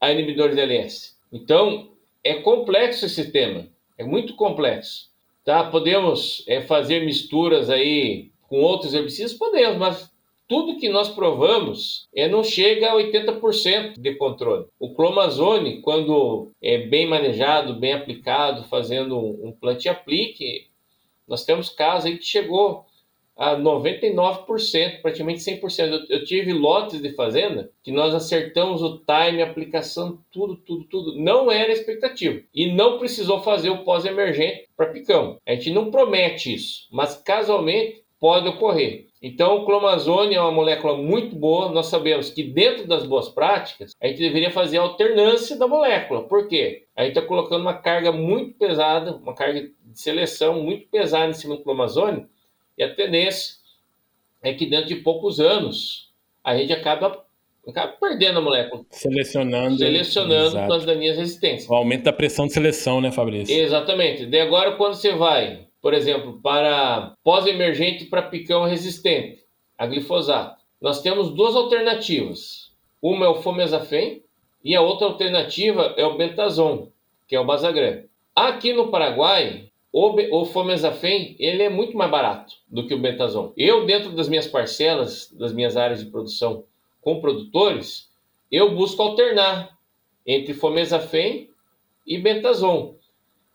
a 0.00 0.10
inibidores 0.10 0.56
de 0.56 0.62
LS. 0.62 1.16
Então, 1.32 1.90
é 2.24 2.34
complexo 2.34 3.06
esse 3.06 3.30
tema, 3.30 3.68
é 3.96 4.04
muito 4.04 4.34
complexo. 4.34 5.08
Tá? 5.44 5.64
Podemos 5.64 6.44
é, 6.46 6.60
fazer 6.60 7.04
misturas 7.04 7.70
aí 7.70 8.30
com 8.48 8.60
outros 8.60 8.94
herbicidas? 8.94 9.34
Podemos, 9.34 9.78
mas 9.78 10.10
tudo 10.48 10.78
que 10.78 10.88
nós 10.88 11.10
provamos 11.10 12.08
é, 12.14 12.26
não 12.26 12.42
chega 12.42 12.90
a 12.90 12.94
80% 12.94 14.00
de 14.00 14.14
controle. 14.14 14.64
O 14.80 14.94
clomazone, 14.94 15.82
quando 15.82 16.50
é 16.62 16.78
bem 16.78 17.06
manejado, 17.06 17.78
bem 17.78 17.92
aplicado, 17.92 18.64
fazendo 18.64 19.18
um 19.18 19.52
plantio 19.52 19.92
aplique, 19.92 20.66
Nós 21.28 21.44
temos 21.44 21.68
casos 21.68 22.06
aí 22.06 22.16
que 22.16 22.24
chegou 22.24 22.86
a 23.36 23.54
99%, 23.56 25.00
praticamente 25.02 25.40
100%. 25.40 26.06
Eu, 26.08 26.18
eu 26.18 26.24
tive 26.24 26.52
lotes 26.52 27.00
de 27.00 27.12
fazenda 27.12 27.70
que 27.84 27.92
nós 27.92 28.12
acertamos 28.12 28.82
o 28.82 28.98
time, 28.98 29.42
aplicação, 29.42 30.18
tudo, 30.32 30.56
tudo, 30.56 30.84
tudo. 30.84 31.14
Não 31.16 31.52
era 31.52 31.70
expectativa. 31.70 32.42
E 32.52 32.72
não 32.72 32.98
precisou 32.98 33.40
fazer 33.42 33.68
o 33.70 33.84
pós-emergente 33.84 34.66
para 34.76 34.90
picão. 34.90 35.38
A 35.46 35.54
gente 35.54 35.70
não 35.70 35.90
promete 35.90 36.54
isso, 36.54 36.88
mas 36.90 37.14
casualmente 37.14 38.02
pode 38.20 38.48
ocorrer. 38.48 39.06
Então, 39.20 39.56
o 39.56 39.66
clomazone 39.66 40.34
é 40.34 40.40
uma 40.40 40.52
molécula 40.52 40.96
muito 40.96 41.34
boa. 41.34 41.70
Nós 41.70 41.86
sabemos 41.86 42.30
que 42.30 42.42
dentro 42.42 42.86
das 42.86 43.04
boas 43.04 43.28
práticas, 43.28 43.92
a 44.00 44.06
gente 44.06 44.18
deveria 44.18 44.50
fazer 44.50 44.78
a 44.78 44.82
alternância 44.82 45.56
da 45.56 45.66
molécula. 45.66 46.22
Por 46.22 46.46
quê? 46.46 46.84
A 46.96 47.02
gente 47.02 47.16
está 47.16 47.22
colocando 47.22 47.62
uma 47.62 47.74
carga 47.74 48.12
muito 48.12 48.54
pesada, 48.56 49.16
uma 49.16 49.34
carga 49.34 49.62
de 49.62 50.00
seleção 50.00 50.62
muito 50.62 50.86
pesada 50.88 51.30
em 51.30 51.34
cima 51.34 51.56
do 51.56 51.62
clomazone, 51.62 52.26
e 52.76 52.82
a 52.82 52.94
tendência 52.94 53.56
é 54.40 54.52
que 54.52 54.66
dentro 54.66 54.86
de 54.86 54.96
poucos 54.96 55.40
anos 55.40 56.12
a 56.44 56.56
gente 56.56 56.72
acaba, 56.72 57.24
acaba 57.66 57.92
perdendo 58.00 58.38
a 58.38 58.42
molécula. 58.42 58.84
Selecionando. 58.90 59.78
Selecionando 59.78 60.72
as 60.72 60.84
daninhas 60.84 61.16
resistentes. 61.16 61.68
O 61.68 61.74
aumento 61.74 62.04
da 62.04 62.12
pressão 62.12 62.46
de 62.46 62.52
seleção, 62.52 63.00
né, 63.00 63.10
Fabrício? 63.10 63.52
Exatamente. 63.52 64.26
De 64.26 64.40
agora, 64.40 64.76
quando 64.76 64.94
você 64.94 65.12
vai, 65.12 65.66
por 65.80 65.94
exemplo, 65.94 66.40
para 66.42 67.14
pós-emergente 67.22 68.06
para 68.06 68.22
picão 68.22 68.64
resistente, 68.64 69.44
a 69.76 69.86
glifosato, 69.86 70.62
nós 70.80 71.02
temos 71.02 71.30
duas 71.30 71.54
alternativas. 71.54 72.72
Uma 73.00 73.26
é 73.26 73.28
o 73.28 73.42
fomezafem 73.42 74.22
e 74.64 74.74
a 74.74 74.80
outra 74.80 75.06
alternativa 75.06 75.94
é 75.96 76.04
o 76.04 76.16
bentazon, 76.16 76.90
que 77.26 77.36
é 77.36 77.40
o 77.40 77.44
basagran. 77.44 78.04
Aqui 78.34 78.72
no 78.72 78.88
Paraguai, 78.88 79.68
o, 79.92 80.40
o 80.40 80.44
Fomezafem, 80.44 81.34
ele 81.38 81.62
é 81.62 81.68
muito 81.68 81.96
mais 81.96 82.10
barato 82.10 82.54
do 82.68 82.86
que 82.86 82.94
o 82.94 83.00
Bentazon. 83.00 83.52
Eu, 83.56 83.86
dentro 83.86 84.12
das 84.12 84.28
minhas 84.28 84.46
parcelas, 84.46 85.32
das 85.32 85.52
minhas 85.52 85.76
áreas 85.76 86.04
de 86.04 86.10
produção 86.10 86.64
com 87.00 87.20
produtores, 87.20 88.08
eu 88.50 88.74
busco 88.74 89.02
alternar 89.02 89.76
entre 90.26 90.54
Fomezafem 90.54 91.50
e 92.06 92.18
Bentazon. 92.18 92.94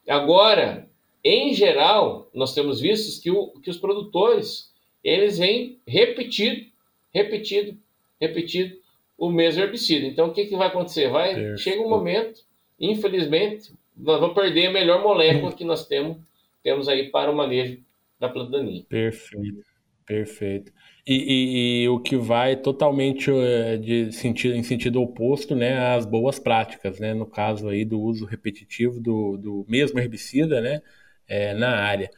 Agora, 0.07 0.89
em 1.23 1.53
geral, 1.53 2.29
nós 2.33 2.53
temos 2.53 2.81
visto 2.81 3.21
que, 3.21 3.31
o, 3.31 3.47
que 3.61 3.69
os 3.69 3.77
produtores, 3.77 4.73
eles 5.03 5.37
vêm 5.37 5.79
repetido, 5.87 6.65
repetido, 7.13 7.77
repetido 8.19 8.75
o 9.17 9.31
mesmo 9.31 9.61
herbicida. 9.61 10.05
Então, 10.05 10.27
o 10.27 10.33
que, 10.33 10.45
que 10.45 10.55
vai 10.55 10.67
acontecer? 10.67 11.09
Vai, 11.09 11.57
chega 11.57 11.81
um 11.81 11.89
momento, 11.89 12.41
infelizmente, 12.79 13.71
nós 13.95 14.19
vamos 14.19 14.35
perder 14.35 14.67
a 14.67 14.73
melhor 14.73 15.01
molécula 15.01 15.53
que 15.53 15.63
nós 15.63 15.87
temos, 15.87 16.17
temos 16.61 16.89
aí 16.89 17.09
para 17.09 17.31
o 17.31 17.35
manejo 17.35 17.79
da 18.19 18.27
planta 18.27 18.51
daninha. 18.51 18.83
Perfeito, 18.89 19.63
perfeito. 20.05 20.73
E, 21.05 21.15
e, 21.15 21.83
e, 21.83 21.89
o 21.89 21.99
que 21.99 22.15
vai 22.15 22.55
totalmente 22.55 23.29
eh, 23.29 23.75
de 23.75 24.11
sentido, 24.13 24.55
em 24.55 24.63
sentido 24.63 25.01
oposto, 25.01 25.53
né, 25.53 25.93
às 25.93 26.05
boas 26.05 26.39
práticas, 26.39 26.97
né, 26.97 27.13
no 27.13 27.25
caso 27.25 27.67
aí 27.67 27.83
do 27.83 27.99
uso 27.99 28.25
repetitivo 28.25 29.01
do, 29.01 29.37
do 29.37 29.65
mesmo 29.67 29.99
herbicida, 29.99 30.61
né, 30.61 30.81
é, 31.27 31.53
na 31.53 31.75
área. 31.77 32.09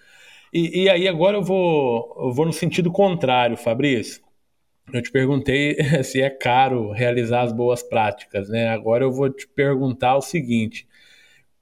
E, 0.54 0.84
e, 0.84 0.90
aí 0.90 1.08
agora 1.08 1.38
eu 1.38 1.44
vou, 1.44 2.16
eu 2.20 2.32
vou 2.32 2.46
no 2.46 2.54
sentido 2.54 2.92
contrário, 2.92 3.58
Fabrício. 3.58 4.24
Eu 4.94 5.02
te 5.02 5.12
perguntei 5.12 5.76
se 6.04 6.22
é 6.22 6.30
caro 6.30 6.92
realizar 6.92 7.42
as 7.42 7.52
boas 7.52 7.84
práticas, 7.84 8.50
né? 8.50 8.70
Agora 8.70 9.04
eu 9.04 9.12
vou 9.12 9.30
te 9.30 9.48
perguntar 9.48 10.16
o 10.16 10.22
seguinte: 10.22 10.88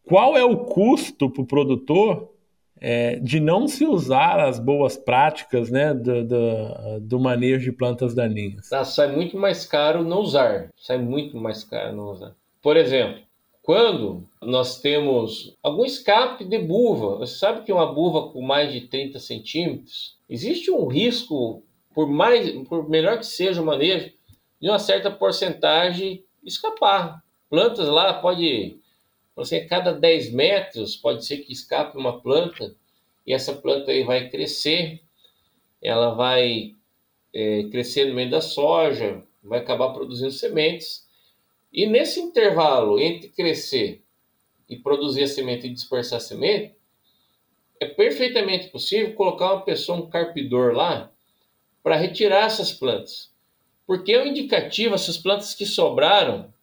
qual 0.04 0.38
é 0.38 0.44
o 0.44 0.58
custo 0.58 1.30
para 1.30 1.42
o 1.42 1.48
produtor 1.48 2.34
é, 2.80 3.16
de 3.16 3.40
não 3.40 3.68
se 3.68 3.86
usar 3.86 4.40
as 4.42 4.60
boas 4.60 4.98
práticas 4.98 5.72
né, 5.72 5.94
do, 5.94 6.28
do, 6.28 7.00
do 7.02 7.20
manejo 7.20 7.64
de 7.64 7.72
plantas 7.72 8.14
daninhas? 8.14 8.70
Tá, 8.70 8.84
sai 8.84 9.16
muito 9.16 9.38
mais 9.38 9.66
caro 9.66 10.04
não 10.04 10.20
usar. 10.20 10.70
Sai 10.76 10.98
muito 10.98 11.38
mais 11.38 11.64
caro 11.64 11.96
não 11.96 12.12
usar. 12.12 12.36
Por 12.62 12.76
exemplo, 12.76 13.22
quando 13.64 14.28
nós 14.42 14.82
temos 14.82 15.56
algum 15.64 15.86
escape 15.86 16.44
de 16.44 16.60
buva, 16.60 17.16
você 17.16 17.36
sabe 17.36 17.64
que 17.64 17.72
uma 17.72 17.92
buva 17.92 18.30
com 18.30 18.42
mais 18.42 18.72
de 18.74 18.82
30 18.82 19.20
centímetros, 19.20 20.18
existe 20.30 20.70
um 20.70 20.86
risco, 20.86 21.64
por 21.96 22.08
mais, 22.08 22.52
por 22.68 22.90
melhor 22.90 23.18
que 23.18 23.26
seja 23.26 23.62
o 23.62 23.66
manejo, 23.66 24.12
de 24.62 24.70
uma 24.70 24.80
certa 24.80 25.10
porcentagem 25.10 26.24
escapar. 26.44 27.24
Plantas 27.50 27.88
lá 27.88 28.14
pode 28.14 28.78
você, 29.36 29.58
a 29.58 29.68
cada 29.68 29.94
10 29.94 30.34
metros, 30.34 30.96
pode 30.96 31.26
ser 31.26 31.38
que 31.38 31.54
escape 31.54 31.98
uma 31.98 32.20
planta 32.20 32.76
e 33.26 33.34
essa 33.34 33.54
planta 33.54 33.92
aí 33.92 34.04
vai 34.04 34.30
crescer, 34.30 35.02
ela 35.82 36.14
vai 36.14 36.76
é, 37.34 37.64
crescer 37.72 38.06
no 38.06 38.14
meio 38.14 38.30
da 38.30 38.42
soja, 38.42 39.24
vai 39.42 39.60
acabar 39.60 39.90
produzindo 39.90 40.32
sementes. 40.32 41.08
E 41.74 41.88
nesse 41.88 42.20
intervalo 42.20 43.00
entre 43.00 43.30
crescer 43.30 44.04
e 44.70 44.78
produzir 44.78 45.24
a 45.24 45.28
semente 45.28 45.66
e 45.66 45.74
dispersar 45.74 46.18
a 46.18 46.22
semente, 46.22 46.76
é 47.80 47.88
perfeitamente 47.88 48.68
possível 48.68 49.14
colocar 49.14 49.54
uma 49.54 49.62
pessoa, 49.62 49.98
um 49.98 50.10
carpidor 50.10 50.74
lá, 50.74 51.12
para 51.82 51.98
retirar 51.98 52.46
essas 52.46 52.72
plantas. 52.72 53.32
Porque 53.88 54.14
é 54.14 54.22
um 54.24 54.28
indicativo, 54.28 54.96
essas 54.96 55.18
plantas 55.18 55.54
que 55.54 55.66
sobraram, 55.66 56.54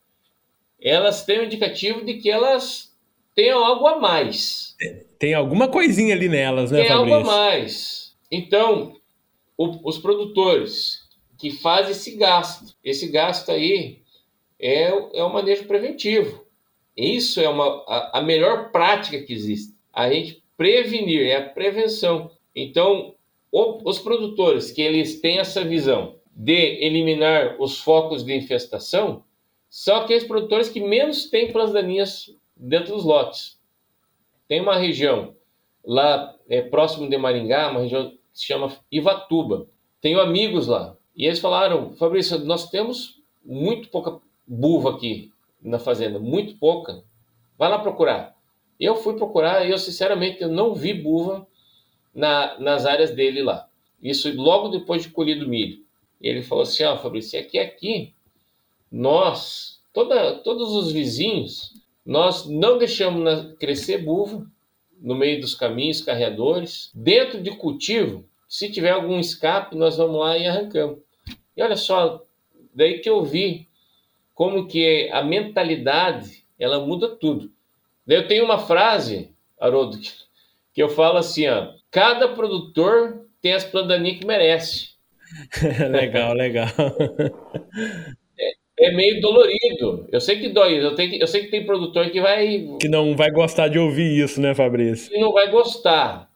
elas 0.80 1.24
têm 1.24 1.40
um 1.40 1.44
indicativo 1.44 2.04
de 2.04 2.14
que 2.14 2.30
elas 2.30 2.96
têm 3.34 3.50
algo 3.50 3.86
a 3.86 3.98
mais. 3.98 4.76
Tem 5.18 5.34
alguma 5.34 5.68
coisinha 5.68 6.14
ali 6.14 6.28
nelas, 6.28 6.70
né, 6.70 6.82
Tem 6.82 6.88
Fabrício? 6.88 7.14
algo 7.16 7.28
a 7.28 7.32
mais. 7.32 8.16
Então, 8.30 8.96
o, 9.58 9.88
os 9.88 9.98
produtores 9.98 11.00
que 11.36 11.50
fazem 11.50 11.90
esse 11.90 12.16
gasto, 12.16 12.74
esse 12.82 13.08
gasto 13.08 13.50
aí 13.50 14.00
é, 14.60 14.88
é 15.14 15.24
o 15.24 15.32
manejo 15.32 15.64
preventivo. 15.66 16.44
Isso 16.96 17.40
é 17.40 17.48
uma, 17.48 17.84
a, 17.86 18.18
a 18.18 18.22
melhor 18.22 18.70
prática 18.70 19.20
que 19.22 19.32
existe. 19.32 19.74
A 19.92 20.10
gente 20.10 20.42
prevenir, 20.56 21.26
é 21.26 21.36
a 21.36 21.48
prevenção. 21.48 22.30
Então, 22.54 23.14
o, 23.50 23.88
os 23.88 23.98
produtores 23.98 24.70
que 24.70 24.82
eles 24.82 25.20
têm 25.20 25.38
essa 25.38 25.64
visão 25.64 26.16
de 26.34 26.84
eliminar 26.84 27.56
os 27.60 27.78
focos 27.78 28.24
de 28.24 28.34
infestação, 28.34 29.24
são 29.68 29.96
aqueles 29.96 30.24
produtores 30.24 30.68
que 30.68 30.80
menos 30.80 31.28
têm 31.28 31.52
plantas 31.52 31.74
daninhas 31.74 32.34
dentro 32.56 32.94
dos 32.94 33.04
lotes. 33.04 33.58
Tem 34.48 34.60
uma 34.60 34.76
região 34.76 35.34
lá 35.84 36.34
é, 36.48 36.60
próximo 36.60 37.08
de 37.08 37.16
Maringá, 37.16 37.70
uma 37.70 37.80
região 37.80 38.10
que 38.10 38.18
se 38.32 38.46
chama 38.46 38.76
Ivatuba. 38.90 39.66
Tenho 40.00 40.20
amigos 40.20 40.66
lá. 40.66 40.96
E 41.14 41.26
eles 41.26 41.38
falaram, 41.38 41.92
Fabrício, 41.94 42.38
nós 42.38 42.68
temos 42.70 43.20
muito 43.44 43.88
pouca 43.88 44.20
buva 44.50 44.90
aqui 44.90 45.30
na 45.62 45.78
fazenda, 45.78 46.18
muito 46.18 46.56
pouca. 46.56 47.04
Vai 47.56 47.70
lá 47.70 47.78
procurar. 47.78 48.36
Eu 48.80 48.96
fui 48.96 49.14
procurar 49.14 49.64
e 49.64 49.70
eu, 49.70 49.78
sinceramente, 49.78 50.42
eu 50.42 50.48
não 50.48 50.74
vi 50.74 50.92
buva 50.92 51.46
na, 52.12 52.58
nas 52.58 52.84
áreas 52.84 53.12
dele 53.12 53.42
lá. 53.42 53.68
Isso 54.02 54.34
logo 54.34 54.68
depois 54.68 55.02
de 55.02 55.10
colhido 55.10 55.48
milho. 55.48 55.84
Ele 56.20 56.42
falou 56.42 56.62
assim, 56.62 56.82
ó, 56.82 56.94
oh, 56.94 56.98
Fabrício, 56.98 57.38
aqui, 57.38 57.58
aqui 57.58 58.12
nós, 58.90 59.80
toda, 59.92 60.34
todos 60.38 60.74
os 60.74 60.90
vizinhos, 60.90 61.74
nós 62.04 62.46
não 62.46 62.76
deixamos 62.76 63.22
na, 63.22 63.54
crescer 63.54 63.98
buva 63.98 64.44
no 65.00 65.14
meio 65.14 65.40
dos 65.40 65.54
caminhos, 65.54 66.02
carreadores. 66.02 66.90
Dentro 66.92 67.40
de 67.40 67.52
cultivo, 67.52 68.24
se 68.48 68.70
tiver 68.70 68.90
algum 68.90 69.20
escape, 69.20 69.76
nós 69.76 69.96
vamos 69.96 70.18
lá 70.18 70.36
e 70.36 70.46
arrancamos. 70.46 70.98
E 71.56 71.62
olha 71.62 71.76
só, 71.76 72.24
daí 72.74 72.98
que 72.98 73.08
eu 73.08 73.22
vi 73.22 73.69
como 74.40 74.66
que 74.66 75.10
a 75.12 75.22
mentalidade, 75.22 76.46
ela 76.58 76.80
muda 76.80 77.08
tudo. 77.08 77.50
Eu 78.08 78.26
tenho 78.26 78.42
uma 78.42 78.56
frase, 78.56 79.34
Haroldo, 79.60 79.98
que 80.72 80.82
eu 80.82 80.88
falo 80.88 81.18
assim, 81.18 81.46
ó, 81.46 81.74
cada 81.90 82.26
produtor 82.26 83.26
tem 83.42 83.52
as 83.52 83.64
plantaninhas 83.64 84.18
que 84.18 84.26
merece. 84.26 84.88
legal, 85.90 86.32
legal. 86.32 86.68
é 88.78 88.92
meio 88.92 89.20
dolorido. 89.20 90.08
Eu 90.10 90.22
sei 90.22 90.40
que 90.40 90.48
dói, 90.48 90.82
eu, 90.82 90.94
tenho 90.94 91.20
eu 91.20 91.26
sei 91.26 91.42
que 91.42 91.50
tem 91.50 91.66
produtor 91.66 92.08
que 92.08 92.22
vai. 92.22 92.66
Que 92.80 92.88
não 92.88 93.14
vai 93.14 93.30
gostar 93.30 93.68
de 93.68 93.78
ouvir 93.78 94.24
isso, 94.24 94.40
né, 94.40 94.54
Fabrício? 94.54 95.10
Que 95.10 95.18
não 95.18 95.34
vai 95.34 95.50
gostar. 95.50 96.29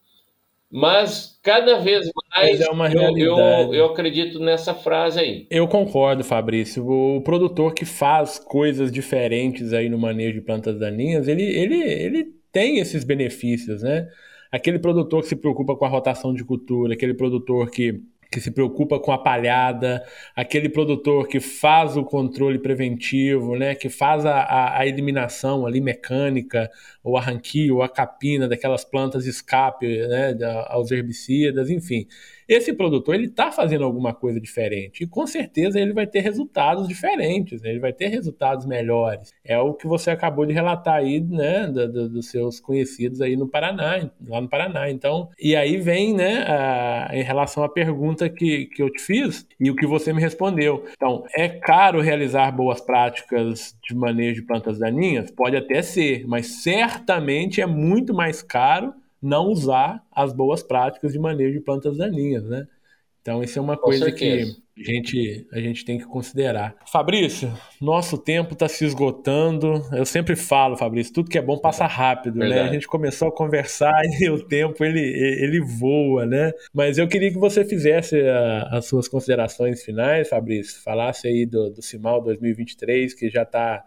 Mas 0.77 1.39
cada 1.41 1.79
vez 1.79 2.05
mais 2.35 2.61
é 2.61 2.67
eu, 2.99 3.17
eu, 3.17 3.75
eu, 3.75 3.85
acredito 3.87 4.41
nessa 4.41 4.75
frase 4.75 5.21
aí. 5.21 5.47
Eu 5.49 5.69
concordo, 5.69 6.25
Fabrício. 6.25 6.85
O 6.85 7.21
produtor 7.21 7.75
que 7.75 7.85
faz 7.85 8.41
coisas 8.41 8.91
diferentes 8.91 9.73
aí 9.73 9.89
no 9.89 9.97
manejo 9.97 10.35
de 10.35 10.41
plantas 10.41 10.77
daninhas, 10.77 11.29
ele, 11.29 11.45
ele, 11.45 11.81
ele 11.81 12.27
tem 12.51 12.81
esses 12.81 13.05
benefícios, 13.05 13.85
né? 13.85 14.09
Aquele 14.51 14.81
produtor 14.81 15.23
que 15.23 15.29
se 15.29 15.37
preocupa 15.37 15.77
com 15.77 15.85
a 15.85 15.89
rotação 15.89 16.35
de 16.35 16.45
cultura, 16.45 16.95
aquele 16.95 17.15
produtor 17.15 17.71
que 17.71 18.03
que 18.35 18.41
se 18.41 18.51
preocupa 18.51 18.99
com 18.99 19.13
a 19.13 19.19
palhada, 19.19 20.05
aquele 20.35 20.69
produtor 20.69 21.29
que 21.29 21.39
faz 21.39 21.97
o 21.97 22.03
controle 22.03 22.59
preventivo, 22.59 23.57
né, 23.57 23.77
que 23.77 23.89
faz 23.89 24.27
a, 24.27 24.41
a, 24.41 24.79
a 24.81 24.87
eliminação 24.89 25.65
ali 25.65 25.81
mecânica, 25.81 26.69
ou 27.05 27.19
arranquio, 27.19 27.77
ou 27.77 27.83
a 27.83 27.89
capina 27.89 28.49
daquelas 28.49 28.85
plantas 28.85 29.27
escape 29.27 29.87
né, 30.09 30.37
aos 30.69 30.91
herbicidas, 30.91 31.69
enfim. 31.69 32.07
Esse 32.49 32.73
produtor 32.75 33.15
ele 33.15 33.27
está 33.27 33.51
fazendo 33.51 33.85
alguma 33.85 34.13
coisa 34.13 34.41
diferente 34.41 35.05
e 35.05 35.07
com 35.07 35.27
certeza 35.27 35.81
ele 35.81 35.93
vai 35.93 36.07
ter 36.07 36.21
resultados 36.21 36.87
diferentes, 36.87 37.63
né? 37.63 37.71
ele 37.71 37.81
vai 37.81 37.93
ter 37.93 38.09
resultados 38.09 38.67
melhores. 38.67 39.33
É 39.45 39.59
o 39.59 39.73
que 39.73 39.87
você 39.87 40.11
acabou 40.11 40.45
de 40.45 40.53
relatar 40.53 40.97
aí, 40.97 41.21
né, 41.21 41.67
do, 41.67 41.91
do, 41.91 42.09
dos 42.09 42.31
seus 42.31 42.61
conhecidos 42.61 43.21
aí 43.21 43.37
no 43.37 43.49
Paraná, 43.49 44.11
lá 44.27 44.41
no 44.41 44.49
Paraná. 44.49 44.91
Então, 44.91 45.31
e 45.41 45.57
aí 45.57 45.79
vem, 45.79 46.15
né, 46.15 46.45
a, 46.47 47.09
em 47.13 47.23
relação 47.23 47.65
à 47.65 47.69
pergunta 47.69 48.29
que, 48.29 48.67
que 48.67 48.83
eu 48.83 48.91
te 48.91 49.01
fiz 49.01 49.47
e 49.59 49.71
o 49.71 49.77
que 49.77 49.87
você 49.87 50.13
me 50.13 50.21
respondeu. 50.21 50.85
Então, 50.93 51.25
é 51.35 51.49
caro 51.49 52.01
realizar 52.01 52.51
boas 52.53 52.81
práticas 52.81 53.75
de 53.83 53.95
manejo 53.95 54.43
de 54.43 54.47
plantas 54.47 54.79
daninhas? 54.79 55.31
Pode 55.31 55.57
até 55.57 55.81
ser, 55.83 56.27
mas 56.27 56.63
certamente 56.95 57.61
é 57.61 57.67
muito 57.67 58.15
mais 58.15 58.43
caro 58.43 58.95
não 59.21 59.49
usar 59.49 60.05
as 60.13 60.33
boas 60.33 60.63
práticas 60.63 61.13
de 61.13 61.19
manejo 61.19 61.55
de 61.55 61.61
plantas 61.61 61.97
daninhas, 61.97 62.45
né? 62.45 62.67
Então, 63.23 63.43
isso 63.43 63.59
é 63.59 63.63
uma 63.63 63.77
coisa 63.77 64.13
que 64.13 64.55
a 64.79 64.83
gente, 64.83 65.47
a 65.51 65.59
gente 65.59 65.83
tem 65.83 65.97
que 65.97 66.05
considerar. 66.05 66.77
Fabrício, 66.87 67.51
nosso 67.81 68.19
tempo 68.19 68.53
está 68.53 68.69
se 68.69 68.85
esgotando. 68.85 69.83
Eu 69.93 70.05
sempre 70.05 70.37
falo, 70.37 70.77
Fabrício, 70.77 71.15
tudo 71.15 71.31
que 71.31 71.39
é 71.39 71.43
bom 71.43 71.57
passa 71.57 71.87
rápido, 71.87 72.39
Verdade. 72.39 72.61
né? 72.61 72.69
A 72.69 72.73
gente 72.75 72.87
começou 72.87 73.29
a 73.29 73.33
conversar 73.33 73.95
e 74.21 74.29
o 74.29 74.45
tempo 74.47 74.85
ele, 74.85 75.01
ele 75.01 75.59
voa, 75.59 76.27
né? 76.27 76.53
Mas 76.75 76.99
eu 76.99 77.09
queria 77.09 77.33
que 77.33 77.39
você 77.39 77.65
fizesse 77.65 78.21
a, 78.21 78.65
as 78.73 78.85
suas 78.85 79.09
considerações 79.09 79.83
finais, 79.83 80.29
Fabrício. 80.29 80.83
Falasse 80.83 81.27
aí 81.27 81.47
do, 81.47 81.71
do 81.71 81.81
CIMAL 81.81 82.21
2023, 82.21 83.15
que 83.15 83.31
já 83.31 83.43
está 83.43 83.83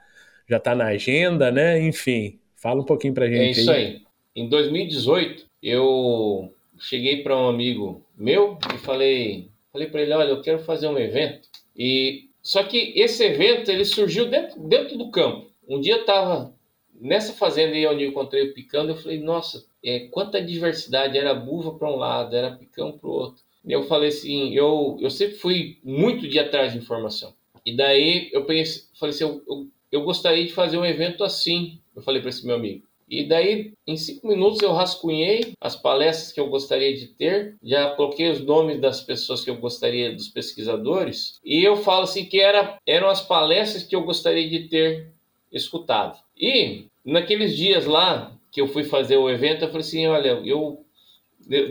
já 0.49 0.59
tá 0.59 0.73
na 0.73 0.85
agenda, 0.85 1.51
né? 1.51 1.79
Enfim, 1.79 2.39
fala 2.57 2.81
um 2.81 2.85
pouquinho 2.85 3.13
para 3.13 3.27
gente. 3.27 3.59
É 3.59 3.61
isso 3.61 3.71
aí. 3.71 3.85
aí. 3.85 4.01
Em 4.35 4.49
2018, 4.49 5.45
eu 5.63 6.53
cheguei 6.79 7.23
para 7.23 7.35
um 7.35 7.47
amigo 7.47 8.05
meu 8.17 8.57
e 8.73 8.77
falei, 8.77 9.49
falei 9.71 9.87
para 9.87 10.01
ele, 10.01 10.13
olha, 10.13 10.29
eu 10.29 10.41
quero 10.41 10.59
fazer 10.59 10.87
um 10.87 10.97
evento. 10.97 11.47
E 11.75 12.29
só 12.41 12.63
que 12.63 12.93
esse 12.95 13.23
evento 13.23 13.71
ele 13.71 13.85
surgiu 13.85 14.29
dentro, 14.29 14.59
dentro 14.61 14.97
do 14.97 15.09
campo. 15.09 15.51
Um 15.67 15.79
dia 15.79 15.95
eu 15.95 16.01
estava 16.01 16.53
nessa 16.99 17.33
fazenda 17.33 17.73
aí 17.73 17.85
onde 17.85 18.03
eu 18.03 18.09
encontrei 18.09 18.43
o 18.43 18.53
picão, 18.53 18.87
eu 18.87 18.95
falei, 18.95 19.19
nossa, 19.19 19.65
é, 19.83 20.07
quanta 20.07 20.41
diversidade, 20.41 21.17
era 21.17 21.33
buva 21.33 21.73
para 21.73 21.89
um 21.89 21.95
lado, 21.95 22.35
era 22.35 22.55
picão 22.55 22.91
para 22.91 23.07
o 23.07 23.11
outro. 23.11 23.43
E 23.65 23.71
eu 23.71 23.83
falei 23.83 24.09
assim, 24.09 24.53
eu, 24.53 24.97
eu 24.99 25.09
sempre 25.09 25.35
fui 25.35 25.77
muito 25.83 26.27
de 26.27 26.39
atrás 26.39 26.71
de 26.71 26.77
informação. 26.79 27.33
E 27.65 27.75
daí 27.75 28.29
eu 28.31 28.45
pensei, 28.45 28.83
falei 28.97 29.13
assim, 29.13 29.25
eu, 29.25 29.43
eu, 29.47 29.67
eu 29.91 30.03
gostaria 30.03 30.45
de 30.45 30.53
fazer 30.53 30.77
um 30.77 30.85
evento 30.85 31.23
assim. 31.23 31.79
Eu 31.97 32.03
falei 32.03 32.21
para 32.21 32.29
esse 32.29 32.45
meu 32.45 32.55
amigo. 32.55 32.83
E 33.09 33.23
daí, 33.23 33.73
em 33.87 33.97
cinco 33.97 34.27
minutos, 34.27 34.61
eu 34.61 34.71
rascunhei 34.71 35.53
as 35.59 35.75
palestras 35.75 36.31
que 36.31 36.39
eu 36.39 36.47
gostaria 36.47 36.95
de 36.95 37.07
ter, 37.07 37.55
já 37.63 37.89
coloquei 37.95 38.29
os 38.29 38.39
nomes 38.41 38.79
das 38.79 39.01
pessoas 39.01 39.43
que 39.43 39.49
eu 39.49 39.55
gostaria, 39.55 40.13
dos 40.13 40.27
pesquisadores, 40.27 41.39
e 41.43 41.63
eu 41.63 41.77
falo 41.77 42.03
assim 42.03 42.25
que 42.25 42.39
era, 42.39 42.77
eram 42.85 43.07
as 43.07 43.21
palestras 43.21 43.83
que 43.83 43.95
eu 43.95 44.03
gostaria 44.03 44.47
de 44.47 44.67
ter 44.67 45.07
escutado. 45.51 46.19
E 46.37 46.85
naqueles 47.03 47.55
dias 47.55 47.85
lá 47.85 48.37
que 48.51 48.61
eu 48.61 48.67
fui 48.67 48.83
fazer 48.83 49.17
o 49.17 49.29
evento, 49.29 49.63
eu 49.63 49.69
falei 49.69 49.81
assim: 49.81 50.05
olha, 50.05 50.41
eu, 50.45 50.85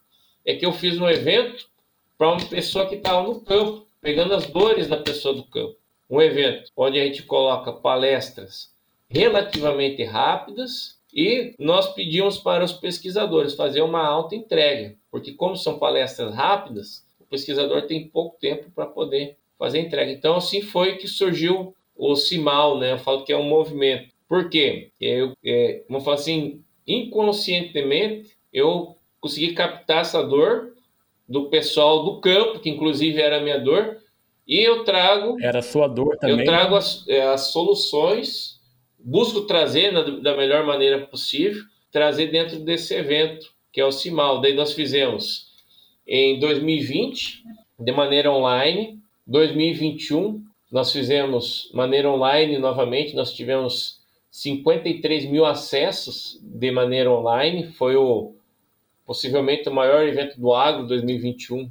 é 0.47 0.55
que 0.55 0.65
eu 0.65 0.73
fiz 0.73 0.99
um 0.99 1.09
evento 1.09 1.69
para 2.17 2.31
uma 2.31 2.45
pessoa 2.47 2.87
que 2.87 2.95
estava 2.95 3.23
no 3.27 3.41
campo, 3.41 3.87
pegando 4.01 4.33
as 4.35 4.47
dores 4.47 4.87
da 4.87 4.97
pessoa 4.97 5.35
do 5.35 5.45
campo. 5.45 5.77
Um 6.09 6.23
evento 6.23 6.71
onde 6.77 7.01
a 7.01 7.05
gente 7.05 7.25
coloca 7.25 7.73
palestras 7.73 8.73
relativamente 9.09 10.05
rápidas 10.05 10.99
e 11.13 11.55
nós 11.59 11.93
pedimos 11.95 12.39
para 12.39 12.65
os 12.65 12.73
pesquisadores 12.73 13.55
fazer 13.55 13.83
uma 13.83 14.07
alta 14.07 14.35
entrega, 14.35 14.97
porque 15.11 15.33
como 15.33 15.57
são 15.57 15.79
palestras 15.79 16.35
rápidas, 16.35 17.05
o 17.21 17.25
pesquisador 17.25 17.83
tem 17.83 18.09
pouco 18.09 18.39
tempo 18.41 18.71
para 18.71 18.87
poder 18.87 19.37
fazer 19.59 19.79
a 19.79 19.83
entrega. 19.83 20.13
Então 20.13 20.37
assim 20.37 20.63
foi 20.63 20.97
que 20.97 21.09
surgiu 21.09 21.75
o 21.97 22.17
CIMAL, 22.17 22.79
né? 22.79 22.93
Eu 22.93 22.99
falo 22.99 23.25
que 23.25 23.33
é 23.33 23.37
um 23.37 23.49
movimento. 23.49 24.11
Por 24.29 24.49
quê? 24.49 24.91
Eu, 25.01 25.37
é, 25.45 25.83
vamos 25.89 26.05
falar 26.05 26.17
assim, 26.17 26.63
inconscientemente 26.87 28.37
eu 28.53 28.97
consegui 29.21 29.55
captar 29.55 30.03
essa 30.03 30.23
dor 30.23 30.73
do 31.29 31.49
pessoal 31.49 32.05
do 32.05 32.21
campo, 32.21 32.59
que 32.59 32.69
inclusive 32.69 33.21
era 33.21 33.39
a 33.39 33.41
minha 33.41 33.59
dor, 33.59 33.99
e 34.47 34.61
eu 34.61 34.85
trago. 34.85 35.37
Era 35.41 35.63
sua 35.63 35.89
dor 35.89 36.17
também. 36.19 36.41
Eu 36.41 36.45
trago 36.45 36.75
as, 36.75 37.07
é, 37.09 37.23
as 37.23 37.53
soluções, 37.53 38.61
busco 38.99 39.43
trazer 39.43 39.93
na, 39.93 40.03
da 40.03 40.37
melhor 40.37 40.67
maneira 40.67 41.07
possível, 41.07 41.63
trazer 41.91 42.27
dentro 42.27 42.59
desse 42.59 42.95
evento, 42.95 43.53
que 43.73 43.81
é 43.81 43.85
o 43.85 43.93
CIMAL. 43.93 44.41
Daí 44.41 44.55
nós 44.55 44.73
fizemos 44.73 45.53
em 46.07 46.39
2020, 46.39 47.43
de 47.79 47.93
maneira 47.93 48.31
online, 48.31 48.99
2021, 49.27 50.43
nós 50.71 50.93
fizemos 50.93 51.71
maneira 51.73 52.11
online 52.11 52.59
novamente, 52.59 53.15
nós 53.15 53.33
tivemos 53.33 54.02
53 54.33 55.27
mil 55.27 55.45
acessos 55.45 56.41
de 56.43 56.71
maneira 56.71 57.13
online, 57.13 57.67
foi 57.73 57.97
o 57.97 58.33
possivelmente 59.05 59.69
o 59.69 59.75
maior 59.75 60.09
evento 60.09 60.41
do 60.41 60.55
agro 60.55 60.87
2021 60.87 61.71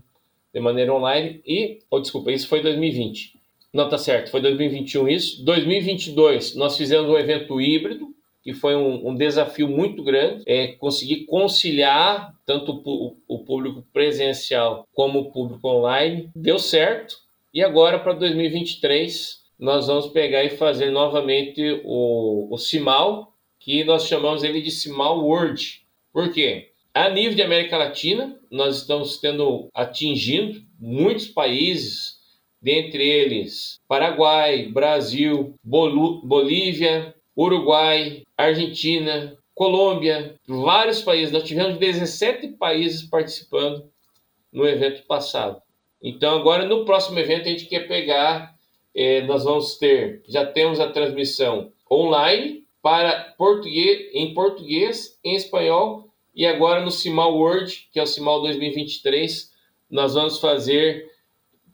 de 0.54 0.60
maneira 0.60 0.94
online 0.94 1.42
e, 1.46 1.80
oh, 1.90 2.00
desculpa, 2.00 2.32
isso 2.32 2.48
foi 2.48 2.62
2020. 2.62 3.34
Não, 3.74 3.90
tá 3.90 3.98
certo, 3.98 4.30
foi 4.30 4.42
2021 4.42 5.08
isso. 5.08 5.44
2022 5.44 6.56
nós 6.56 6.78
fizemos 6.78 7.10
um 7.10 7.18
evento 7.18 7.60
híbrido, 7.60 8.14
que 8.44 8.54
foi 8.54 8.76
um, 8.76 9.10
um 9.10 9.16
desafio 9.16 9.68
muito 9.68 10.04
grande, 10.04 10.44
é 10.46 10.68
conseguir 10.74 11.26
conciliar 11.26 12.32
tanto 12.46 12.80
o, 12.86 13.16
o 13.28 13.40
público 13.40 13.84
presencial 13.92 14.88
como 14.94 15.20
o 15.20 15.32
público 15.32 15.68
online. 15.68 16.30
Deu 16.36 16.60
certo. 16.60 17.18
E 17.52 17.64
agora 17.64 17.98
para 17.98 18.14
2023 18.14 19.41
nós 19.62 19.86
vamos 19.86 20.08
pegar 20.08 20.44
e 20.44 20.50
fazer 20.50 20.90
novamente 20.90 21.80
o, 21.86 22.48
o 22.52 22.58
CIMAL, 22.58 23.32
que 23.60 23.84
nós 23.84 24.08
chamamos 24.08 24.44
ele 24.44 24.60
de 24.60 24.72
CIMAL 24.72 25.24
World. 25.24 25.86
Por 26.12 26.34
quê? 26.34 26.72
A 26.92 27.08
nível 27.10 27.36
de 27.36 27.44
América 27.44 27.78
Latina, 27.78 28.40
nós 28.50 28.78
estamos 28.78 29.20
tendo 29.20 29.70
atingindo 29.72 30.64
muitos 30.80 31.28
países, 31.28 32.20
dentre 32.60 33.08
eles 33.08 33.80
Paraguai, 33.88 34.66
Brasil, 34.66 35.54
Bolu 35.64 36.22
Bolívia, 36.24 37.14
Uruguai, 37.38 38.24
Argentina, 38.36 39.38
Colômbia, 39.54 40.36
vários 40.48 41.04
países. 41.04 41.32
Nós 41.32 41.44
tivemos 41.44 41.78
17 41.78 42.48
países 42.58 43.04
participando 43.04 43.88
no 44.52 44.68
evento 44.68 45.04
passado. 45.06 45.62
Então, 46.02 46.40
agora 46.40 46.66
no 46.66 46.84
próximo 46.84 47.20
evento, 47.20 47.48
a 47.48 47.52
gente 47.52 47.66
quer 47.66 47.88
pegar 47.88 48.56
é, 48.96 49.22
nós 49.22 49.44
vamos 49.44 49.78
ter, 49.78 50.24
já 50.28 50.46
temos 50.46 50.80
a 50.80 50.92
transmissão 50.92 51.72
online 51.90 52.66
para 52.82 53.34
português, 53.38 54.10
em 54.14 54.34
português, 54.34 55.20
em 55.24 55.36
espanhol 55.36 56.10
e 56.36 56.46
agora 56.46 56.82
no 56.82 56.92
Cimal 56.92 57.36
World, 57.38 57.90
que 57.92 58.00
é 58.00 58.04
o 58.04 58.08
Cimal 58.08 58.42
2023, 58.42 59.52
nós 59.90 60.14
vamos 60.14 60.40
fazer 60.40 61.11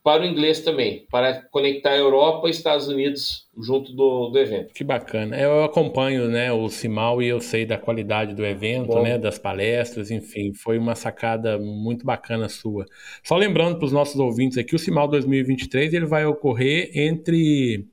para 0.08 0.24
o 0.24 0.26
inglês 0.26 0.62
também, 0.62 1.05
para 1.12 1.41
conectar 1.51 1.89
a 1.89 1.97
Europa 1.97 2.47
e 2.47 2.51
Estados 2.51 2.88
Unidos 2.88 3.45
junto 3.62 3.91
do, 3.91 4.30
do 4.30 4.39
evento. 4.39 4.74
Que 4.74 4.82
bacana. 4.82 5.38
Eu 5.38 5.66
acompanho 5.66 6.30
né, 6.30 6.49
o 6.49 6.70
Cimal 6.70 7.22
e 7.22 7.28
eu 7.28 7.41
sei 7.41 7.66
da 7.66 7.78
qualidade 7.78 8.34
do 8.34 8.45
evento, 8.45 8.97
né, 9.01 9.18
das 9.18 9.38
palestras, 9.38 10.10
enfim, 10.10 10.53
foi 10.53 10.78
uma 10.78 10.95
sacada 10.95 11.58
muito 11.58 12.05
bacana 12.05 12.47
sua. 12.47 12.86
Só 13.22 13.36
lembrando 13.36 13.76
para 13.76 13.86
os 13.86 13.91
nossos 13.91 14.18
ouvintes 14.18 14.58
aqui, 14.58 14.76
o 14.76 14.80
Cimal 14.80 15.10
2023 15.10 15.93
ele 15.93 16.05
vai 16.05 16.26
ocorrer 16.26 16.89
entre 16.97 17.86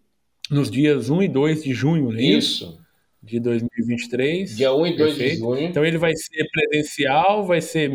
nos 0.49 0.71
dias 0.71 1.11
1 1.11 1.21
e 1.25 1.27
2 1.27 1.65
de 1.65 1.75
junho, 1.75 2.12
não 2.12 2.19
é 2.21 2.23
isso? 2.23 2.79
De 3.25 3.41
2023. 3.41 4.57
Dia 4.57 4.75
1 4.75 4.87
e 4.87 4.97
2 4.97 5.11
Perfeito. 5.11 5.35
de 5.35 5.41
junho. 5.41 5.62
Então 5.62 5.85
ele 5.85 5.97
vai 5.97 6.12
ser 6.14 6.45
presencial, 6.51 7.47
vai 7.47 7.61
ser, 7.61 7.91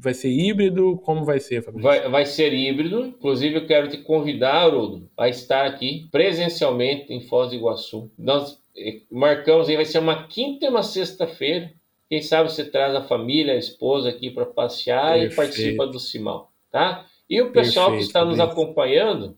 vai 0.00 0.12
ser 0.12 0.30
híbrido? 0.30 0.96
Como 1.04 1.24
vai 1.24 1.38
ser, 1.38 1.62
Fabrício? 1.62 1.88
Vai, 1.88 2.08
vai 2.08 2.26
ser 2.26 2.52
híbrido. 2.52 3.06
Inclusive, 3.06 3.56
eu 3.56 3.66
quero 3.66 3.88
te 3.88 3.98
convidar, 3.98 4.54
Haroldo, 4.54 5.08
a 5.16 5.28
estar 5.28 5.66
aqui 5.66 6.08
presencialmente 6.10 7.12
em 7.12 7.20
Foz 7.20 7.50
do 7.50 7.54
Iguaçu. 7.54 8.10
Nós 8.18 8.58
eh, 8.76 9.02
marcamos 9.10 9.68
aí, 9.68 9.76
vai 9.76 9.84
ser 9.84 9.98
uma 9.98 10.26
quinta 10.26 10.66
e 10.66 10.68
uma 10.68 10.82
sexta-feira. 10.82 11.72
Quem 12.08 12.20
sabe 12.20 12.50
você 12.50 12.64
traz 12.64 12.94
a 12.94 13.02
família, 13.02 13.54
a 13.54 13.58
esposa 13.58 14.08
aqui 14.08 14.30
para 14.30 14.44
passear 14.44 15.12
Perfeito. 15.12 15.32
e 15.32 15.36
participa 15.36 15.86
do 15.86 15.98
Simal, 15.98 16.52
tá? 16.70 17.06
E 17.28 17.40
o 17.40 17.52
pessoal 17.52 17.86
Perfeito, 17.86 18.02
que 18.02 18.06
está 18.08 18.24
nos 18.24 18.38
acompanhando, 18.38 19.36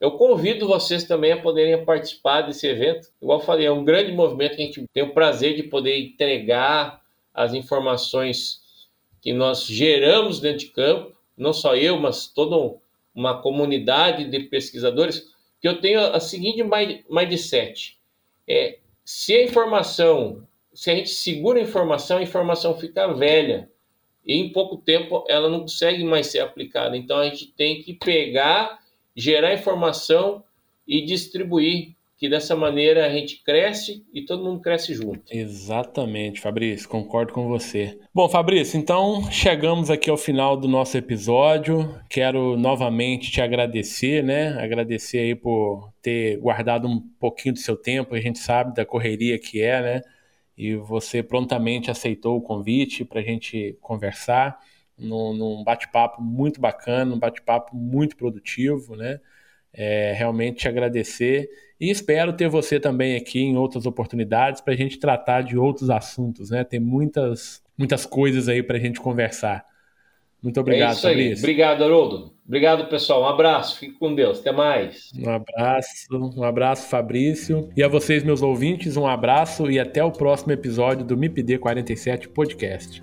eu 0.00 0.12
convido 0.12 0.66
vocês 0.66 1.04
também 1.04 1.32
a 1.32 1.40
poderem 1.40 1.84
participar 1.84 2.42
desse 2.42 2.66
evento. 2.66 3.08
Igual 3.20 3.40
falei, 3.40 3.66
é 3.66 3.72
um 3.72 3.84
grande 3.84 4.12
movimento 4.12 4.56
que 4.56 4.62
a 4.62 4.66
gente 4.66 4.86
tem 4.92 5.02
o 5.02 5.14
prazer 5.14 5.56
de 5.56 5.62
poder 5.62 5.98
entregar 5.98 7.00
as 7.32 7.54
informações 7.54 8.60
que 9.20 9.32
nós 9.32 9.64
geramos 9.64 10.38
dentro 10.40 10.60
de 10.60 10.66
campo, 10.66 11.16
não 11.36 11.52
só 11.52 11.74
eu, 11.74 11.98
mas 11.98 12.26
toda 12.26 12.78
uma 13.14 13.40
comunidade 13.40 14.24
de 14.30 14.40
pesquisadores, 14.40 15.34
que 15.60 15.66
eu 15.66 15.80
tenho 15.80 16.00
a 16.00 16.20
seguinte 16.20 16.62
mindset. 17.08 17.98
É, 18.46 18.78
se 19.04 19.34
a 19.34 19.42
informação, 19.42 20.46
se 20.72 20.90
a 20.90 20.94
gente 20.94 21.10
segura 21.10 21.58
a 21.58 21.62
informação, 21.62 22.18
a 22.18 22.22
informação 22.22 22.78
fica 22.78 23.12
velha. 23.14 23.70
E 24.24 24.34
em 24.34 24.52
pouco 24.52 24.76
tempo 24.76 25.24
ela 25.28 25.48
não 25.48 25.60
consegue 25.60 26.04
mais 26.04 26.26
ser 26.26 26.40
aplicada. 26.40 26.96
Então 26.96 27.18
a 27.18 27.24
gente 27.28 27.52
tem 27.52 27.82
que 27.82 27.94
pegar 27.94 28.78
gerar 29.16 29.54
informação 29.54 30.44
e 30.86 31.04
distribuir, 31.04 31.96
que 32.18 32.28
dessa 32.30 32.56
maneira 32.56 33.06
a 33.06 33.10
gente 33.10 33.42
cresce 33.42 34.04
e 34.12 34.24
todo 34.24 34.42
mundo 34.42 34.60
cresce 34.60 34.94
junto. 34.94 35.20
Exatamente, 35.30 36.40
Fabrício, 36.40 36.88
concordo 36.88 37.32
com 37.32 37.46
você. 37.46 37.98
Bom, 38.14 38.28
Fabrício, 38.28 38.78
então 38.78 39.30
chegamos 39.30 39.90
aqui 39.90 40.08
ao 40.08 40.16
final 40.16 40.56
do 40.56 40.66
nosso 40.66 40.96
episódio. 40.96 41.94
Quero 42.08 42.56
novamente 42.56 43.30
te 43.30 43.42
agradecer, 43.42 44.22
né? 44.22 44.58
Agradecer 44.58 45.18
aí 45.18 45.34
por 45.34 45.92
ter 46.00 46.38
guardado 46.38 46.88
um 46.88 47.00
pouquinho 47.18 47.54
do 47.54 47.60
seu 47.60 47.76
tempo, 47.76 48.14
a 48.14 48.20
gente 48.20 48.38
sabe 48.38 48.74
da 48.74 48.86
correria 48.86 49.38
que 49.38 49.60
é, 49.60 49.82
né? 49.82 50.02
E 50.56 50.74
você 50.74 51.22
prontamente 51.22 51.90
aceitou 51.90 52.38
o 52.38 52.42
convite 52.42 53.04
para 53.04 53.20
a 53.20 53.24
gente 53.24 53.76
conversar 53.82 54.58
num, 54.98 55.34
num 55.34 55.64
bate-papo 55.64 56.22
muito 56.22 56.60
bacana, 56.60 57.14
um 57.14 57.18
bate-papo 57.18 57.76
muito 57.76 58.16
produtivo, 58.16 58.96
né? 58.96 59.20
É, 59.72 60.14
realmente 60.16 60.60
te 60.60 60.68
agradecer 60.68 61.50
e 61.78 61.90
espero 61.90 62.32
ter 62.32 62.48
você 62.48 62.80
também 62.80 63.14
aqui 63.14 63.40
em 63.40 63.58
outras 63.58 63.84
oportunidades 63.84 64.62
para 64.62 64.72
a 64.72 64.76
gente 64.76 64.98
tratar 64.98 65.42
de 65.42 65.58
outros 65.58 65.90
assuntos, 65.90 66.50
né? 66.50 66.64
Tem 66.64 66.80
muitas, 66.80 67.62
muitas 67.76 68.06
coisas 68.06 68.48
aí 68.48 68.62
para 68.62 68.78
a 68.78 68.80
gente 68.80 68.98
conversar. 68.98 69.66
Muito 70.42 70.60
obrigado, 70.60 70.92
é 70.92 70.94
isso 70.94 71.08
aí. 71.08 71.34
Obrigado, 71.34 71.84
Haroldo. 71.84 72.32
Obrigado, 72.46 72.88
pessoal. 72.88 73.22
Um 73.22 73.26
abraço. 73.26 73.78
Fique 73.78 73.98
com 73.98 74.14
Deus. 74.14 74.38
Até 74.38 74.52
mais. 74.52 75.10
Um 75.18 75.28
abraço. 75.28 76.06
Um 76.36 76.44
abraço, 76.44 76.88
Fabrício. 76.88 77.68
E 77.76 77.82
a 77.82 77.88
vocês, 77.88 78.22
meus 78.22 78.42
ouvintes, 78.42 78.96
um 78.96 79.06
abraço 79.06 79.70
e 79.70 79.80
até 79.80 80.04
o 80.04 80.12
próximo 80.12 80.52
episódio 80.52 81.04
do 81.04 81.16
MIPD 81.16 81.58
47 81.58 82.28
Podcast. 82.28 83.02